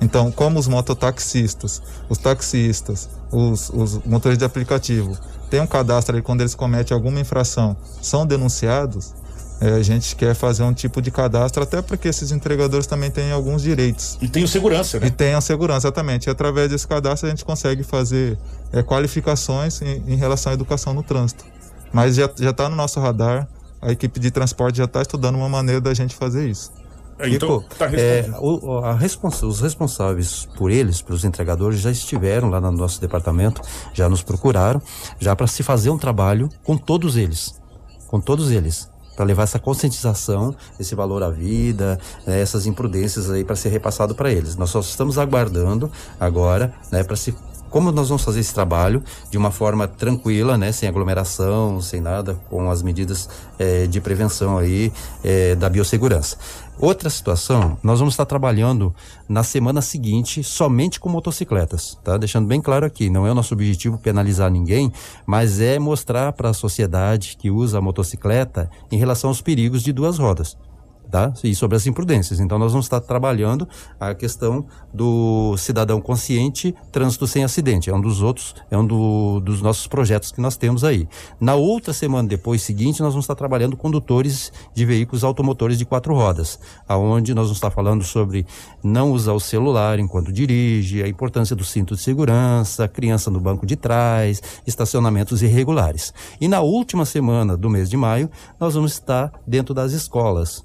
Então, 0.00 0.30
como 0.32 0.58
os 0.58 0.66
mototaxistas, 0.66 1.80
os 2.08 2.18
taxistas, 2.18 3.08
os, 3.30 3.70
os 3.70 4.04
motores 4.04 4.36
de 4.36 4.44
aplicativo 4.44 5.16
têm 5.48 5.60
um 5.60 5.66
cadastro 5.66 6.14
ali 6.14 6.22
quando 6.22 6.40
eles 6.40 6.54
cometem 6.54 6.94
alguma 6.94 7.20
infração, 7.20 7.76
são 8.00 8.26
denunciados, 8.26 9.14
eh, 9.60 9.74
a 9.74 9.82
gente 9.82 10.16
quer 10.16 10.34
fazer 10.34 10.64
um 10.64 10.72
tipo 10.72 11.00
de 11.00 11.12
cadastro 11.12 11.62
até 11.62 11.80
porque 11.80 12.08
esses 12.08 12.32
entregadores 12.32 12.84
também 12.84 13.12
têm 13.12 13.30
alguns 13.30 13.62
direitos. 13.62 14.18
E 14.20 14.28
tenham 14.28 14.48
segurança, 14.48 14.98
né? 14.98 15.06
E 15.06 15.10
tenham 15.10 15.40
segurança, 15.40 15.86
exatamente. 15.86 16.26
E 16.26 16.30
através 16.30 16.68
desse 16.68 16.86
cadastro 16.86 17.28
a 17.28 17.30
gente 17.30 17.44
consegue 17.44 17.84
fazer 17.84 18.36
eh, 18.72 18.82
qualificações 18.82 19.80
em, 19.82 20.02
em 20.08 20.16
relação 20.16 20.50
à 20.50 20.54
educação 20.54 20.92
no 20.92 21.04
trânsito. 21.04 21.44
Mas 21.92 22.16
já 22.16 22.26
está 22.26 22.68
no 22.68 22.74
nosso 22.74 22.98
radar, 22.98 23.46
a 23.82 23.90
equipe 23.92 24.18
de 24.20 24.30
transporte 24.30 24.78
já 24.78 24.84
está 24.84 25.02
estudando 25.02 25.34
uma 25.34 25.48
maneira 25.48 25.80
da 25.80 25.92
gente 25.92 26.14
fazer 26.14 26.48
isso. 26.48 26.70
Então, 27.24 27.60
Kiko, 27.60 27.74
tá 27.78 27.86
é, 27.92 28.30
o- 28.40 28.66
o- 28.66 28.78
a 28.84 28.94
responsa- 28.94 29.46
os 29.46 29.60
responsáveis 29.60 30.48
por 30.56 30.70
eles, 30.70 31.02
pelos 31.02 31.24
entregadores, 31.24 31.78
já 31.80 31.90
estiveram 31.90 32.48
lá 32.48 32.60
no 32.60 32.72
nosso 32.72 33.00
departamento, 33.00 33.60
já 33.92 34.08
nos 34.08 34.22
procuraram, 34.22 34.80
já 35.20 35.36
para 35.36 35.46
se 35.46 35.62
fazer 35.62 35.90
um 35.90 35.98
trabalho 35.98 36.48
com 36.64 36.76
todos 36.76 37.16
eles, 37.16 37.54
com 38.08 38.18
todos 38.20 38.50
eles, 38.50 38.88
para 39.14 39.24
levar 39.26 39.42
essa 39.44 39.58
conscientização, 39.58 40.54
esse 40.80 40.94
valor 40.94 41.22
à 41.22 41.28
vida, 41.30 41.98
né, 42.26 42.40
essas 42.40 42.66
imprudências 42.66 43.30
aí 43.30 43.44
para 43.44 43.54
ser 43.54 43.68
repassado 43.68 44.14
para 44.14 44.32
eles. 44.32 44.56
Nós 44.56 44.70
só 44.70 44.80
estamos 44.80 45.18
aguardando 45.18 45.92
agora, 46.18 46.72
né, 46.90 47.04
para 47.04 47.14
se 47.14 47.34
como 47.72 47.90
nós 47.90 48.08
vamos 48.10 48.22
fazer 48.22 48.40
esse 48.40 48.52
trabalho 48.52 49.02
de 49.30 49.38
uma 49.38 49.50
forma 49.50 49.88
tranquila, 49.88 50.58
né, 50.58 50.70
sem 50.70 50.88
aglomeração, 50.88 51.80
sem 51.80 52.00
nada, 52.00 52.34
com 52.50 52.70
as 52.70 52.82
medidas 52.82 53.28
eh, 53.58 53.86
de 53.86 53.98
prevenção 53.98 54.58
aí 54.58 54.92
eh, 55.24 55.54
da 55.54 55.70
biossegurança. 55.70 56.36
Outra 56.78 57.08
situação, 57.08 57.78
nós 57.82 57.98
vamos 57.98 58.14
estar 58.14 58.26
trabalhando 58.26 58.94
na 59.28 59.42
semana 59.42 59.80
seguinte 59.80 60.44
somente 60.44 61.00
com 61.00 61.08
motocicletas, 61.08 61.98
tá? 62.04 62.16
Deixando 62.16 62.46
bem 62.46 62.60
claro 62.60 62.84
aqui, 62.84 63.08
não 63.08 63.26
é 63.26 63.30
o 63.30 63.34
nosso 63.34 63.54
objetivo 63.54 63.98
penalizar 63.98 64.50
ninguém, 64.50 64.92
mas 65.24 65.60
é 65.60 65.78
mostrar 65.78 66.32
para 66.32 66.50
a 66.50 66.54
sociedade 66.54 67.36
que 67.38 67.50
usa 67.50 67.78
a 67.78 67.80
motocicleta 67.80 68.70
em 68.90 68.98
relação 68.98 69.30
aos 69.30 69.40
perigos 69.40 69.82
de 69.82 69.92
duas 69.92 70.18
rodas 70.18 70.56
tá? 71.10 71.32
E 71.44 71.54
sobre 71.54 71.76
as 71.76 71.86
imprudências. 71.86 72.40
Então 72.40 72.58
nós 72.58 72.72
vamos 72.72 72.86
estar 72.86 73.00
trabalhando 73.00 73.68
a 74.00 74.14
questão 74.14 74.64
do 74.92 75.56
cidadão 75.56 76.00
consciente, 76.00 76.74
trânsito 76.90 77.26
sem 77.26 77.44
acidente. 77.44 77.90
É 77.90 77.94
um 77.94 78.00
dos 78.00 78.22
outros, 78.22 78.54
é 78.70 78.76
um 78.78 78.86
do- 78.86 79.40
dos 79.40 79.60
nossos 79.60 79.86
projetos 79.86 80.32
que 80.32 80.40
nós 80.40 80.56
temos 80.56 80.84
aí. 80.84 81.08
Na 81.40 81.54
outra 81.54 81.92
semana 81.92 82.28
depois 82.28 82.62
seguinte, 82.62 83.00
nós 83.02 83.12
vamos 83.12 83.24
estar 83.24 83.34
trabalhando 83.34 83.76
condutores 83.76 84.52
de 84.74 84.84
veículos 84.84 85.24
automotores 85.24 85.78
de 85.78 85.84
quatro 85.84 86.14
rodas, 86.14 86.58
aonde 86.88 87.34
nós 87.34 87.44
vamos 87.46 87.58
estar 87.58 87.70
falando 87.70 88.04
sobre 88.04 88.46
não 88.82 89.12
usar 89.12 89.32
o 89.32 89.40
celular 89.40 89.98
enquanto 89.98 90.32
dirige, 90.32 91.02
a 91.02 91.08
importância 91.08 91.54
do 91.54 91.64
cinto 91.64 91.94
de 91.94 92.00
segurança, 92.00 92.88
criança 92.88 93.30
no 93.30 93.40
banco 93.40 93.66
de 93.66 93.76
trás, 93.76 94.40
estacionamentos 94.66 95.42
irregulares. 95.42 96.12
E 96.40 96.48
na 96.48 96.60
última 96.60 97.04
semana 97.04 97.56
do 97.56 97.68
mês 97.68 97.90
de 97.90 97.96
maio, 97.96 98.30
nós 98.58 98.74
vamos 98.74 98.92
estar 98.92 99.32
dentro 99.46 99.74
das 99.74 99.92
escolas, 99.92 100.64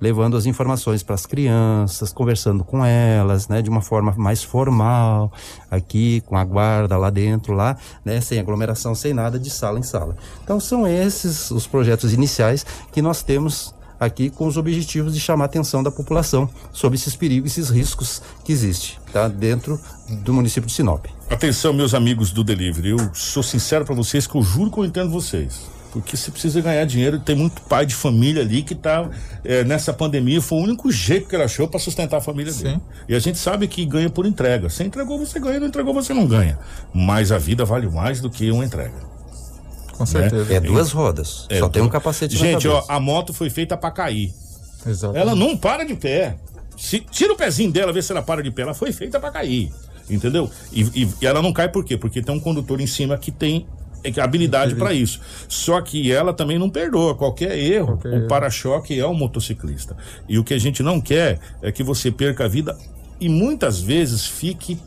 levando 0.00 0.36
as 0.36 0.46
informações 0.46 1.02
para 1.02 1.14
as 1.14 1.26
crianças, 1.26 2.12
conversando 2.12 2.64
com 2.64 2.84
elas, 2.84 3.48
né, 3.48 3.62
de 3.62 3.70
uma 3.70 3.80
forma 3.80 4.14
mais 4.16 4.42
formal, 4.42 5.32
aqui 5.70 6.22
com 6.26 6.36
a 6.36 6.44
guarda 6.44 6.96
lá 6.96 7.10
dentro, 7.10 7.52
lá, 7.52 7.76
né, 8.04 8.20
sem 8.20 8.38
aglomeração, 8.38 8.94
sem 8.94 9.12
nada, 9.12 9.38
de 9.38 9.50
sala 9.50 9.78
em 9.78 9.82
sala. 9.82 10.16
Então 10.42 10.60
são 10.60 10.86
esses 10.86 11.50
os 11.50 11.66
projetos 11.66 12.12
iniciais 12.12 12.64
que 12.92 13.02
nós 13.02 13.22
temos 13.22 13.74
aqui 13.98 14.30
com 14.30 14.46
os 14.46 14.56
objetivos 14.56 15.12
de 15.12 15.20
chamar 15.20 15.44
a 15.44 15.46
atenção 15.46 15.82
da 15.82 15.90
população 15.90 16.48
sobre 16.72 16.96
esses 16.96 17.16
perigos, 17.16 17.52
esses 17.52 17.70
riscos 17.70 18.22
que 18.44 18.52
existem, 18.52 18.96
tá, 19.12 19.26
dentro 19.28 19.80
do 20.08 20.32
município 20.32 20.68
de 20.68 20.72
Sinop. 20.72 21.06
Atenção, 21.28 21.72
meus 21.72 21.94
amigos 21.94 22.30
do 22.30 22.44
delivery. 22.44 22.90
Eu 22.90 23.14
sou 23.14 23.42
sincero 23.42 23.84
para 23.84 23.94
vocês 23.94 24.26
que 24.26 24.36
eu 24.36 24.42
juro 24.42 24.70
que 24.70 24.78
eu 24.78 24.84
entendo 24.84 25.10
vocês. 25.10 25.77
Porque 25.92 26.16
você 26.16 26.30
precisa 26.30 26.60
ganhar 26.60 26.84
dinheiro. 26.84 27.18
Tem 27.18 27.34
muito 27.34 27.62
pai 27.62 27.86
de 27.86 27.94
família 27.94 28.42
ali 28.42 28.62
que 28.62 28.74
tá 28.74 29.08
é, 29.44 29.64
nessa 29.64 29.92
pandemia. 29.92 30.40
Foi 30.42 30.58
o 30.58 30.62
único 30.62 30.90
jeito 30.92 31.28
que 31.28 31.34
ele 31.34 31.42
achou 31.44 31.66
para 31.66 31.80
sustentar 31.80 32.18
a 32.18 32.20
família 32.20 32.52
dele. 32.52 32.80
E 33.08 33.14
a 33.14 33.18
gente 33.18 33.38
sabe 33.38 33.66
que 33.66 33.84
ganha 33.86 34.10
por 34.10 34.26
entrega. 34.26 34.68
Você 34.68 34.84
entregou, 34.84 35.18
você 35.18 35.40
ganha. 35.40 35.58
Não 35.58 35.66
entregou, 35.68 35.94
você 35.94 36.12
não 36.12 36.26
ganha. 36.26 36.58
Mas 36.92 37.32
a 37.32 37.38
vida 37.38 37.64
vale 37.64 37.88
mais 37.88 38.20
do 38.20 38.28
que 38.28 38.50
uma 38.50 38.64
entrega. 38.64 38.94
Com 39.92 40.06
certeza. 40.06 40.54
É 40.54 40.60
duas 40.60 40.92
rodas, 40.92 41.46
É, 41.48 41.58
só 41.58 41.68
tem 41.68 41.82
um 41.82 41.88
capacete 41.88 42.34
na 42.36 42.40
Gente, 42.40 42.68
ó, 42.68 42.84
a 42.88 43.00
moto 43.00 43.32
foi 43.34 43.50
feita 43.50 43.76
para 43.76 43.90
cair. 43.90 44.32
Exatamente. 44.86 45.20
Ela 45.20 45.34
não 45.34 45.56
para 45.56 45.84
de 45.84 45.94
pé. 45.94 46.36
Se, 46.76 47.00
tira 47.00 47.32
o 47.32 47.36
pezinho 47.36 47.72
dela, 47.72 47.92
vê 47.92 48.00
se 48.00 48.12
ela 48.12 48.22
para 48.22 48.40
de 48.42 48.50
pé. 48.52 48.62
Ela 48.62 48.74
foi 48.74 48.92
feita 48.92 49.18
para 49.18 49.32
cair. 49.32 49.72
Entendeu? 50.08 50.48
E, 50.72 50.82
e- 51.02 51.14
e 51.20 51.26
ela 51.26 51.42
não 51.42 51.52
cai 51.52 51.68
por 51.68 51.84
quê? 51.84 51.96
Porque 51.96 52.22
tem 52.22 52.32
um 52.34 52.38
condutor 52.38 52.80
em 52.80 52.86
cima 52.86 53.18
que 53.18 53.32
tem 53.32 53.66
é, 53.66 53.66
habilidade 54.22 54.74
para 54.74 54.92
isso. 54.92 55.20
Só 55.48 55.80
que 55.80 56.10
ela 56.12 56.32
também 56.32 56.58
não 56.58 56.70
perdoa 56.70 57.14
qualquer 57.14 57.58
erro. 57.58 57.98
o 58.24 58.28
para-choque 58.28 58.98
é 58.98 59.04
o 59.06 59.14
motociclista. 59.14 59.96
E 60.28 60.38
o 60.38 60.44
que 60.44 60.54
a 60.54 60.58
gente 60.58 60.82
não 60.82 61.00
quer 61.00 61.38
é 61.62 61.70
que 61.72 61.82
você 61.82 62.10
perca 62.10 62.44
a 62.44 62.48
vida 62.48 62.76
e 63.20 63.28
muitas 63.28 63.80
vezes 63.80 64.26
fique 64.26 64.78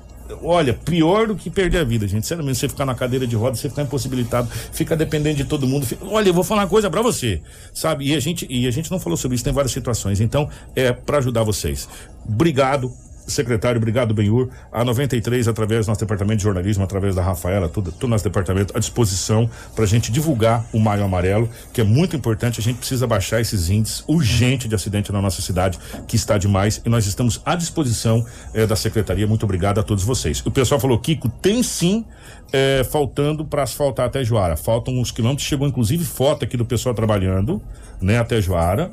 Olha, 0.43 0.73
pior 0.73 1.27
do 1.27 1.35
que 1.35 1.49
perder 1.49 1.79
a 1.79 1.83
vida, 1.83 2.07
gente. 2.07 2.25
Sério 2.25 2.41
mesmo, 2.41 2.55
você 2.57 2.69
ficar 2.69 2.85
na 2.85 2.95
cadeira 2.95 3.27
de 3.27 3.35
rodas, 3.35 3.59
você 3.59 3.69
ficar 3.69 3.81
impossibilitado, 3.81 4.47
fica 4.71 4.95
dependendo 4.95 5.35
de 5.35 5.43
todo 5.43 5.67
mundo. 5.67 5.85
Fica- 5.85 6.05
Olha, 6.05 6.29
eu 6.29 6.33
vou 6.33 6.41
falar 6.41 6.61
uma 6.61 6.69
coisa 6.69 6.89
pra 6.89 7.01
você, 7.01 7.41
sabe? 7.73 8.05
E 8.07 8.15
a 8.15 8.19
gente, 8.21 8.47
e 8.49 8.65
a 8.65 8.71
gente 8.71 8.89
não 8.89 8.97
falou 8.97 9.17
sobre 9.17 9.35
isso, 9.35 9.43
tem 9.43 9.51
várias 9.51 9.73
situações. 9.73 10.21
Então, 10.21 10.47
é 10.73 10.93
pra 10.93 11.17
ajudar 11.17 11.43
vocês. 11.43 11.85
Obrigado. 12.25 12.93
Secretário, 13.31 13.77
obrigado, 13.77 14.13
Benhur. 14.13 14.49
A 14.71 14.83
93, 14.83 15.47
através 15.47 15.85
do 15.85 15.89
nosso 15.89 16.01
departamento 16.01 16.37
de 16.37 16.43
jornalismo, 16.43 16.83
através 16.83 17.15
da 17.15 17.21
Rafaela, 17.21 17.69
todo 17.69 17.93
nosso 18.07 18.23
departamento 18.23 18.75
à 18.75 18.79
disposição 18.79 19.49
para 19.75 19.83
a 19.83 19.87
gente 19.87 20.11
divulgar 20.11 20.65
o 20.73 20.79
Maio 20.79 21.03
Amarelo, 21.03 21.49
que 21.73 21.81
é 21.81 21.83
muito 21.83 22.15
importante. 22.15 22.59
A 22.59 22.63
gente 22.63 22.77
precisa 22.77 23.07
baixar 23.07 23.39
esses 23.41 23.69
índices 23.69 24.03
urgente 24.07 24.67
de 24.67 24.75
acidente 24.75 25.11
na 25.11 25.21
nossa 25.21 25.41
cidade, 25.41 25.79
que 26.07 26.15
está 26.15 26.37
demais, 26.37 26.81
e 26.85 26.89
nós 26.89 27.05
estamos 27.05 27.41
à 27.45 27.55
disposição 27.55 28.25
eh, 28.53 28.65
da 28.65 28.75
secretaria. 28.75 29.25
Muito 29.25 29.43
obrigado 29.43 29.79
a 29.79 29.83
todos 29.83 30.03
vocês. 30.03 30.45
O 30.45 30.51
pessoal 30.51 30.79
falou, 30.79 30.99
Kiko, 30.99 31.29
tem 31.29 31.63
sim 31.63 32.05
eh, 32.51 32.83
faltando 32.83 33.45
para 33.45 33.63
asfaltar 33.63 34.07
até 34.07 34.23
Joara. 34.23 34.57
Faltam 34.57 34.93
uns 34.99 35.11
quilômetros, 35.11 35.47
chegou 35.47 35.67
inclusive 35.67 36.03
foto 36.03 36.43
aqui 36.43 36.57
do 36.57 36.65
pessoal 36.65 36.93
trabalhando, 36.93 37.61
né, 38.01 38.17
até 38.17 38.41
Joara. 38.41 38.91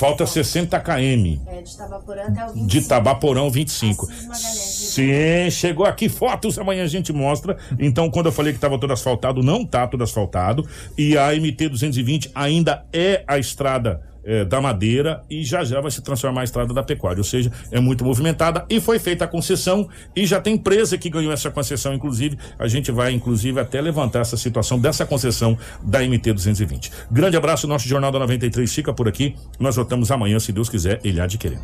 Falta 0.00 0.24
60 0.24 0.80
km. 0.80 1.42
É, 1.46 1.60
de 1.60 1.76
Tabaporã 1.76 2.22
até 2.22 2.44
o 2.46 2.54
25. 2.54 2.66
De 2.66 2.88
Tabaporão 2.88 3.50
25. 3.50 4.06
Sim, 4.32 5.50
chegou 5.50 5.84
aqui 5.84 6.08
fotos, 6.08 6.58
amanhã 6.58 6.84
a 6.84 6.86
gente 6.86 7.12
mostra. 7.12 7.58
Então, 7.78 8.10
quando 8.10 8.24
eu 8.26 8.32
falei 8.32 8.54
que 8.54 8.56
estava 8.56 8.78
todo 8.78 8.94
asfaltado, 8.94 9.42
não 9.42 9.62
tá 9.62 9.86
todo 9.86 10.02
asfaltado. 10.02 10.66
E 10.96 11.18
a 11.18 11.34
MT 11.34 11.68
220 11.68 12.30
ainda 12.34 12.82
é 12.90 13.22
a 13.26 13.36
estrada 13.36 14.00
eh, 14.24 14.44
da 14.44 14.60
Madeira 14.60 15.22
e 15.30 15.42
já 15.42 15.64
já 15.64 15.80
vai 15.80 15.90
se 15.90 16.02
transformar 16.02 16.42
a 16.42 16.44
estrada 16.44 16.74
da 16.74 16.82
Pecuária, 16.82 17.20
ou 17.20 17.24
seja, 17.24 17.50
é 17.70 17.80
muito 17.80 18.04
movimentada 18.04 18.64
e 18.68 18.80
foi 18.80 18.98
feita 18.98 19.24
a 19.24 19.28
concessão 19.28 19.88
e 20.14 20.26
já 20.26 20.40
tem 20.40 20.54
empresa 20.54 20.98
que 20.98 21.08
ganhou 21.08 21.32
essa 21.32 21.50
concessão, 21.50 21.94
inclusive, 21.94 22.36
a 22.58 22.68
gente 22.68 22.92
vai 22.92 23.12
inclusive 23.12 23.58
até 23.60 23.80
levantar 23.80 24.20
essa 24.20 24.36
situação 24.36 24.78
dessa 24.78 25.06
concessão 25.06 25.56
da 25.82 26.00
MT 26.00 26.32
220. 26.32 26.90
Grande 27.10 27.36
abraço, 27.36 27.66
nosso 27.66 27.88
Jornal 27.88 28.12
da 28.12 28.18
93 28.18 28.72
fica 28.72 28.92
por 28.92 29.08
aqui, 29.08 29.34
nós 29.58 29.76
voltamos 29.76 30.10
amanhã, 30.10 30.38
se 30.38 30.52
Deus 30.52 30.68
quiser, 30.68 31.00
ele 31.04 31.20
querer. 31.38 31.60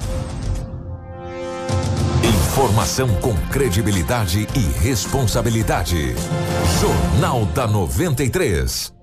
Informação 2.57 3.09
com 3.21 3.35
credibilidade 3.51 4.47
e 4.55 4.81
responsabilidade. 4.81 6.15
Jornal 6.81 7.45
da 7.47 7.67
93. 7.67 8.96